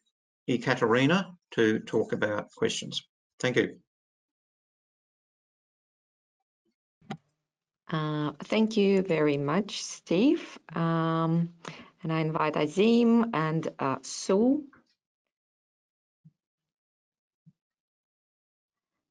Ekaterina 0.49 1.31
to 1.51 1.79
talk 1.79 2.11
about 2.11 2.51
questions. 2.51 3.01
Thank 3.39 3.55
you. 3.55 3.77
Uh, 7.89 8.33
thank 8.43 8.75
you 8.75 9.01
very 9.01 9.37
much, 9.37 9.81
Steve. 9.81 10.59
Um, 10.75 11.49
and 12.03 12.11
I 12.13 12.19
invite 12.19 12.55
Azim 12.55 13.31
and 13.33 13.67
uh, 13.79 13.97
Sue. 14.01 14.63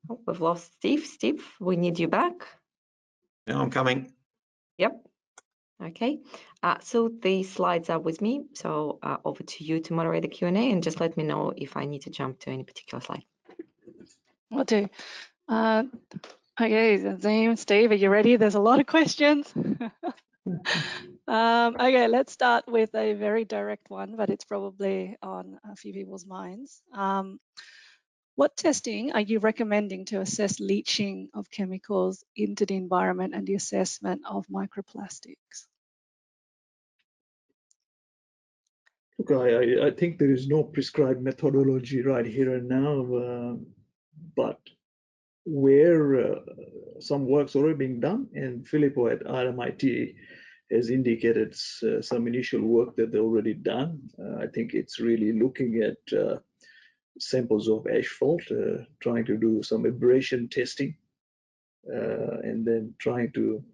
Oh, 0.09 0.21
we've 0.27 0.41
lost 0.41 0.73
Steve. 0.75 1.05
Steve, 1.05 1.45
we 1.61 1.77
need 1.77 1.99
you 1.99 2.09
back. 2.09 2.35
Yeah, 3.47 3.59
I'm 3.59 3.71
coming. 3.71 4.13
Yep. 4.79 4.93
Okay. 5.83 6.21
Uh, 6.63 6.77
so 6.81 7.11
the 7.23 7.43
slides 7.43 7.91
are 7.91 7.99
with 7.99 8.21
me. 8.21 8.45
So 8.55 8.99
uh, 9.03 9.19
over 9.25 9.43
to 9.43 9.65
you 9.65 9.81
to 9.81 9.93
moderate 9.93 10.23
the 10.23 10.29
Q&A 10.29 10.53
and 10.53 10.83
just 10.83 11.01
let 11.01 11.17
me 11.17 11.25
know 11.25 11.53
if 11.57 11.77
I 11.77 11.85
need 11.85 12.03
to 12.03 12.11
jump 12.11 12.41
to 12.41 12.51
any 12.51 12.65
particular 12.65 13.03
slide. 13.03 13.25
Will 14.51 14.65
do. 14.65 14.89
Uh, 15.49 15.85
Okay, 16.59 16.95
Azim, 17.05 17.55
Steve, 17.57 17.91
are 17.91 17.95
you 17.95 18.09
ready? 18.09 18.37
There's 18.37 18.55
a 18.55 18.61
lot 18.61 18.81
of 18.81 18.87
questions. 18.87 19.53
um, 21.29 21.75
okay, 21.75 22.09
let's 22.09 22.33
start 22.33 22.65
with 22.69 22.95
a 22.95 23.15
very 23.15 23.45
direct 23.45 23.91
one, 23.91 24.17
but 24.17 24.31
it's 24.31 24.45
probably 24.45 25.17
on 25.23 25.59
a 25.71 25.77
few 25.77 25.93
people's 25.93 26.27
minds. 26.27 26.83
Um, 26.93 27.41
what 28.37 28.57
testing 28.57 29.13
are 29.13 29.23
you 29.23 29.39
recommending 29.39 30.05
to 30.07 30.21
assess 30.21 30.61
leaching 30.61 31.31
of 31.33 31.51
chemicals 31.51 32.23
into 32.37 32.67
the 32.67 32.77
environment 32.77 33.35
and 33.35 33.47
the 33.47 33.55
assessment 33.55 34.23
of 34.29 34.47
microplastics? 34.49 35.67
Look, 39.19 39.31
I, 39.31 39.87
I 39.87 39.91
think 39.91 40.19
there 40.19 40.33
is 40.33 40.47
no 40.47 40.63
prescribed 40.63 41.23
methodology 41.23 42.03
right 42.03 42.27
here 42.27 42.55
and 42.55 42.69
now, 42.69 43.15
uh, 43.17 43.55
but 44.37 44.61
where 45.47 46.33
uh, 46.33 46.41
some 47.01 47.25
work's 47.25 47.57
already 47.57 47.79
being 47.79 48.01
done, 48.01 48.29
and 48.35 48.67
Filippo 48.67 49.09
at 49.09 49.25
RMIT 49.25 50.15
has 50.71 50.91
indicated 50.91 51.55
uh, 51.83 52.03
some 52.03 52.27
initial 52.27 52.63
work 52.63 52.97
that 52.97 53.13
they've 53.13 53.21
already 53.21 53.55
done. 53.55 54.01
Uh, 54.19 54.37
I 54.43 54.47
think 54.49 54.75
it's 54.75 55.01
really 55.01 55.33
looking 55.33 55.83
at 55.83 56.19
uh, 56.19 56.39
samples 57.19 57.69
of 57.69 57.87
asphalt, 57.87 58.43
trying 59.01 59.25
to 59.25 59.37
do 59.37 59.63
some 59.63 59.87
abrasion 59.87 60.49
testing, 60.49 60.95
and 61.85 62.67
then 62.67 62.95
trying 62.99 63.33
to 63.33 63.65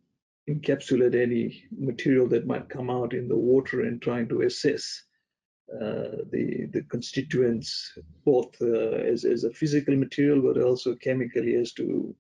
encapsulate 0.49 1.15
any 1.15 1.65
material 1.77 2.29
that 2.29 2.47
might 2.47 2.69
come 2.69 2.91
out 2.91 3.15
in 3.15 3.29
the 3.29 3.37
water 3.37 3.83
and 3.83 4.03
trying 4.03 4.29
to 4.29 4.43
assess 4.43 5.03
uh, 5.81 6.21
the 6.31 6.69
the 6.73 6.83
constituents 6.91 7.97
both 8.27 8.55
uh, 8.61 8.91
as 9.13 9.25
as 9.25 9.45
a 9.45 9.53
physical 9.53 9.97
material 9.97 10.43
but 10.43 10.61
also 10.61 10.95
chemically 10.97 11.55
as 11.55 11.73
to 11.73 12.15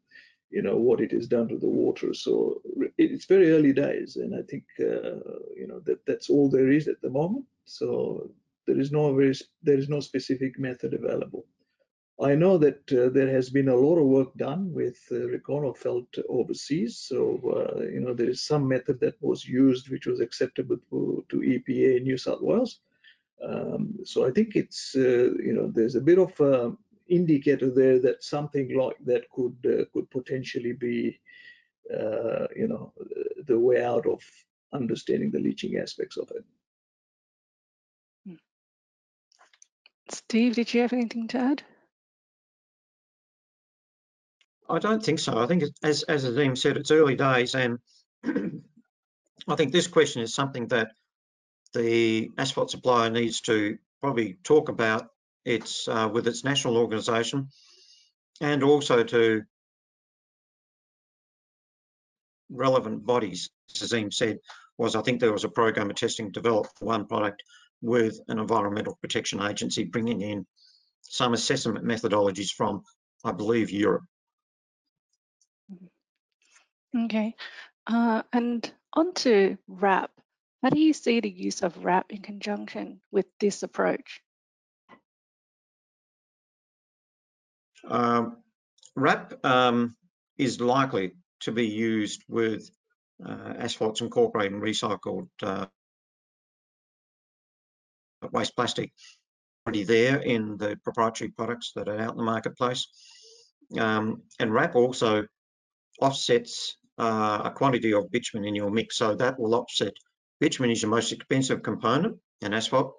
you 0.53 0.63
know 0.63 0.77
what 0.77 1.01
it 1.01 1.13
has 1.13 1.27
done 1.27 1.49
to 1.49 1.59
the 1.59 1.75
water. 1.83 2.13
So 2.15 2.61
it's 2.99 3.25
very 3.25 3.53
early 3.53 3.73
days 3.73 4.17
and 4.17 4.35
i 4.35 4.43
think 4.51 4.65
uh, 4.81 5.19
you 5.61 5.67
know 5.69 5.81
that 5.87 6.05
that's 6.07 6.29
all 6.31 6.49
there 6.51 6.71
is 6.71 6.89
at 6.89 7.01
the 7.01 7.11
moment. 7.11 7.47
So 7.65 8.31
there 8.67 8.79
is 8.79 8.93
no 8.93 9.15
very 9.15 9.35
there 9.63 9.79
is 9.79 9.89
no 9.89 10.01
specific 10.01 10.59
method 10.59 10.95
available. 10.95 11.45
I 12.23 12.35
know 12.35 12.59
that 12.59 12.93
uh, 12.93 13.09
there 13.09 13.29
has 13.29 13.51
been 13.51 13.69
a 13.69 13.75
lot 13.75 13.97
of 13.99 14.07
work 14.07 14.35
done 14.37 14.73
with 14.73 14.99
uh, 15.11 15.73
felt 15.75 16.09
overseas. 16.29 16.99
So 16.99 17.19
uh, 17.57 17.83
you 17.95 18.01
know 18.01 18.15
there 18.15 18.31
is 18.31 18.47
some 18.47 18.69
method 18.69 19.01
that 19.01 19.17
was 19.21 19.47
used 19.47 19.89
which 19.89 20.07
was 20.07 20.21
acceptable 20.21 20.79
to, 20.91 21.25
to 21.31 21.37
epa 21.37 21.97
in 21.97 22.05
new 22.05 22.19
south 22.19 22.43
wales. 22.43 22.81
Um, 23.43 23.99
so 24.05 24.27
I 24.27 24.31
think 24.31 24.55
it's 24.55 24.95
uh, 24.95 25.31
you 25.47 25.55
know 25.55 25.71
there's 25.75 25.97
a 25.97 26.01
bit 26.01 26.19
of 26.19 26.39
a 26.41 26.77
indicator 27.09 27.71
there 27.71 28.01
that 28.01 28.23
something 28.25 28.77
like 28.77 28.97
that 29.05 29.29
could 29.31 29.57
uh, 29.67 29.85
could 29.93 30.11
potentially 30.11 30.73
be 30.73 31.19
uh, 31.93 32.47
you 32.57 32.69
know, 32.69 32.93
the 33.47 33.59
way 33.59 33.83
out 33.85 34.07
of 34.07 34.23
understanding 34.73 35.31
the 35.31 35.39
leaching 35.41 35.77
aspects 35.79 36.17
of 36.17 36.31
it. 36.33 36.45
Steve, 40.11 40.55
did 40.57 40.73
you 40.75 40.83
have 40.83 40.93
anything 40.93 41.29
to 41.29 41.39
add? 41.39 41.63
I 44.69 44.79
don't 44.79 45.05
think 45.05 45.19
so. 45.19 45.39
I 45.39 45.47
think, 45.47 45.65
it- 45.65 45.79
as 45.83 46.03
as 46.05 46.25
Azim 46.25 46.57
said, 46.57 46.77
it's 46.77 46.91
early 46.91 47.17
days, 47.17 47.55
and 47.55 47.79
I 48.25 49.57
think 49.57 49.73
this 49.73 49.89
question 49.89 50.23
is 50.23 50.35
something 50.35 50.69
that 50.69 50.93
the 51.75 52.31
asphalt 52.39 52.71
supplier 52.71 53.11
needs 53.11 53.43
to 53.43 53.79
probably 54.03 54.35
talk 54.45 54.69
about 54.69 55.12
its 55.45 55.89
uh, 55.89 56.09
with 56.13 56.27
its 56.27 56.45
national 56.45 56.77
organisation, 56.77 57.49
and 58.41 58.63
also 58.63 59.03
to 59.03 59.43
relevant 62.51 63.05
bodies. 63.05 63.51
Azim 63.81 64.13
said, 64.13 64.39
was 64.77 64.95
I 64.95 65.03
think 65.03 65.21
there 65.21 65.33
was 65.33 65.45
a 65.45 65.49
program 65.49 65.91
of 65.91 65.97
testing 65.97 66.31
developed 66.31 66.79
for 66.79 66.85
one 66.85 67.07
product 67.07 67.43
with 67.81 68.21
an 68.29 68.39
environmental 68.39 68.97
protection 69.01 69.43
agency 69.43 69.85
bringing 69.85 70.21
in 70.21 70.47
some 71.03 71.35
assessment 71.35 71.85
methodologies 71.85 72.51
from, 72.51 72.83
I 73.25 73.33
believe, 73.33 73.71
Europe. 73.71 74.05
Okay. 76.97 77.35
Uh, 77.87 78.23
and 78.33 78.71
on 78.93 79.15
to 79.15 79.57
RAP. 79.67 80.11
How 80.63 80.71
do 80.71 80.79
you 80.79 80.93
see 80.93 81.21
the 81.21 81.31
use 81.31 81.63
of 81.63 81.85
RAP 81.85 82.13
in 82.13 82.23
conjunction 82.23 83.01
with 83.11 83.27
this 83.41 83.63
approach? 83.63 84.21
RAP 87.85 89.45
um, 89.45 89.97
is 90.39 90.61
likely 90.61 91.13
to 91.41 91.53
be 91.53 91.67
used 91.67 92.23
with 92.29 92.71
uh, 93.25 93.55
asphalts 93.59 94.01
incorporating 94.01 94.61
recycled 94.61 95.29
uh, 95.43 95.67
waste 98.33 98.55
plastic 98.55 98.93
already 99.67 99.85
there 99.85 100.19
in 100.19 100.57
the 100.57 100.79
proprietary 100.85 101.31
products 101.31 101.73
that 101.75 101.89
are 101.89 101.99
out 101.99 102.13
in 102.13 102.17
the 102.17 102.23
marketplace. 102.23 102.89
Um, 103.79 104.23
and 104.39 104.53
RAP 104.53 104.75
also 104.75 105.27
offsets 106.01 106.77
uh, 106.99 107.43
a 107.45 107.51
quantity 107.51 107.95
of 107.95 108.11
bitumen 108.11 108.45
in 108.45 108.55
your 108.55 108.71
mix, 108.71 108.97
so 108.97 109.15
that 109.15 109.39
will 109.39 109.55
offset. 109.55 109.95
Bitumen 110.41 110.71
is 110.71 110.83
your 110.83 110.91
most 110.91 111.13
expensive 111.13 111.63
component 111.63 112.19
in 112.41 112.53
asphalt, 112.53 112.95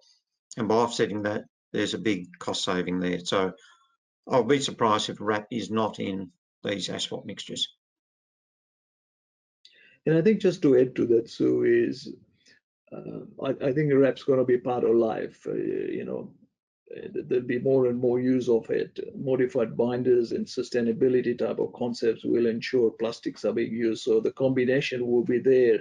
and 0.57 0.67
by 0.67 0.75
offsetting 0.75 1.23
that, 1.23 1.43
there's 1.73 1.93
a 1.93 1.99
big 1.99 2.27
cost 2.39 2.63
saving 2.63 2.99
there. 2.99 3.19
So 3.19 3.51
I'll 4.27 4.43
be 4.43 4.59
surprised 4.59 5.09
if 5.09 5.17
RAP 5.19 5.47
is 5.51 5.69
not 5.69 5.99
in 5.99 6.31
these 6.63 6.89
asphalt 6.89 7.25
mixtures. 7.25 7.67
And 10.05 10.17
I 10.17 10.21
think 10.21 10.41
just 10.41 10.61
to 10.61 10.77
add 10.77 10.95
to 10.95 11.05
that, 11.07 11.29
Sue, 11.29 11.63
is 11.63 12.13
uh, 12.91 13.25
I, 13.43 13.67
I, 13.67 13.73
think 13.73 13.91
RAP's 13.93 14.23
going 14.23 14.39
to 14.39 14.45
be 14.45 14.57
part 14.57 14.83
of 14.83 14.95
life. 14.95 15.45
Uh, 15.47 15.53
you 15.53 16.05
know, 16.05 16.31
there'll 17.13 17.43
be 17.43 17.59
more 17.59 17.87
and 17.87 17.99
more 17.99 18.19
use 18.19 18.49
of 18.49 18.69
it. 18.69 18.99
Modified 19.15 19.75
binders 19.75 20.31
and 20.31 20.45
sustainability 20.45 21.37
type 21.37 21.59
of 21.59 21.73
concepts 21.73 22.23
will 22.23 22.45
ensure 22.45 22.91
plastics 22.91 23.45
are 23.45 23.53
being 23.53 23.73
used. 23.73 24.03
So 24.03 24.19
the 24.19 24.31
combination 24.31 25.07
will 25.07 25.23
be 25.23 25.39
there 25.39 25.79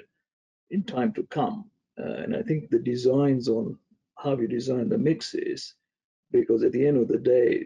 in 0.71 0.85
time 0.85 1.13
to 1.15 1.25
come. 1.25 1.71
Uh, 1.99 2.13
and 2.13 2.37
I 2.37 2.43
think 2.43 2.71
the 2.71 2.79
designs 2.79 3.49
on 3.49 3.79
how 4.17 4.37
you 4.37 4.49
design 4.49 4.89
the 4.89 4.99
mixes, 4.99 5.75
because 6.31 6.63
at 6.63 6.73
the 6.73 6.87
end 6.87 6.97
of 6.97 7.09
the 7.09 7.19
day, 7.19 7.65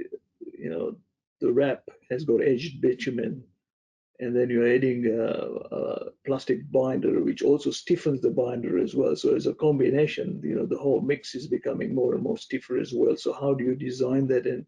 you 0.59 0.71
know, 0.71 0.97
the 1.41 1.53
RAP 1.53 1.89
has 2.11 2.25
got 2.25 2.43
edged 2.43 2.81
bitumen. 2.81 3.45
And 4.19 4.35
then 4.35 4.49
you're 4.49 4.67
adding 4.67 5.05
a, 5.07 5.75
a, 5.75 6.11
plastic 6.25 6.71
binder 6.73 7.23
which 7.23 7.43
also 7.43 7.71
stiffens 7.71 8.23
the 8.23 8.31
binder 8.31 8.79
as 8.79 8.95
well. 8.95 9.15
So 9.15 9.35
as 9.35 9.47
a 9.47 9.53
combination 9.53 10.41
you 10.43 10.55
know 10.55 10.65
the 10.65 10.79
whole 10.79 11.03
mix 11.03 11.35
is 11.35 11.47
becoming 11.47 11.95
more 11.95 12.15
and 12.15 12.23
more 12.23 12.39
stiffer 12.39 12.79
as 12.79 12.95
well. 12.95 13.17
So 13.17 13.35
how 13.35 13.53
do 13.53 13.63
you 13.65 13.75
design 13.75 14.27
that 14.29 14.47
and 14.47 14.65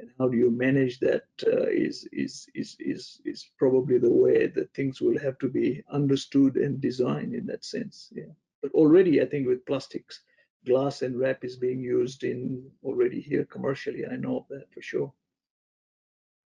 and 0.00 0.10
how 0.18 0.28
do 0.28 0.36
you 0.36 0.50
manage 0.50 0.98
that 1.00 1.26
uh, 1.46 1.68
is 1.68 2.08
is 2.12 2.48
is 2.54 2.76
is 2.80 3.20
is 3.24 3.50
probably 3.58 3.98
the 3.98 4.12
way 4.24 4.48
that 4.48 4.74
things 4.74 5.00
will 5.00 5.18
have 5.20 5.38
to 5.38 5.48
be 5.48 5.84
understood 5.92 6.56
and 6.56 6.80
designed 6.80 7.34
in 7.34 7.46
that 7.46 7.64
sense 7.64 8.12
yeah. 8.12 8.32
But 8.62 8.72
already 8.72 9.22
i 9.22 9.26
think 9.26 9.46
with 9.46 9.66
plastics 9.66 10.22
glass 10.66 11.02
and 11.02 11.18
RAP 11.18 11.44
is 11.44 11.56
being 11.56 11.80
used 11.80 12.24
in 12.24 12.70
already 12.82 13.20
here 13.20 13.44
commercially. 13.46 14.04
I 14.06 14.16
know 14.16 14.46
that 14.50 14.70
for 14.72 14.82
sure 14.82 15.12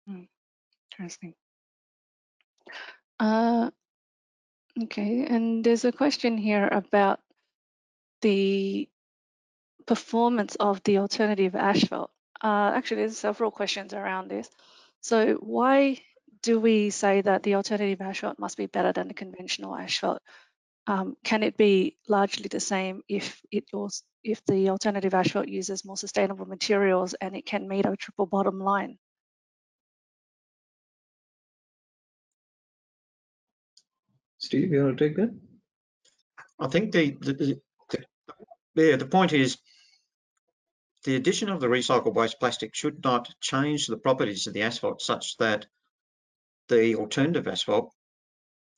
mm, 0.09 0.27
interesting 0.93 1.35
uh, 3.21 3.71
okay, 4.85 5.27
and 5.27 5.65
there's 5.65 5.85
a 5.85 5.93
question 5.93 6.37
here 6.37 6.69
about 6.69 7.21
the 8.23 8.89
performance 9.87 10.57
of 10.57 10.83
the 10.85 10.99
alternative 10.99 11.55
asphalt. 11.55 12.11
Uh, 12.43 12.73
actually, 12.75 12.99
there's 13.03 13.19
several 13.19 13.51
questions 13.51 13.95
around 13.95 14.31
this. 14.31 14.49
So 15.01 15.35
why 15.35 16.01
do 16.43 16.61
we 16.61 16.91
say 16.91 17.21
that 17.23 17.43
the 17.43 17.55
alternative 17.55 18.01
asphalt 18.01 18.39
must 18.39 18.57
be 18.57 18.67
better 18.67 18.93
than 18.93 19.09
the 19.09 19.15
conventional 19.15 19.75
asphalt? 19.77 20.21
Um, 20.87 21.17
can 21.25 21.43
it 21.43 21.57
be 21.57 21.97
largely 22.09 22.49
the 22.49 22.61
same 22.61 23.03
if 23.09 23.41
it 23.51 23.65
was, 23.73 24.03
if 24.23 24.45
the 24.47 24.71
alternative 24.71 25.15
asphalt 25.15 25.49
uses 25.49 25.85
more 25.85 25.97
sustainable 25.97 26.47
materials 26.47 27.15
and 27.15 27.37
it 27.37 27.47
can 27.47 27.69
meet 27.69 27.87
a 27.87 27.97
triple 27.97 28.27
bottom 28.27 28.59
line? 28.61 28.99
Steve, 34.45 34.73
you 34.73 34.85
want 34.85 34.99
to 34.99 35.09
take 35.09 35.17
that? 35.17 35.35
I 36.61 36.69
think 36.69 36.93
the, 36.93 37.17
the, 37.21 37.33
the, 37.33 37.61
yeah, 38.75 38.97
the 38.97 39.07
point 39.07 39.33
is 39.33 39.57
the 41.05 41.17
addition 41.17 41.49
of 41.49 41.61
the 41.61 41.67
recycled 41.67 42.15
waste 42.15 42.39
plastic 42.39 42.75
should 42.75 43.03
not 43.03 43.33
change 43.41 43.87
the 43.87 43.97
properties 43.97 44.47
of 44.47 44.53
the 44.53 44.63
asphalt 44.63 45.01
such 45.01 45.37
that 45.39 45.67
the 46.69 46.97
alternative 46.97 47.49
asphalt 47.49 47.93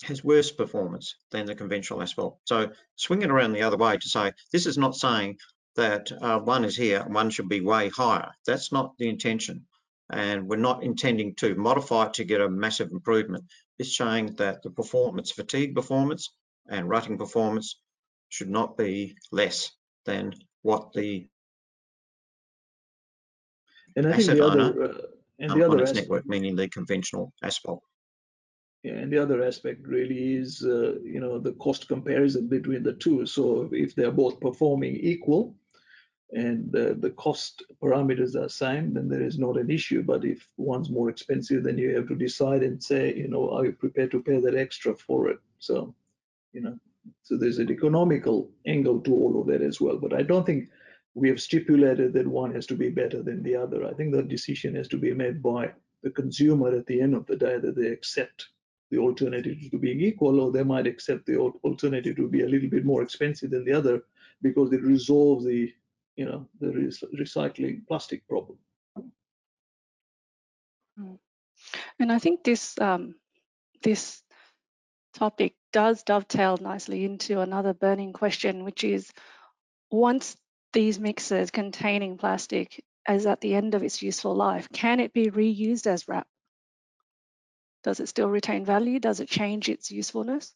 has 0.05 0.23
worse 0.23 0.53
performance 0.53 1.17
than 1.31 1.47
the 1.47 1.55
conventional 1.55 2.03
asphalt. 2.03 2.39
So 2.45 2.71
swing 2.97 3.23
it 3.23 3.31
around 3.31 3.53
the 3.53 3.63
other 3.63 3.77
way 3.77 3.97
to 3.97 4.09
say, 4.09 4.33
this 4.53 4.67
is 4.67 4.79
not 4.79 4.95
saying 4.95 5.39
that 5.75 6.13
uh, 6.13 6.39
one 6.39 6.65
is 6.65 6.77
here 6.77 7.01
and 7.01 7.15
one 7.15 7.31
should 7.31 7.49
be 7.49 7.61
way 7.61 7.89
higher. 7.89 8.31
That's 8.47 8.73
not 8.73 8.97
the 8.99 9.09
intention. 9.09 9.67
And 10.11 10.47
we're 10.47 10.57
not 10.57 10.85
intending 10.85 11.35
to 11.37 11.57
modify 11.57 12.07
it 12.07 12.15
to 12.15 12.25
get 12.25 12.41
a 12.41 12.49
massive 12.49 12.91
improvement 12.93 13.45
is 13.79 13.93
showing 13.93 14.35
that 14.37 14.63
the 14.63 14.71
performance, 14.71 15.31
fatigue 15.31 15.75
performance 15.75 16.33
and 16.69 16.89
rutting 16.89 17.19
performance 17.19 17.81
should 18.29 18.51
not 18.51 18.77
be 18.77 19.17
less 19.33 19.71
than 20.05 20.33
what 20.63 20.93
the 20.93 21.29
and 23.95 24.07
I 24.07 24.17
think 24.17 24.27
the 24.27 24.45
other, 24.45 24.83
uh, 24.83 24.99
and 25.39 25.51
the 25.53 25.67
other 25.67 25.83
aspect, 25.83 25.97
network, 25.97 26.27
meaning 26.27 26.55
the 26.55 26.69
conventional 26.69 27.33
asphalt. 27.43 27.83
Yeah, 28.83 28.95
and 28.95 29.11
the 29.11 29.19
other 29.19 29.43
aspect 29.43 29.87
really 29.87 30.35
is, 30.35 30.63
uh, 30.63 30.97
you 31.03 31.19
know, 31.19 31.39
the 31.39 31.53
cost 31.53 31.89
comparison 31.89 32.47
between 32.47 32.83
the 32.83 32.93
two. 32.93 33.25
So 33.27 33.71
if 33.73 33.95
they're 33.95 34.13
both 34.13 34.39
performing 34.39 34.97
equal, 34.97 35.55
and 36.33 36.71
the, 36.73 36.97
the 36.99 37.11
cost 37.11 37.63
parameters 37.81 38.35
are 38.35 38.49
same, 38.49 38.93
then 38.95 39.09
there 39.09 39.23
is 39.23 39.39
not 39.39 39.57
an 39.57 39.71
issue. 39.71 40.03
But 40.03 40.25
if 40.25 40.49
one's 40.57 40.91
more 40.91 41.09
expensive, 41.09 41.63
then 41.63 41.79
you 41.79 41.95
have 41.95 42.09
to 42.09 42.17
decide 42.17 42.63
and 42.63 42.83
say, 42.83 43.15
you 43.15 43.29
know, 43.29 43.51
are 43.51 43.65
you 43.65 43.73
prepared 43.73 44.11
to 44.11 44.23
pay 44.23 44.41
that 44.41 44.57
extra 44.57 44.95
for 44.95 45.29
it? 45.29 45.39
So, 45.61 45.95
you 46.53 46.63
know, 46.63 46.79
so 47.23 47.37
there's 47.37 47.59
an 47.59 47.71
economical 47.71 48.51
angle 48.67 49.01
to 49.03 49.15
all 49.15 49.41
of 49.41 49.47
that 49.47 49.63
as 49.63 49.81
well. 49.81 49.99
But 49.99 50.15
I 50.15 50.23
don't 50.23 50.45
think 50.45 50.69
we 51.15 51.29
have 51.29 51.41
stipulated 51.41 52.13
that 52.13 52.27
one 52.27 52.53
has 52.55 52.67
to 52.67 52.75
be 52.75 52.91
better 52.91 53.23
than 53.23 53.43
the 53.43 53.55
other. 53.55 53.87
I 53.87 53.93
think 53.95 54.13
that 54.15 54.29
decision 54.29 54.75
has 54.75 54.89
to 54.89 54.99
be 54.99 55.15
made 55.15 55.43
by 55.43 55.71
the 56.03 56.11
consumer 56.11 56.77
at 56.77 56.87
the 56.87 57.01
end 57.01 57.15
of 57.15 57.27
the 57.27 57.37
day 57.37 57.59
that 57.59 57.77
they 57.77 57.89
accept 57.89 58.49
the 58.91 58.99
alternative 58.99 59.57
to 59.71 59.79
being 59.79 60.01
equal, 60.01 60.41
or 60.41 60.53
they 60.53 60.63
might 60.63 60.87
accept 60.87 61.27
the 61.27 61.39
alternative 61.39 62.17
to 62.17 62.29
be 62.29 62.43
a 62.43 62.49
little 62.49 62.69
bit 62.69 62.85
more 62.85 63.03
expensive 63.03 63.51
than 63.51 63.65
the 63.65 63.73
other 63.73 64.03
because 64.43 64.73
it 64.73 64.83
resolves 64.83 65.45
the 65.45 65.73
you 66.17 66.25
know 66.25 66.49
the 66.61 66.69
recycling 67.19 67.87
plastic 67.87 68.27
problem. 68.29 68.59
Hmm. 70.99 71.15
And 71.99 72.11
I 72.11 72.19
think 72.19 72.43
this 72.45 72.79
um, 72.79 73.15
this 73.83 74.23
topic 75.15 75.55
does 75.73 76.03
dovetail 76.03 76.59
nicely 76.61 77.05
into 77.05 77.41
another 77.41 77.75
burning 77.75 78.13
question, 78.13 78.65
which 78.65 78.85
is 78.85 79.13
once 79.91 80.37
these 80.73 80.99
mixers 80.99 81.51
containing 81.51 82.19
plastic 82.19 82.83
is 83.09 83.27
at 83.27 83.41
the 83.41 83.55
end 83.55 83.75
of 83.75 83.83
its 83.83 84.03
useful 84.03 84.35
life, 84.35 84.69
can 84.73 85.01
it 85.01 85.13
be 85.13 85.31
reused 85.31 85.87
as 85.87 86.09
RAP? 86.09 86.27
Does 87.85 88.01
it 88.01 88.09
still 88.09 88.29
retain 88.29 88.65
value? 88.65 88.99
Does 88.99 89.21
it 89.21 89.29
change 89.29 89.69
its 89.69 89.91
usefulness? 89.91 90.53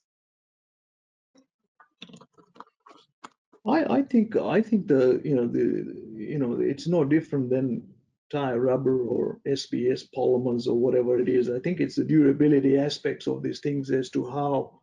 I, 3.67 3.99
I 3.99 4.03
think 4.03 4.37
I 4.37 4.63
think 4.63 4.89
the 4.89 5.21
you 5.25 5.37
know 5.37 5.47
the 5.47 5.95
you 6.15 6.39
know 6.39 6.59
it's 6.61 6.87
no 6.87 7.05
different 7.05 7.51
than 7.51 7.87
tire 8.31 8.61
rubber 8.61 9.03
or 9.03 9.41
SBS 9.47 10.05
polymers 10.17 10.67
or 10.67 10.75
whatever 10.75 11.19
it 11.19 11.29
is. 11.29 11.51
I 11.51 11.59
think 11.59 11.81
it's 11.81 11.97
the 11.97 12.05
durability 12.05 12.79
aspects 12.79 13.27
of 13.27 13.43
these 13.43 13.61
things 13.61 13.91
as 13.91 14.09
to 14.11 14.31
how 14.31 14.81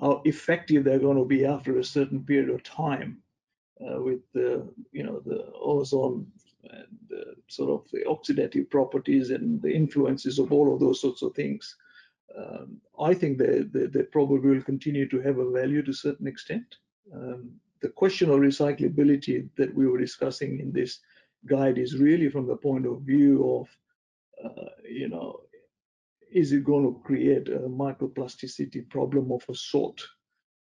how 0.00 0.22
effective 0.24 0.84
they're 0.84 0.98
going 0.98 1.18
to 1.18 1.24
be 1.24 1.44
after 1.44 1.78
a 1.78 1.84
certain 1.84 2.24
period 2.24 2.50
of 2.50 2.62
time 2.62 3.18
uh, 3.80 4.00
with 4.00 4.20
the 4.32 4.66
you 4.92 5.02
know 5.02 5.20
the 5.26 5.50
ozone 5.54 6.26
and 6.70 6.86
sort 7.48 7.70
of 7.70 7.90
the 7.90 8.00
oxidative 8.06 8.70
properties 8.70 9.30
and 9.30 9.60
the 9.62 9.72
influences 9.72 10.38
of 10.38 10.52
all 10.52 10.72
of 10.72 10.80
those 10.80 11.00
sorts 11.00 11.22
of 11.22 11.34
things. 11.34 11.76
Um, 12.36 12.80
I 13.00 13.14
think 13.14 13.38
they, 13.38 13.60
they, 13.62 13.86
they, 13.86 14.02
probably 14.02 14.50
will 14.50 14.62
continue 14.62 15.08
to 15.08 15.20
have 15.20 15.38
a 15.38 15.50
value 15.50 15.82
to 15.82 15.92
a 15.92 15.94
certain 15.94 16.26
extent. 16.26 16.66
Um, 17.14 17.52
the 17.80 17.88
question 17.88 18.30
of 18.30 18.40
recyclability 18.40 19.48
that 19.56 19.74
we 19.74 19.86
were 19.86 19.98
discussing 19.98 20.60
in 20.60 20.72
this 20.72 21.00
guide 21.46 21.78
is 21.78 21.98
really 21.98 22.28
from 22.28 22.46
the 22.46 22.56
point 22.56 22.86
of 22.86 23.02
view 23.02 23.60
of, 23.60 23.68
uh, 24.44 24.70
you 24.88 25.08
know, 25.08 25.40
is 26.32 26.52
it 26.52 26.64
going 26.64 26.84
to 26.84 27.00
create 27.04 27.48
a 27.48 27.60
microplasticity 27.60 28.88
problem 28.90 29.30
of 29.30 29.44
a 29.48 29.54
sort? 29.54 30.02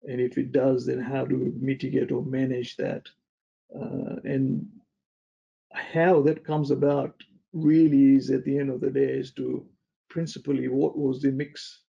And 0.04 0.22
if 0.22 0.38
it 0.38 0.52
does, 0.52 0.86
then 0.86 1.02
how 1.02 1.26
do 1.26 1.38
we 1.38 1.52
mitigate 1.60 2.12
or 2.12 2.24
manage 2.24 2.76
that? 2.78 3.08
Uh, 3.76 4.18
and 4.24 4.68
how 5.74 6.22
that 6.22 6.46
comes 6.46 6.72
about 6.72 7.16
really 7.54 8.16
is 8.16 8.30
at 8.30 8.44
the 8.46 8.58
end 8.58 8.70
of 8.70 8.82
the 8.82 8.92
day 8.92 9.14
is 9.20 9.32
to 9.32 9.66
principally 10.10 10.68
what 10.68 10.98
was 10.98 11.22
the 11.22 11.32
mix 11.32 11.82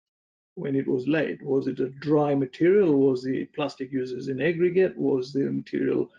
when 0.56 0.76
it 0.76 0.88
was 0.88 1.08
laid? 1.08 1.42
Was 1.42 1.68
it 1.68 1.80
a 1.80 1.90
dry 1.90 2.34
material? 2.34 2.98
Was 3.00 3.24
the 3.24 3.46
plastic 3.56 3.92
used 3.92 4.18
as 4.18 4.28
an 4.28 4.42
aggregate? 4.42 4.98
Was 4.98 5.32
the 5.32 5.52
material 5.52 6.10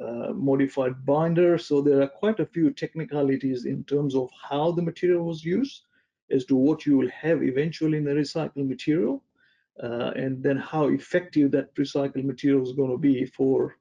uh, 0.00 0.32
modified 0.32 1.06
binder? 1.06 1.56
So 1.58 1.80
there 1.80 2.02
are 2.02 2.08
quite 2.08 2.40
a 2.40 2.46
few 2.46 2.70
technicalities 2.70 3.64
in 3.64 3.84
terms 3.84 4.14
of 4.14 4.30
how 4.48 4.72
the 4.72 4.82
material 4.82 5.24
was 5.24 5.44
used 5.44 5.82
as 6.30 6.44
to 6.46 6.56
what 6.56 6.84
you 6.86 6.96
will 6.98 7.10
have 7.10 7.42
eventually 7.42 7.98
in 7.98 8.04
the 8.04 8.12
recycled 8.12 8.68
material. 8.68 9.22
Uh, 9.82 10.12
and 10.14 10.42
then 10.42 10.56
how 10.56 10.88
effective 10.88 11.50
that 11.50 11.74
recycled 11.74 12.24
material 12.24 12.62
is 12.62 12.72
going 12.72 12.90
to 12.90 12.98
be 12.98 13.24
for 13.24 13.76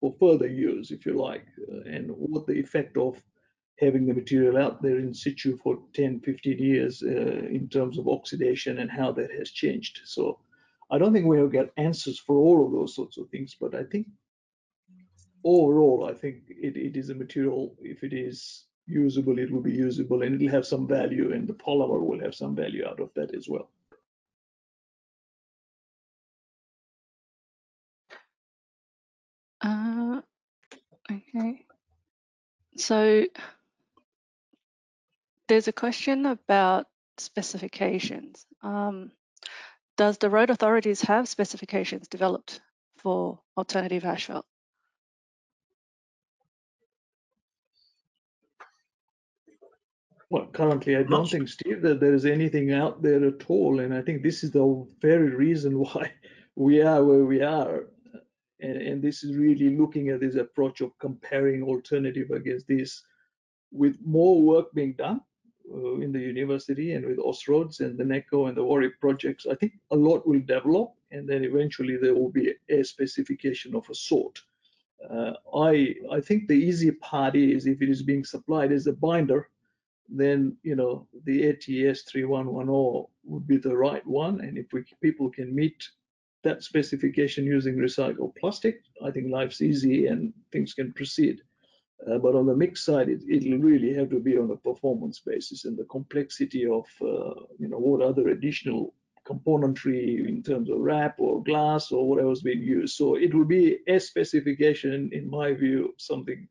for 0.00 0.12
further 0.20 0.48
use, 0.48 0.90
if 0.90 1.06
you 1.06 1.14
like, 1.14 1.46
uh, 1.72 1.80
and 1.88 2.10
what 2.10 2.46
the 2.46 2.52
effect 2.52 2.96
of 2.98 3.22
having 3.80 4.06
the 4.06 4.14
material 4.14 4.56
out 4.56 4.80
there 4.82 4.98
in 4.98 5.12
situ 5.12 5.56
for 5.58 5.78
10, 5.94 6.20
15 6.20 6.58
years 6.58 7.02
uh, 7.02 7.08
in 7.08 7.68
terms 7.68 7.98
of 7.98 8.08
oxidation 8.08 8.78
and 8.78 8.90
how 8.90 9.10
that 9.12 9.30
has 9.32 9.50
changed. 9.50 10.00
So 10.04 10.38
I 10.90 10.98
don't 10.98 11.12
think 11.12 11.26
we'll 11.26 11.48
get 11.48 11.72
answers 11.76 12.18
for 12.18 12.36
all 12.36 12.64
of 12.64 12.72
those 12.72 12.94
sorts 12.94 13.18
of 13.18 13.28
things, 13.30 13.56
but 13.60 13.74
I 13.74 13.82
think 13.84 14.06
overall, 15.44 16.08
I 16.08 16.14
think 16.14 16.44
it, 16.48 16.76
it 16.76 16.96
is 16.96 17.10
a 17.10 17.14
material, 17.14 17.74
if 17.80 18.04
it 18.04 18.12
is 18.12 18.64
usable, 18.86 19.38
it 19.38 19.50
will 19.50 19.62
be 19.62 19.72
usable 19.72 20.22
and 20.22 20.34
it'll 20.34 20.54
have 20.54 20.66
some 20.66 20.86
value 20.86 21.32
and 21.32 21.48
the 21.48 21.54
polymer 21.54 22.00
will 22.00 22.20
have 22.20 22.34
some 22.34 22.54
value 22.54 22.86
out 22.86 23.00
of 23.00 23.10
that 23.14 23.34
as 23.34 23.48
well. 23.48 23.70
Uh, 29.62 30.20
okay. 31.10 31.64
So 32.76 33.24
there's 35.54 35.68
a 35.68 35.72
question 35.72 36.26
about 36.26 36.86
specifications. 37.16 38.44
Um, 38.64 39.12
does 39.96 40.18
the 40.18 40.28
road 40.28 40.50
authorities 40.50 41.00
have 41.02 41.28
specifications 41.28 42.08
developed 42.08 42.60
for 42.96 43.38
alternative 43.56 44.04
asphalt? 44.04 44.46
Well, 50.28 50.46
currently, 50.46 50.96
I 50.96 51.04
don't 51.04 51.30
think, 51.30 51.48
Steve, 51.48 51.82
that 51.82 52.00
there 52.00 52.14
is 52.14 52.26
anything 52.26 52.72
out 52.72 53.00
there 53.00 53.24
at 53.24 53.48
all. 53.48 53.78
And 53.78 53.94
I 53.94 54.02
think 54.02 54.24
this 54.24 54.42
is 54.42 54.50
the 54.50 54.84
very 55.00 55.30
reason 55.30 55.78
why 55.84 56.10
we 56.56 56.82
are 56.82 57.04
where 57.04 57.24
we 57.24 57.42
are. 57.42 57.86
And, 58.58 58.76
and 58.82 59.00
this 59.00 59.22
is 59.22 59.36
really 59.36 59.76
looking 59.76 60.08
at 60.08 60.18
this 60.18 60.34
approach 60.34 60.80
of 60.80 60.98
comparing 60.98 61.62
alternative 61.62 62.32
against 62.32 62.66
this 62.66 63.04
with 63.70 63.96
more 64.04 64.42
work 64.42 64.72
being 64.74 64.94
done 64.94 65.20
uh, 65.72 65.94
in 65.96 66.12
the 66.12 66.20
university 66.20 66.92
and 66.92 67.06
with 67.06 67.18
Austroads 67.18 67.80
and 67.80 67.98
the 67.98 68.04
NACOE 68.04 68.48
and 68.48 68.56
the 68.56 68.64
WARRIP 68.64 68.98
projects. 69.00 69.46
I 69.50 69.54
think 69.54 69.72
a 69.90 69.96
lot 69.96 70.26
will 70.26 70.40
develop 70.40 70.92
and 71.10 71.28
then 71.28 71.44
eventually 71.44 71.96
there 71.96 72.14
will 72.14 72.30
be 72.30 72.52
a 72.68 72.82
specification 72.82 73.74
of 73.74 73.88
a 73.88 73.94
sort. 73.94 74.40
Uh, 75.08 75.32
I, 75.54 75.94
I 76.10 76.20
think 76.20 76.48
the 76.48 76.54
easy 76.54 76.90
part 76.90 77.36
is 77.36 77.66
if 77.66 77.82
it 77.82 77.88
is 77.88 78.02
being 78.02 78.24
supplied 78.24 78.72
as 78.72 78.86
a 78.86 78.92
binder, 78.92 79.48
then 80.08 80.56
you 80.62 80.76
know 80.76 81.06
the 81.24 81.48
ATS 81.48 82.02
3110 82.02 83.06
would 83.24 83.46
be 83.46 83.56
the 83.56 83.76
right 83.76 84.06
one. 84.06 84.40
And 84.40 84.58
if 84.58 84.66
we, 84.72 84.84
people 85.02 85.30
can 85.30 85.54
meet 85.54 85.88
that 86.42 86.62
specification 86.62 87.44
using 87.44 87.76
recycled 87.76 88.36
plastic, 88.36 88.82
I 89.04 89.10
think 89.10 89.30
life's 89.30 89.62
easy 89.62 90.06
and 90.06 90.32
things 90.52 90.74
can 90.74 90.92
proceed. 90.92 91.40
Uh, 92.10 92.18
but 92.18 92.34
on 92.34 92.46
the 92.46 92.54
mix 92.54 92.84
side, 92.84 93.08
it, 93.08 93.22
will 93.26 93.58
really 93.58 93.94
have 93.94 94.10
to 94.10 94.20
be 94.20 94.36
on 94.36 94.50
a 94.50 94.56
performance 94.56 95.20
basis 95.20 95.64
and 95.64 95.76
the 95.76 95.84
complexity 95.84 96.66
of, 96.66 96.84
uh, 97.00 97.40
you 97.58 97.68
know, 97.68 97.78
what 97.78 98.02
other 98.02 98.28
additional 98.28 98.92
componentry 99.26 100.28
in 100.28 100.42
terms 100.42 100.68
of 100.68 100.78
RAP 100.78 101.14
or 101.18 101.42
glass 101.42 101.90
or 101.92 102.06
whatever's 102.06 102.42
being 102.42 102.62
used. 102.62 102.96
So 102.96 103.14
it 103.14 103.34
will 103.34 103.46
be 103.46 103.78
a 103.88 103.98
specification, 103.98 105.10
in 105.12 105.30
my 105.30 105.54
view, 105.54 105.94
something 105.96 106.46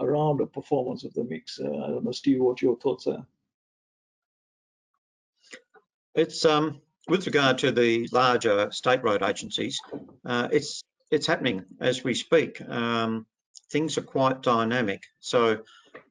around 0.00 0.38
the 0.38 0.46
performance 0.46 1.04
of 1.04 1.14
the 1.14 1.24
mix. 1.24 1.60
Uh, 1.60 1.66
I 1.66 1.88
don't 1.88 2.04
know, 2.04 2.12
Steve, 2.12 2.40
what 2.40 2.62
your 2.62 2.76
thoughts 2.76 3.06
are. 3.06 3.24
It's 6.14 6.44
um, 6.44 6.80
with 7.08 7.26
regard 7.26 7.58
to 7.58 7.70
the 7.70 8.08
larger 8.10 8.70
state 8.72 9.04
road 9.04 9.22
agencies, 9.22 9.78
uh, 10.24 10.48
it's 10.50 10.82
it's 11.10 11.26
happening 11.26 11.64
as 11.80 12.02
we 12.02 12.14
speak. 12.14 12.60
Um, 12.60 13.26
things 13.70 13.98
are 13.98 14.02
quite 14.02 14.42
dynamic. 14.42 15.02
So 15.20 15.58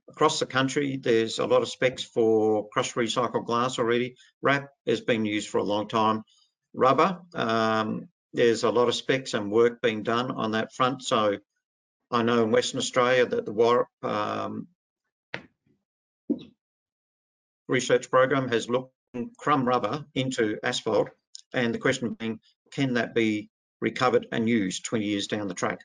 across 0.09 0.39
the 0.39 0.45
country, 0.45 0.97
there's 0.97 1.39
a 1.39 1.45
lot 1.45 1.61
of 1.61 1.69
specs 1.69 2.03
for 2.03 2.67
crushed 2.69 2.95
recycled 2.95 3.45
glass 3.45 3.79
already. 3.79 4.15
RAP 4.41 4.69
has 4.85 5.01
been 5.01 5.25
used 5.25 5.49
for 5.49 5.57
a 5.57 5.63
long 5.63 5.87
time. 5.87 6.23
Rubber, 6.73 7.19
um, 7.33 8.09
there's 8.33 8.63
a 8.63 8.69
lot 8.69 8.87
of 8.87 8.95
specs 8.95 9.33
and 9.33 9.51
work 9.51 9.81
being 9.81 10.03
done 10.03 10.31
on 10.31 10.51
that 10.51 10.73
front. 10.73 11.03
So 11.03 11.37
I 12.11 12.23
know 12.23 12.43
in 12.43 12.51
Western 12.51 12.79
Australia 12.79 13.25
that 13.25 13.45
the 13.45 13.53
WARRIP 13.53 13.87
um, 14.03 14.67
research 17.67 18.09
program 18.09 18.47
has 18.49 18.69
looked 18.69 18.93
crumb 19.37 19.67
rubber 19.67 20.05
into 20.13 20.57
asphalt 20.63 21.09
and 21.53 21.73
the 21.73 21.79
question 21.79 22.13
being 22.13 22.39
can 22.71 22.95
that 22.95 23.15
be 23.15 23.49
recovered 23.81 24.27
and 24.31 24.49
used 24.49 24.85
20 24.85 25.05
years 25.05 25.27
down 25.27 25.47
the 25.47 25.53
track 25.53 25.79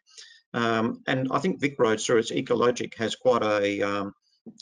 um, 0.55 1.03
and 1.07 1.28
I 1.30 1.38
think 1.38 1.61
Vic 1.61 1.76
Roads 1.78 2.05
through 2.05 2.18
its 2.18 2.30
ecologiQ 2.30 2.94
has 2.94 3.16
quite 3.16 3.42
a 3.42 3.82
um, 3.82 4.14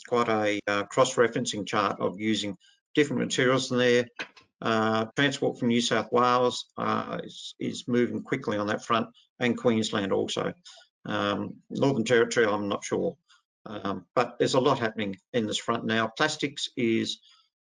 quite 0.07 0.29
a 0.29 0.59
uh, 0.67 0.83
cross-referencing 0.83 1.65
chart 1.65 1.99
of 1.99 2.19
using 2.19 2.57
different 2.95 3.21
materials 3.21 3.71
in 3.71 3.77
there. 3.77 4.05
Uh, 4.61 5.05
Transport 5.15 5.57
from 5.57 5.69
New 5.69 5.81
South 5.81 6.11
Wales 6.11 6.65
uh, 6.77 7.19
is, 7.23 7.55
is, 7.59 7.87
moving 7.87 8.21
quickly 8.21 8.57
on 8.57 8.67
that 8.67 8.85
front, 8.85 9.07
and 9.39 9.57
Queensland 9.57 10.13
also. 10.13 10.53
Um, 11.03 11.55
Northern 11.71 12.03
Territory, 12.03 12.45
I'm 12.45 12.69
not 12.69 12.83
sure, 12.83 13.17
um, 13.65 14.05
but 14.13 14.37
there's 14.37 14.53
a 14.53 14.59
lot 14.59 14.77
happening 14.77 15.17
in 15.33 15.47
this 15.47 15.57
front 15.57 15.85
now. 15.85 16.07
Plastics 16.15 16.69
is 16.77 17.19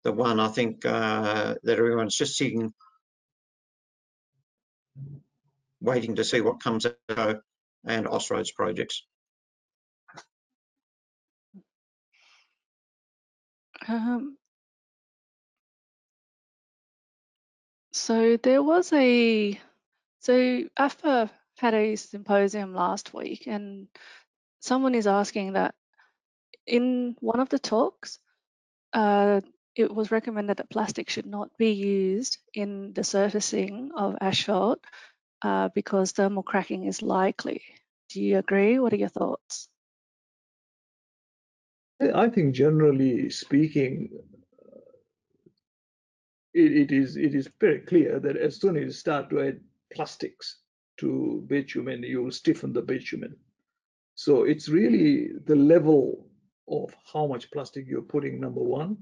the 0.04 0.12
one 0.12 0.42
I 0.42 0.50
think 0.50 0.86
uh, 0.86 1.56
that 1.64 1.80
everyone's 1.80 2.18
just 2.18 2.36
sitting, 2.36 2.74
waiting 5.80 6.18
to 6.18 6.26
see 6.26 6.42
what 6.42 6.62
comes 6.62 6.86
out 6.86 7.42
and 7.86 8.06
Austroads 8.06 8.54
projects. 8.54 9.04
Um, 13.88 14.38
so 17.92 18.38
there 18.38 18.62
was 18.62 18.94
a, 18.94 19.60
so 20.20 20.34
AAPA 20.34 21.30
had 21.58 21.74
a 21.74 21.96
symposium 21.96 22.74
last 22.74 23.14
week 23.14 23.48
and 23.48 23.88
someone 24.60 24.96
is 24.96 25.08
asking 25.08 25.54
that 25.54 25.74
in 26.68 27.16
one 27.20 27.40
of 27.40 27.50
the 27.50 27.60
talks, 27.60 28.20
uh, 28.94 29.42
it 29.76 29.94
was 29.94 30.12
recommended 30.12 30.58
that 30.58 30.70
plastic 30.70 31.10
should 31.10 31.26
not 31.26 31.50
be 31.58 31.72
used 31.72 32.38
in 32.54 32.94
the 32.94 33.04
surfacing 33.04 33.92
of 33.96 34.18
asphalt 34.22 34.84
uh, 35.42 35.70
because 35.74 36.12
thermal 36.12 36.44
cracking 36.44 36.86
is 36.86 37.02
likely. 37.02 37.62
Do 38.10 38.22
you 38.22 38.38
agree? 38.38 38.80
What 38.80 38.94
are 38.94 38.98
your 38.98 39.10
thoughts? 39.10 39.68
I 42.16 42.30
think 42.30 42.56
generally 42.56 43.30
speaking, 43.30 44.10
it, 46.54 46.72
it 46.72 46.92
is 46.92 47.16
it 47.16 47.36
is 47.36 47.50
very 47.60 47.80
clear 47.80 48.20
that 48.20 48.38
as 48.38 48.60
soon 48.60 48.76
as 48.76 48.84
you 48.84 48.92
start 48.92 49.30
to 49.30 49.42
add 49.42 49.60
plastics 49.94 50.60
to 50.98 51.44
bitumen, 51.48 52.04
you 52.04 52.24
will 52.24 52.32
stiffen 52.32 52.74
the 52.74 52.82
bitumen. 52.82 53.36
So 54.16 54.44
it's 54.44 54.68
really 54.68 55.30
the 55.46 55.56
level 55.56 56.28
of 56.68 56.94
how 57.12 57.28
much 57.28 57.52
plastic 57.52 57.86
you're 57.88 58.02
putting, 58.02 58.40
number 58.40 58.62
one, 58.62 58.98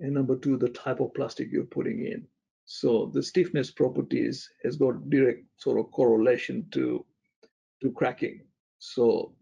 and 0.00 0.14
number 0.14 0.36
two, 0.36 0.56
the 0.56 0.68
type 0.70 1.00
of 1.00 1.14
plastic 1.14 1.48
you're 1.50 1.64
putting 1.64 2.04
in. 2.06 2.26
So 2.66 3.10
the 3.12 3.22
stiffness 3.22 3.70
properties 3.70 4.48
has 4.64 4.76
got 4.76 5.10
direct 5.10 5.44
sort 5.56 5.78
of 5.78 5.90
correlation 5.92 6.66
to 6.72 7.04
to 7.82 7.90
cracking. 7.92 8.40
So, 8.78 9.34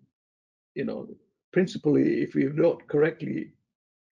you 0.75 0.85
know, 0.85 1.09
principally, 1.53 2.23
if 2.23 2.35
you've 2.35 2.57
not 2.57 2.87
correctly 2.89 3.53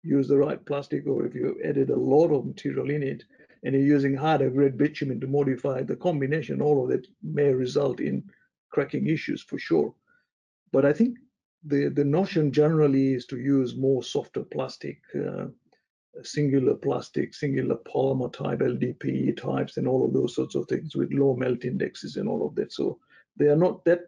used 0.02 0.28
the 0.28 0.36
right 0.36 0.64
plastic, 0.66 1.06
or 1.06 1.24
if 1.24 1.34
you 1.34 1.60
added 1.64 1.90
a 1.90 1.96
lot 1.96 2.30
of 2.30 2.46
material 2.46 2.90
in 2.90 3.02
it, 3.02 3.24
and 3.62 3.74
you're 3.74 3.82
using 3.96 4.14
harder 4.14 4.50
grade 4.50 4.76
bitumen 4.76 5.20
to 5.20 5.26
modify 5.26 5.82
the 5.82 5.96
combination, 5.96 6.60
all 6.60 6.82
of 6.82 6.90
that 6.90 7.06
may 7.22 7.52
result 7.52 8.00
in 8.00 8.22
cracking 8.70 9.06
issues 9.06 9.42
for 9.42 9.58
sure. 9.58 9.94
But 10.72 10.84
I 10.84 10.92
think 10.92 11.18
the 11.64 11.88
the 11.88 12.04
notion 12.04 12.52
generally 12.52 13.14
is 13.14 13.26
to 13.26 13.38
use 13.38 13.74
more 13.74 14.02
softer 14.02 14.42
plastic. 14.42 15.00
Uh, 15.14 15.46
singular 16.22 16.74
plastic, 16.74 17.34
singular 17.34 17.76
polymer 17.76 18.32
type, 18.32 18.60
LDPE 18.60 19.36
types, 19.36 19.76
and 19.76 19.86
all 19.86 20.04
of 20.04 20.12
those 20.12 20.34
sorts 20.34 20.54
of 20.54 20.66
things 20.66 20.96
with 20.96 21.12
low 21.12 21.34
melt 21.36 21.64
indexes 21.64 22.16
and 22.16 22.28
all 22.28 22.46
of 22.46 22.54
that. 22.56 22.72
So 22.72 22.98
they 23.36 23.46
are 23.46 23.56
not 23.56 23.84
that, 23.84 24.00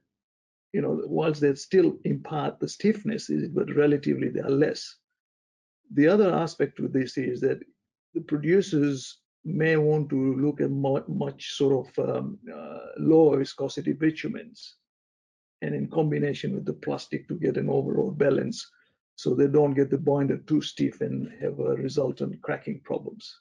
you 0.72 0.82
know, 0.82 1.00
whilst 1.06 1.40
they 1.40 1.54
still 1.54 1.96
impart 2.04 2.58
the 2.58 2.68
stiffness, 2.68 3.30
but 3.52 3.74
relatively 3.74 4.28
they 4.28 4.40
are 4.40 4.50
less. 4.50 4.96
The 5.94 6.08
other 6.08 6.32
aspect 6.34 6.80
with 6.80 6.92
this 6.92 7.16
is 7.16 7.40
that 7.40 7.60
the 8.14 8.20
producers 8.20 9.18
may 9.44 9.76
want 9.76 10.10
to 10.10 10.36
look 10.36 10.60
at 10.60 10.70
much 10.70 11.54
sort 11.54 11.88
of 11.88 12.16
um, 12.16 12.38
uh, 12.52 12.78
lower 12.98 13.38
viscosity 13.38 13.94
bitumens 13.94 14.74
and 15.62 15.74
in 15.74 15.88
combination 15.88 16.54
with 16.54 16.64
the 16.64 16.72
plastic 16.72 17.26
to 17.28 17.34
get 17.34 17.56
an 17.56 17.68
overall 17.68 18.10
balance 18.10 18.68
so 19.16 19.34
they 19.34 19.46
don't 19.46 19.74
get 19.74 19.90
the 19.90 19.98
binder 19.98 20.38
too 20.38 20.62
stiff 20.62 21.00
and 21.00 21.30
have 21.40 21.58
a 21.58 21.74
resultant 21.74 22.40
cracking 22.42 22.80
problems. 22.80 23.40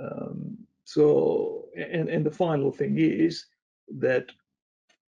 Um, 0.00 0.56
so, 0.84 1.66
and, 1.76 2.08
and 2.08 2.24
the 2.24 2.30
final 2.30 2.70
thing 2.70 2.98
is 2.98 3.46
that 3.98 4.26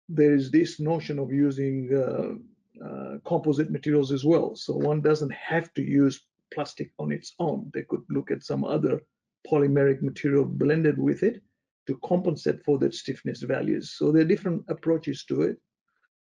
there 0.09 0.33
is 0.33 0.51
this 0.51 0.79
notion 0.79 1.19
of 1.19 1.31
using 1.31 1.93
uh, 1.93 2.85
uh, 2.85 3.17
composite 3.25 3.71
materials 3.71 4.11
as 4.11 4.25
well. 4.25 4.55
So 4.55 4.73
one 4.73 5.01
doesn't 5.01 5.33
have 5.33 5.73
to 5.75 5.81
use 5.81 6.21
plastic 6.53 6.91
on 6.99 7.11
its 7.11 7.33
own. 7.39 7.71
They 7.73 7.83
could 7.83 8.03
look 8.09 8.31
at 8.31 8.43
some 8.43 8.63
other 8.63 9.01
polymeric 9.49 10.01
material 10.01 10.45
blended 10.45 10.97
with 10.97 11.23
it 11.23 11.41
to 11.87 11.97
compensate 12.03 12.63
for 12.63 12.77
that 12.79 12.93
stiffness 12.93 13.41
values. 13.41 13.91
So 13.91 14.11
there 14.11 14.21
are 14.21 14.25
different 14.33 14.63
approaches 14.69 15.23
to 15.25 15.41
it 15.43 15.57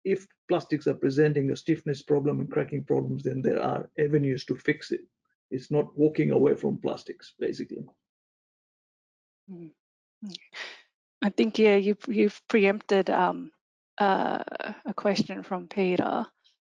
if 0.03 0.27
plastics 0.47 0.87
are 0.87 0.93
presenting 0.93 1.51
a 1.51 1.55
stiffness 1.55 2.01
problem 2.01 2.39
and 2.39 2.51
cracking 2.51 2.83
problems, 2.83 3.23
then 3.23 3.41
there 3.41 3.61
are 3.61 3.89
avenues 3.97 4.45
to 4.45 4.55
fix 4.55 4.91
it. 4.91 5.01
It's 5.49 5.71
not 5.71 5.97
walking 5.97 6.31
away 6.31 6.55
from 6.55 6.77
plastics, 6.77 7.33
basically. 7.39 7.85
Hmm. 9.49 9.67
I 11.21 11.29
think 11.29 11.59
yeah, 11.59 11.75
you 11.75 11.97
you've 12.07 12.41
preempted 12.47 13.09
um, 13.09 13.51
uh, 13.97 14.39
a 14.85 14.93
question 14.95 15.43
from 15.43 15.67
Peter, 15.67 16.25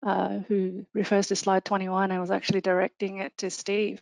uh, 0.05 0.39
who 0.47 0.85
refers 0.93 1.27
to 1.27 1.35
slide 1.35 1.65
21 1.65 2.11
and 2.11 2.21
was 2.21 2.31
actually 2.31 2.61
directing 2.61 3.17
it 3.17 3.37
to 3.37 3.49
Steve. 3.49 4.01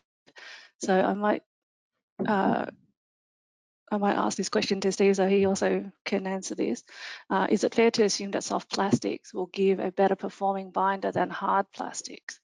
So 0.83 0.93
I 0.93 1.13
might 1.13 1.41
uh, 2.27 2.65
I 3.95 3.97
might 3.97 4.17
ask 4.17 4.37
this 4.37 4.49
question 4.49 4.81
to 4.81 4.91
Steve 4.91 5.15
so 5.15 5.25
he 5.25 5.45
also 5.45 5.89
can 6.03 6.27
answer 6.27 6.53
this. 6.53 6.83
Uh, 7.29 7.47
is 7.49 7.63
it 7.63 7.73
fair 7.73 7.91
to 7.91 8.03
assume 8.03 8.31
that 8.31 8.43
soft 8.43 8.69
plastics 8.69 9.33
will 9.33 9.45
give 9.45 9.79
a 9.79 9.89
better 9.89 10.17
performing 10.17 10.71
binder 10.71 11.13
than 11.13 11.29
hard 11.29 11.71
plastics? 11.71 12.41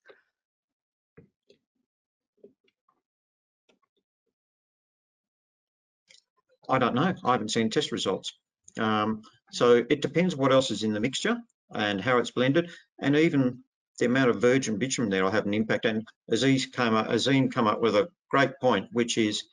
I 6.70 6.80
don't 6.80 6.95
know. 6.95 7.14
I 7.22 7.32
haven't 7.34 7.52
seen 7.52 7.70
test 7.70 7.91
results. 7.91 8.32
Um, 8.80 9.24
so 9.52 9.86
it 9.89 10.02
depends 10.02 10.38
what 10.38 10.54
else 10.54 10.72
is 10.72 10.84
in 10.84 10.93
the 10.93 11.02
mixture 11.02 11.38
and 11.70 11.99
how 11.99 12.20
it's 12.20 12.32
blended, 12.32 12.70
and 12.99 13.18
even 13.18 13.60
the 13.99 14.06
amount 14.06 14.30
of 14.30 14.39
virgin 14.39 14.78
bitumen 14.78 15.10
there 15.10 15.26
will 15.26 15.32
have 15.32 15.45
an 15.45 15.54
impact. 15.54 15.86
And 15.86 16.08
Aziz 16.30 16.68
came 16.68 16.93
up, 16.93 17.10
Azim 17.10 17.49
come 17.52 17.68
up 17.68 17.82
with 17.82 17.97
a 17.97 18.08
great 18.30 18.52
point, 18.62 18.88
which 18.93 19.18
is 19.18 19.43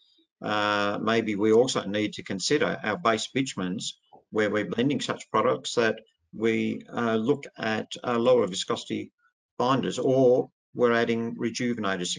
uh, 0.43 0.99
maybe 1.01 1.35
we 1.35 1.53
also 1.53 1.85
need 1.85 2.15
to 2.15 2.23
consider 2.23 2.79
our 2.83 2.97
base 2.97 3.29
bitumens 3.35 3.95
where 4.31 4.51
we're 4.51 4.67
blending 4.67 5.01
such 5.01 5.31
products 5.31 5.75
that 5.75 6.01
we 6.35 6.83
uh, 6.93 7.17
look 7.17 7.45
at 7.57 7.93
uh, 8.05 8.19
lower 8.19 8.47
viscosity 8.47 9.11
binders 9.59 9.99
or 9.99 10.51
we're 10.75 10.93
adding 10.93 11.37
rejuvenators. 11.37 12.19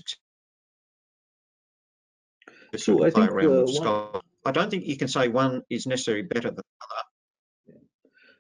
So 2.76 3.06
I 3.06 3.10
think 3.10 3.32
one... 3.32 4.22
I 4.46 4.52
don't 4.52 4.72
think 4.72 4.86
you 4.86 4.98
can 4.98 5.08
say 5.08 5.28
one 5.28 5.64
is 5.70 5.86
necessarily 5.86 6.24
better 6.24 6.50
than 6.50 6.58
the 6.58 6.86
other. 6.86 7.82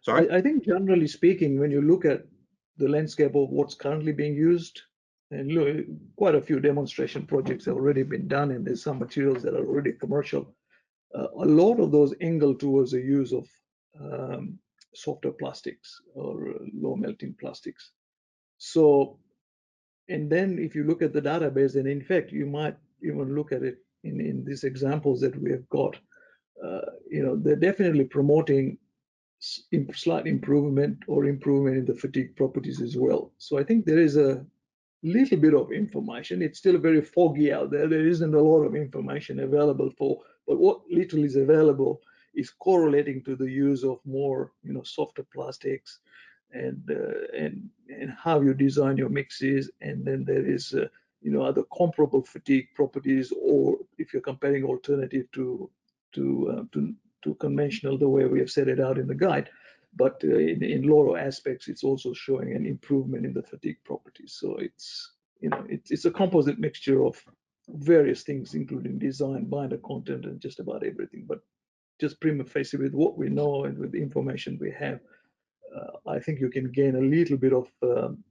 Sorry? 0.02 0.30
I, 0.30 0.38
I 0.38 0.42
think 0.42 0.66
generally 0.66 1.08
speaking, 1.08 1.60
when 1.60 1.72
you 1.72 1.82
look 1.82 2.06
at 2.06 2.24
the 2.78 2.88
landscape 2.88 3.36
of 3.36 3.50
what's 3.50 3.76
currently 3.76 4.14
being 4.14 4.34
used, 4.34 4.82
quite 6.16 6.36
a 6.36 6.42
few 6.42 6.60
demonstration 6.60 7.26
projects 7.26 7.66
have 7.66 7.76
already 7.76 8.04
been 8.04 8.28
done, 8.28 8.52
and 8.52 8.66
there's 8.66 8.84
some 8.84 9.00
materials 9.00 9.44
that 9.44 9.54
are 9.54 9.66
already 9.66 9.94
commercial. 9.94 10.56
Uh, 11.14 11.28
a 11.38 11.46
lot 11.46 11.80
of 11.80 11.92
those 11.92 12.14
angle 12.22 12.56
towards 12.56 12.92
the 12.92 13.00
use 13.00 13.32
of 13.34 13.48
um, 14.00 14.58
softer 14.96 15.32
plastics 15.32 16.02
or 16.16 16.56
low 16.74 16.96
melting 16.96 17.36
plastics. 17.40 17.92
So, 18.58 19.20
and 20.08 20.30
then 20.32 20.58
if 20.60 20.76
you 20.76 20.84
look 20.84 21.02
at 21.02 21.14
the 21.14 21.22
database, 21.22 21.76
and 21.76 21.88
in 21.88 22.02
fact, 22.02 22.32
you 22.32 22.46
might 22.46 22.76
even 23.04 23.36
look 23.36 23.52
at 23.52 23.64
it 23.64 23.78
in, 24.04 24.20
in 24.20 24.44
these 24.46 24.64
examples 24.64 25.22
that 25.22 25.40
we 25.42 25.52
have 25.52 25.68
got, 25.70 25.96
uh, 26.64 26.82
you 27.10 27.24
know, 27.24 27.36
they're 27.36 27.56
definitely 27.56 28.06
promoting 28.06 28.78
slight 29.94 30.28
improvement 30.28 30.98
or 31.08 31.26
improvement 31.26 31.78
in 31.78 31.86
the 31.86 31.96
fatigue 31.96 32.36
properties 32.36 32.82
as 32.82 32.98
well. 32.98 33.32
So 33.38 33.58
I 33.58 33.64
think 33.64 33.86
there 33.86 34.00
is 34.00 34.18
a 34.18 34.46
little 35.04 35.38
bit 35.38 35.54
of 35.54 35.72
information. 35.72 36.42
It's 36.42 36.60
still 36.60 36.78
very 36.78 37.02
foggy 37.02 37.54
out 37.54 37.72
there. 37.72 37.88
There 37.88 38.08
isn't 38.08 38.34
a 38.34 38.42
lot 38.42 38.64
of 38.64 38.76
information 38.76 39.40
available 39.40 39.92
for, 39.98 40.22
but 40.48 40.60
what 40.60 40.82
little 40.90 41.24
is 41.24 41.36
available 41.36 42.02
is 42.36 42.52
correlating 42.52 43.24
to 43.24 43.36
the 43.36 43.50
use 43.50 43.84
of 43.84 44.00
more, 44.06 44.52
you 44.64 44.74
know, 44.74 44.84
softer 44.84 45.26
plastics 45.34 46.00
and 46.52 46.82
uh, 46.90 47.38
and 47.38 47.70
and 47.90 48.12
how 48.12 48.42
you 48.42 48.54
design 48.54 48.98
your 48.98 49.10
mixes. 49.10 49.70
And 49.82 50.06
then 50.06 50.26
there 50.26 50.46
is, 50.46 50.74
uh, 50.74 50.88
you 51.22 51.32
know, 51.32 51.42
other 51.42 51.64
comparable 51.76 52.24
fatigue 52.24 52.68
properties, 52.76 53.32
or 53.42 53.78
if 53.98 54.14
you're 54.14 54.22
comparing 54.22 54.64
alternative 54.64 55.26
to 55.34 55.70
to 56.14 56.52
uh, 56.52 56.64
to 56.74 56.94
to 57.24 57.36
conventional, 57.36 57.98
the 57.98 58.10
way 58.10 58.26
we 58.26 58.40
have 58.40 58.52
set 58.52 58.68
it 58.68 58.80
out 58.80 58.98
in 58.98 59.08
the 59.08 59.16
guide 59.16 59.50
but 59.96 60.22
uh, 60.24 60.38
in, 60.38 60.64
in 60.64 60.84
lower 60.84 61.18
aspects, 61.18 61.68
it's 61.68 61.84
also 61.84 62.14
showing 62.14 62.56
an 62.56 62.66
improvement 62.66 63.26
in 63.26 63.34
the 63.34 63.44
fatigue 63.44 63.78
properties. 63.86 64.38
So 64.40 64.58
it's, 64.58 65.14
you 65.42 65.50
know, 65.50 65.66
it's, 65.68 65.92
it's 65.92 66.06
a 66.06 66.12
composite 66.12 66.60
mixture 66.60 67.06
of 67.06 67.22
various 67.68 68.24
things, 68.24 68.54
including 68.54 69.00
design, 69.00 69.46
binder 69.46 69.78
content, 69.78 70.26
and 70.26 70.40
just 70.40 70.60
about 70.60 70.84
everything. 70.86 71.26
But 71.28 71.40
just 72.00 72.20
prima 72.22 72.46
facie 72.46 72.78
with 72.78 72.94
what 72.94 73.18
we 73.18 73.30
know 73.30 73.66
and 73.66 73.78
with 73.78 73.92
the 73.92 74.02
information 74.02 74.58
we 74.60 74.72
have, 74.80 75.00
uh, 75.76 76.10
I 76.10 76.20
think 76.20 76.40
you 76.40 76.50
can 76.50 76.72
gain 76.72 76.96
a 76.96 77.02
little 77.02 77.38
bit 77.38 77.54
of 77.54 77.68
um, 77.84 78.24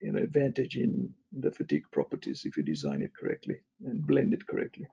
you 0.00 0.12
know, 0.12 0.22
advantage 0.22 0.76
in 0.76 1.12
the 1.32 1.50
fatigue 1.50 1.84
properties 1.92 2.42
if 2.44 2.56
you 2.56 2.62
design 2.62 3.02
it 3.02 3.12
correctly 3.18 3.56
and 3.86 4.06
blend 4.06 4.34
it 4.34 4.46
correctly. 4.46 4.86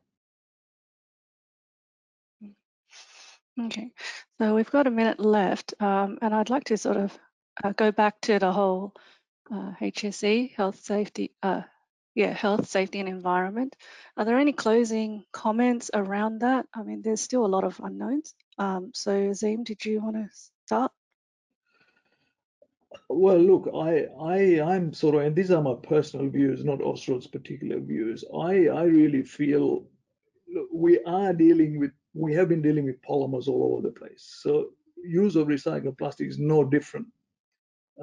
Okay, 3.65 3.91
so 4.39 4.55
we've 4.55 4.71
got 4.71 4.87
a 4.87 4.91
minute 4.91 5.19
left, 5.19 5.75
um, 5.79 6.17
and 6.21 6.33
I'd 6.33 6.49
like 6.49 6.63
to 6.65 6.77
sort 6.77 6.97
of 6.97 7.17
uh, 7.63 7.73
go 7.73 7.91
back 7.91 8.19
to 8.21 8.39
the 8.39 8.51
whole 8.51 8.93
uh, 9.53 9.73
HSE, 9.79 10.55
health, 10.55 10.79
safety, 10.83 11.31
uh, 11.43 11.61
yeah, 12.15 12.33
health, 12.33 12.69
safety, 12.69 12.99
and 12.99 13.07
environment. 13.07 13.75
Are 14.17 14.25
there 14.25 14.39
any 14.39 14.53
closing 14.53 15.25
comments 15.31 15.91
around 15.93 16.39
that? 16.39 16.65
I 16.73 16.81
mean, 16.81 17.03
there's 17.03 17.21
still 17.21 17.45
a 17.45 17.53
lot 17.55 17.63
of 17.63 17.79
unknowns. 17.83 18.33
Um, 18.57 18.91
so, 18.95 19.31
Zim, 19.33 19.63
did 19.63 19.85
you 19.85 20.01
want 20.01 20.15
to 20.15 20.29
start? 20.65 20.91
Well, 23.09 23.37
look, 23.37 23.69
I, 23.75 24.07
I, 24.19 24.73
I'm 24.73 24.93
sort 24.93 25.15
of, 25.15 25.21
and 25.21 25.35
these 25.35 25.51
are 25.51 25.61
my 25.61 25.75
personal 25.75 26.29
views, 26.29 26.65
not 26.65 26.79
Austroad's 26.79 27.27
particular 27.27 27.79
views. 27.79 28.23
I, 28.33 28.67
I 28.67 28.83
really 28.83 29.21
feel 29.21 29.85
look, 30.51 30.67
we 30.73 30.99
are 31.03 31.33
dealing 31.33 31.79
with 31.79 31.91
we 32.13 32.33
have 32.33 32.49
been 32.49 32.61
dealing 32.61 32.85
with 32.85 33.01
polymers 33.01 33.47
all 33.47 33.71
over 33.71 33.81
the 33.81 33.93
place. 33.93 34.37
So 34.41 34.71
use 35.03 35.35
of 35.35 35.47
recycled 35.47 35.97
plastic 35.97 36.27
is 36.27 36.39
no 36.39 36.63
different. 36.63 37.07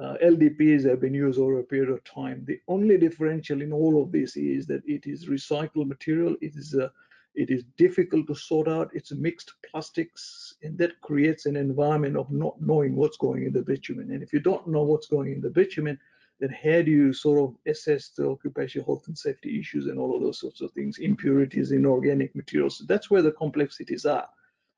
Uh, 0.01 0.15
LDPs 0.23 0.87
have 0.87 1.01
been 1.01 1.13
used 1.13 1.39
over 1.39 1.59
a 1.59 1.63
period 1.63 1.89
of 1.89 2.03
time. 2.03 2.43
The 2.47 2.59
only 2.67 2.97
differential 2.97 3.61
in 3.61 3.73
all 3.73 4.01
of 4.01 4.11
this 4.11 4.37
is 4.37 4.65
that 4.67 4.81
it 4.85 5.05
is 5.05 5.25
recycled 5.25 5.87
material. 5.87 6.35
It 6.41 6.55
is 6.55 6.73
a, 6.73 6.91
it 7.35 7.49
is 7.49 7.63
difficult 7.77 8.27
to 8.27 8.35
sort 8.35 8.67
out. 8.67 8.91
It's 8.93 9.11
mixed 9.11 9.53
plastics, 9.69 10.55
and 10.63 10.77
that 10.77 10.99
creates 11.01 11.45
an 11.45 11.57
environment 11.57 12.17
of 12.17 12.31
not 12.31 12.61
knowing 12.61 12.95
what's 12.95 13.17
going 13.17 13.43
in 13.43 13.51
the 13.51 13.61
bitumen. 13.61 14.11
And 14.11 14.23
if 14.23 14.31
you 14.31 14.39
don't 14.39 14.67
know 14.67 14.83
what's 14.83 15.07
going 15.07 15.33
in 15.33 15.41
the 15.41 15.49
bitumen, 15.49 15.99
then 16.39 16.49
how 16.49 16.81
do 16.81 16.91
you 16.91 17.11
sort 17.11 17.39
of 17.39 17.55
assess 17.67 18.09
the 18.09 18.27
occupational 18.27 18.85
health 18.85 19.07
and 19.07 19.17
safety 19.17 19.59
issues 19.59 19.87
and 19.87 19.99
all 19.99 20.15
of 20.15 20.21
those 20.21 20.39
sorts 20.39 20.61
of 20.61 20.71
things, 20.71 20.97
impurities 20.99 21.71
in 21.71 21.85
organic 21.85 22.33
materials. 22.35 22.83
That's 22.87 23.11
where 23.11 23.21
the 23.21 23.33
complexities 23.33 24.05
are 24.05 24.27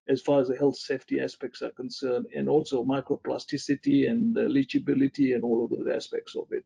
as 0.09 0.22
far 0.22 0.41
as 0.41 0.47
the 0.47 0.57
health 0.57 0.78
safety 0.78 1.20
aspects 1.20 1.62
are 1.62 1.70
concerned, 1.72 2.26
and 2.36 2.49
also 2.49 2.84
microplasticity 2.84 4.09
and 4.09 4.36
leachability 4.36 5.36
and 5.36 5.43
all 5.43 5.64
of 5.64 5.70
those 5.70 5.88
aspects 5.88 6.36
of 6.36 6.47
it. 6.51 6.66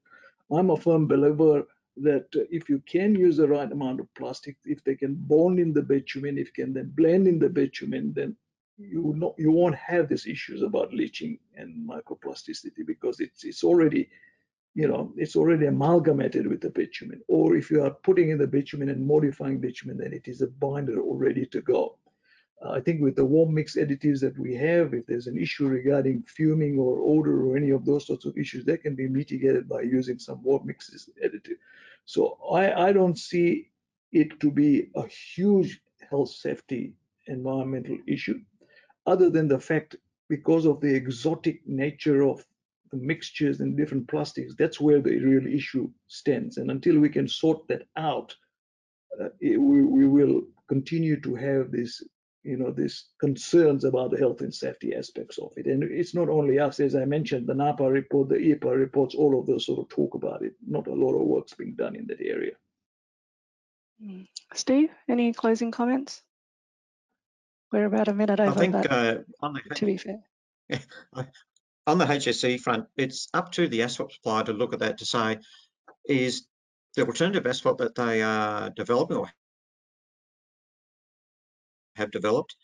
I'm 0.52 0.70
a 0.70 0.78
firm 0.78 1.08
believer 1.08 1.68
that 1.98 2.28
if 2.50 2.70
you 2.70 2.82
can 2.86 3.16
use 3.16 3.38
the 3.38 3.48
right 3.48 3.72
amount 3.72 4.00
of 4.00 4.14
plastic, 4.16 4.56
if 4.66 4.84
they 4.84 4.96
can 4.96 5.16
bond 5.16 5.60
in 5.60 5.74
the 5.74 5.82
bitumen, 5.82 6.38
if 6.38 6.48
you 6.48 6.64
can 6.66 6.74
then 6.74 6.91
blend 6.96 7.28
in 7.28 7.39
the 7.39 7.50
bitumen, 7.50 8.14
then 8.14 8.36
you 8.78 9.14
not 9.16 9.34
you 9.38 9.52
won't 9.52 9.76
have 9.76 10.10
these 10.10 10.28
issues 10.28 10.62
about 10.62 10.93
leaching 10.93 11.39
and 11.56 11.88
microplasticity 11.88 12.86
because 12.86 13.22
it's 13.22 13.46
it's 13.46 13.64
already 13.64 14.10
you 14.76 14.88
know 14.88 15.11
it's 15.15 15.36
already 15.36 15.65
amalgamated 15.65 16.45
with 16.45 16.61
the 16.61 16.69
bitumen. 16.69 17.21
Or 17.28 17.55
if 17.55 17.71
you 17.71 17.82
are 17.84 17.91
putting 17.91 18.30
in 18.30 18.38
the 18.38 18.45
bitumen 18.45 18.89
and 18.89 19.07
modifying 19.07 19.59
bitumen 19.59 19.97
then 19.97 20.13
it 20.13 20.28
is 20.28 20.41
a 20.41 20.47
binder 20.47 20.99
all 21.01 21.15
ready 21.15 21.45
to 21.47 21.61
go. 21.61 21.97
Uh, 22.63 22.71
i 22.71 22.80
think 22.80 23.01
with 23.01 23.15
the 23.15 23.26
warm 23.34 23.53
mix 23.53 23.76
additives 23.76 24.19
that 24.21 24.38
we 24.38 24.53
have 24.53 24.93
if 24.93 25.05
there's 25.07 25.28
an 25.28 25.38
issue 25.38 25.67
regarding 25.67 26.23
fuming 26.23 26.78
or 26.78 26.93
odor 27.13 27.38
or 27.45 27.57
any 27.57 27.71
of 27.71 27.86
those 27.86 28.05
sorts 28.07 28.26
of 28.26 28.38
issues 28.38 28.63
that 28.65 28.82
can 28.82 28.95
be 28.95 29.07
mitigated 29.07 29.67
by 29.67 29.82
using 29.82 30.19
some 30.19 30.43
warm 30.43 30.65
mixes 30.65 31.09
additive. 31.26 31.59
So 32.05 32.38
i 32.51 32.63
i 32.88 32.89
don't 32.93 33.19
see 33.30 33.69
it 34.11 34.39
to 34.41 34.51
be 34.51 34.71
a 34.95 35.05
huge 35.07 35.71
health 36.09 36.32
safety 36.45 36.84
environmental 37.28 37.97
issue 38.15 38.39
other 39.13 39.30
than 39.30 39.47
the 39.47 39.59
fact 39.59 39.95
because 40.28 40.65
of 40.65 40.82
the 40.82 40.93
exotic 41.01 41.57
nature 41.67 42.21
of 42.23 42.45
mixtures 43.02 43.60
and 43.60 43.78
different 43.78 44.08
plastics, 44.08 44.54
that's 44.58 44.80
where 44.80 45.02
the 45.02 45.18
real 45.20 45.48
issue 45.48 45.89
stands. 46.08 46.58
And 46.58 46.72
until 46.72 47.00
we 47.00 47.10
can 47.10 47.28
sort 47.28 47.68
that 47.68 47.84
out, 47.98 48.36
uh, 49.20 49.30
it, 49.39 49.58
we, 49.58 49.84
we 49.84 50.08
will 50.08 50.41
continue 50.68 51.20
to 51.22 51.36
have 51.36 51.72
this, 51.72 52.02
you 52.43 52.58
know, 52.58 52.72
these 52.72 53.06
concerns 53.20 53.84
about 53.84 54.12
the 54.12 54.18
health 54.18 54.41
and 54.41 54.54
safety 54.54 54.96
aspects 54.96 55.38
of 55.38 55.52
it. 55.56 55.66
And 55.66 55.84
it's 55.84 56.14
not 56.14 56.30
only 56.30 56.60
us, 56.60 56.80
as 56.80 56.96
I 56.96 57.06
mentioned, 57.06 57.48
the 57.48 57.56
NAPA 57.56 57.84
report, 57.84 58.30
the 58.30 58.36
EPA 58.36 58.78
reports, 58.78 59.16
all 59.16 59.39
of 59.39 59.46
those 59.46 59.66
sort 59.66 59.80
of 59.80 59.89
talk 59.89 60.16
about 60.16 60.43
it. 60.43 60.54
Not 60.68 60.88
a 60.88 60.93
lot 60.93 61.14
of 61.14 61.28
work's 61.28 61.54
being 61.54 61.76
done 61.76 61.96
in 61.96 62.08
that 62.08 62.22
area. 62.22 62.54
Hmm. 64.02 64.22
Steve, 64.54 64.89
any 65.08 65.34
closing 65.34 65.72
comments? 65.72 66.22
We're 67.72 67.86
about 67.86 68.08
a 68.08 68.14
minute 68.14 68.39
over. 68.39 68.52
I 68.52 68.54
think 68.54 68.74
but, 68.74 68.91
uh, 68.91 69.18
on 69.41 69.54
the 69.54 69.76
to 69.76 69.86
be 69.86 69.98
fair. 69.98 70.24
on 71.88 71.98
the 71.98 72.06
HSE 72.06 72.60
front, 72.60 72.86
it's 72.98 73.28
up 73.34 73.52
to 73.54 73.68
the 73.68 73.84
asphalt 73.84 74.14
supplier 74.14 74.44
to 74.46 74.54
look 74.54 74.74
at 74.74 74.80
that 74.80 74.98
to 75.00 75.06
say, 75.06 75.40
is 76.08 76.48
the 76.96 77.06
alternative 77.06 77.46
asphalt 77.46 77.78
that 77.80 77.96
they 77.96 78.22
are 78.22 78.70
developing 78.72 79.18
or 79.18 79.30
have 81.96 82.12
developed, 82.12 82.56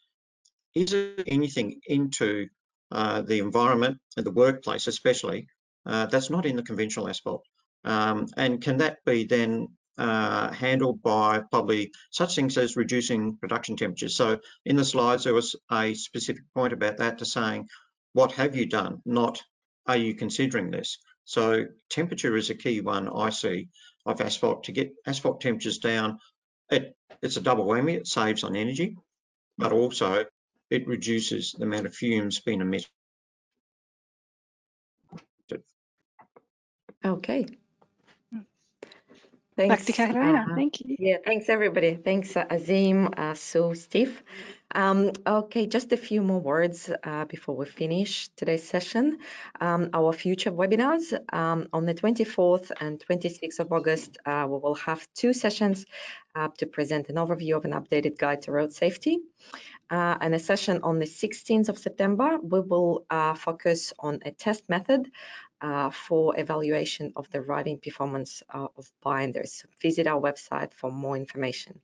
is 0.75 0.93
it 0.93 1.23
anything 1.27 1.79
into 1.87 2.47
uh, 2.91 3.21
the 3.21 3.39
environment 3.39 3.97
and 4.17 4.25
the 4.25 4.31
workplace 4.31 4.87
especially, 4.87 5.47
uh, 5.85 6.05
that's 6.07 6.29
not 6.29 6.45
in 6.45 6.55
the 6.55 6.63
conventional 6.63 7.09
asphalt? 7.09 7.45
Um, 7.83 8.27
and 8.37 8.61
can 8.61 8.77
that 8.77 9.03
be 9.05 9.25
then 9.25 9.67
uh, 9.97 10.51
handled 10.51 11.01
by 11.03 11.41
probably 11.51 11.91
such 12.09 12.35
things 12.35 12.57
as 12.57 12.75
reducing 12.75 13.37
production 13.37 13.75
temperatures. 13.75 14.15
So 14.15 14.39
in 14.65 14.75
the 14.75 14.85
slides, 14.85 15.25
there 15.25 15.33
was 15.33 15.55
a 15.71 15.93
specific 15.93 16.43
point 16.55 16.73
about 16.73 16.97
that 16.97 17.19
to 17.19 17.25
saying, 17.25 17.67
what 18.13 18.33
have 18.33 18.55
you 18.55 18.65
done? 18.65 19.01
Not, 19.05 19.41
are 19.85 19.97
you 19.97 20.15
considering 20.15 20.71
this? 20.71 20.97
So 21.25 21.65
temperature 21.89 22.35
is 22.35 22.49
a 22.49 22.55
key 22.55 22.81
one 22.81 23.07
I 23.07 23.29
see 23.29 23.69
of 24.05 24.21
asphalt. 24.21 24.65
To 24.65 24.71
get 24.71 24.93
asphalt 25.05 25.41
temperatures 25.41 25.77
down, 25.77 26.19
it, 26.69 26.95
it's 27.21 27.37
a 27.37 27.41
double 27.41 27.65
whammy. 27.65 27.95
It 27.95 28.07
saves 28.07 28.43
on 28.43 28.55
energy, 28.55 28.97
but 29.57 29.71
also 29.71 30.25
it 30.69 30.87
reduces 30.87 31.53
the 31.53 31.65
amount 31.65 31.85
of 31.85 31.95
fumes 31.95 32.39
being 32.39 32.61
emitted. 32.61 32.89
Okay, 37.03 37.47
Back 39.67 39.85
to 39.85 39.93
Katarina. 39.93 40.45
uh, 40.51 40.55
Thank 40.55 40.81
you. 40.81 40.95
Yeah, 40.99 41.17
thanks 41.23 41.49
everybody. 41.49 41.95
Thanks 41.95 42.35
uh, 42.35 42.45
Azim, 42.49 43.09
uh, 43.17 43.33
Sue, 43.33 43.75
Steve. 43.75 44.21
Um, 44.73 45.11
okay, 45.27 45.67
just 45.67 45.91
a 45.91 45.97
few 45.97 46.21
more 46.21 46.39
words 46.39 46.89
uh, 47.03 47.25
before 47.25 47.55
we 47.57 47.65
finish 47.65 48.29
today's 48.37 48.67
session. 48.67 49.19
Um, 49.59 49.89
our 49.93 50.13
future 50.13 50.51
webinars 50.51 51.13
um, 51.33 51.67
on 51.73 51.85
the 51.85 51.93
24th 51.93 52.71
and 52.79 53.03
26th 53.09 53.59
of 53.59 53.71
August, 53.71 54.17
uh, 54.25 54.45
we 54.47 54.57
will 54.59 54.75
have 54.75 55.05
two 55.13 55.33
sessions 55.33 55.85
uh, 56.35 56.47
to 56.57 56.65
present 56.65 57.09
an 57.09 57.15
overview 57.15 57.57
of 57.57 57.65
an 57.65 57.71
updated 57.71 58.17
guide 58.17 58.43
to 58.43 58.51
road 58.51 58.73
safety. 58.73 59.19
Uh, 59.89 60.17
and 60.21 60.33
a 60.33 60.39
session 60.39 60.79
on 60.83 60.99
the 60.99 61.05
16th 61.05 61.67
of 61.67 61.77
September, 61.77 62.37
we 62.41 62.61
will 62.61 63.05
uh, 63.09 63.33
focus 63.33 63.91
on 63.99 64.19
a 64.25 64.31
test 64.31 64.63
method 64.69 65.11
for 65.91 66.39
evaluation 66.39 67.13
of 67.15 67.29
the 67.31 67.41
rutting 67.41 67.79
performance 67.79 68.43
uh, 68.53 68.67
of 68.77 68.91
binders. 69.01 69.63
Visit 69.81 70.07
our 70.07 70.19
website 70.19 70.73
for 70.73 70.91
more 70.91 71.15
information. 71.15 71.79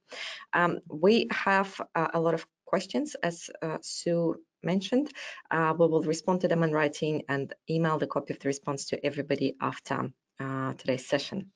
Um, 0.53 0.79
we 0.89 1.27
have 1.31 1.79
uh, 1.95 2.07
a 2.13 2.19
lot 2.19 2.33
of 2.33 2.45
questions, 2.65 3.15
as 3.23 3.49
uh, 3.61 3.77
Sue 3.81 4.35
mentioned. 4.63 5.11
Uh, 5.51 5.73
we 5.77 5.87
will 5.87 6.03
respond 6.03 6.41
to 6.41 6.47
them 6.47 6.63
in 6.63 6.71
writing 6.71 7.23
and 7.29 7.53
email 7.69 7.97
the 7.97 8.07
copy 8.07 8.33
of 8.33 8.39
the 8.39 8.49
response 8.49 8.85
to 8.85 9.05
everybody 9.05 9.55
after 9.61 10.11
uh, 10.39 10.73
today's 10.73 11.07
session. 11.07 11.51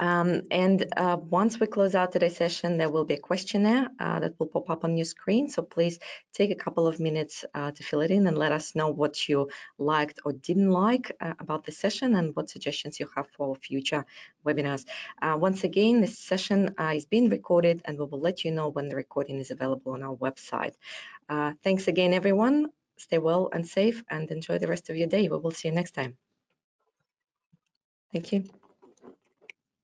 Um, 0.00 0.42
and 0.50 0.86
uh, 0.96 1.16
once 1.20 1.60
we 1.60 1.66
close 1.66 1.94
out 1.94 2.12
today's 2.12 2.36
session, 2.36 2.76
there 2.76 2.90
will 2.90 3.04
be 3.04 3.14
a 3.14 3.20
questionnaire 3.20 3.88
uh, 4.00 4.20
that 4.20 4.38
will 4.38 4.46
pop 4.46 4.70
up 4.70 4.84
on 4.84 4.96
your 4.96 5.04
screen. 5.04 5.48
So 5.48 5.62
please 5.62 5.98
take 6.32 6.50
a 6.50 6.54
couple 6.54 6.86
of 6.86 6.98
minutes 6.98 7.44
uh, 7.54 7.70
to 7.72 7.82
fill 7.82 8.00
it 8.00 8.10
in 8.10 8.26
and 8.26 8.36
let 8.36 8.52
us 8.52 8.74
know 8.74 8.88
what 8.88 9.28
you 9.28 9.48
liked 9.78 10.20
or 10.24 10.32
didn't 10.32 10.70
like 10.70 11.12
uh, 11.20 11.34
about 11.38 11.64
the 11.64 11.72
session 11.72 12.14
and 12.16 12.34
what 12.34 12.50
suggestions 12.50 12.98
you 12.98 13.08
have 13.14 13.28
for 13.28 13.54
future 13.56 14.04
webinars. 14.44 14.84
Uh, 15.22 15.36
once 15.38 15.64
again, 15.64 16.00
this 16.00 16.18
session 16.18 16.74
uh, 16.78 16.92
is 16.94 17.06
being 17.06 17.28
recorded 17.28 17.82
and 17.84 17.98
we 17.98 18.04
will 18.04 18.20
let 18.20 18.44
you 18.44 18.50
know 18.50 18.68
when 18.68 18.88
the 18.88 18.96
recording 18.96 19.38
is 19.38 19.50
available 19.50 19.92
on 19.92 20.02
our 20.02 20.16
website. 20.16 20.74
thanks 21.62 21.88
again, 21.88 22.12
everyone. 22.12 22.68
Stay 22.96 23.18
well 23.18 23.50
and 23.52 23.66
safe 23.66 24.04
and 24.08 24.30
enjoy 24.30 24.58
the 24.58 24.68
rest 24.68 24.88
of 24.90 24.96
your 24.96 25.08
day. 25.08 25.28
We 25.28 25.38
will 25.38 25.50
see 25.50 25.68
you 25.68 25.74
next 25.74 25.92
time. 25.92 26.16
Thank 28.12 28.32
you. 28.32 28.63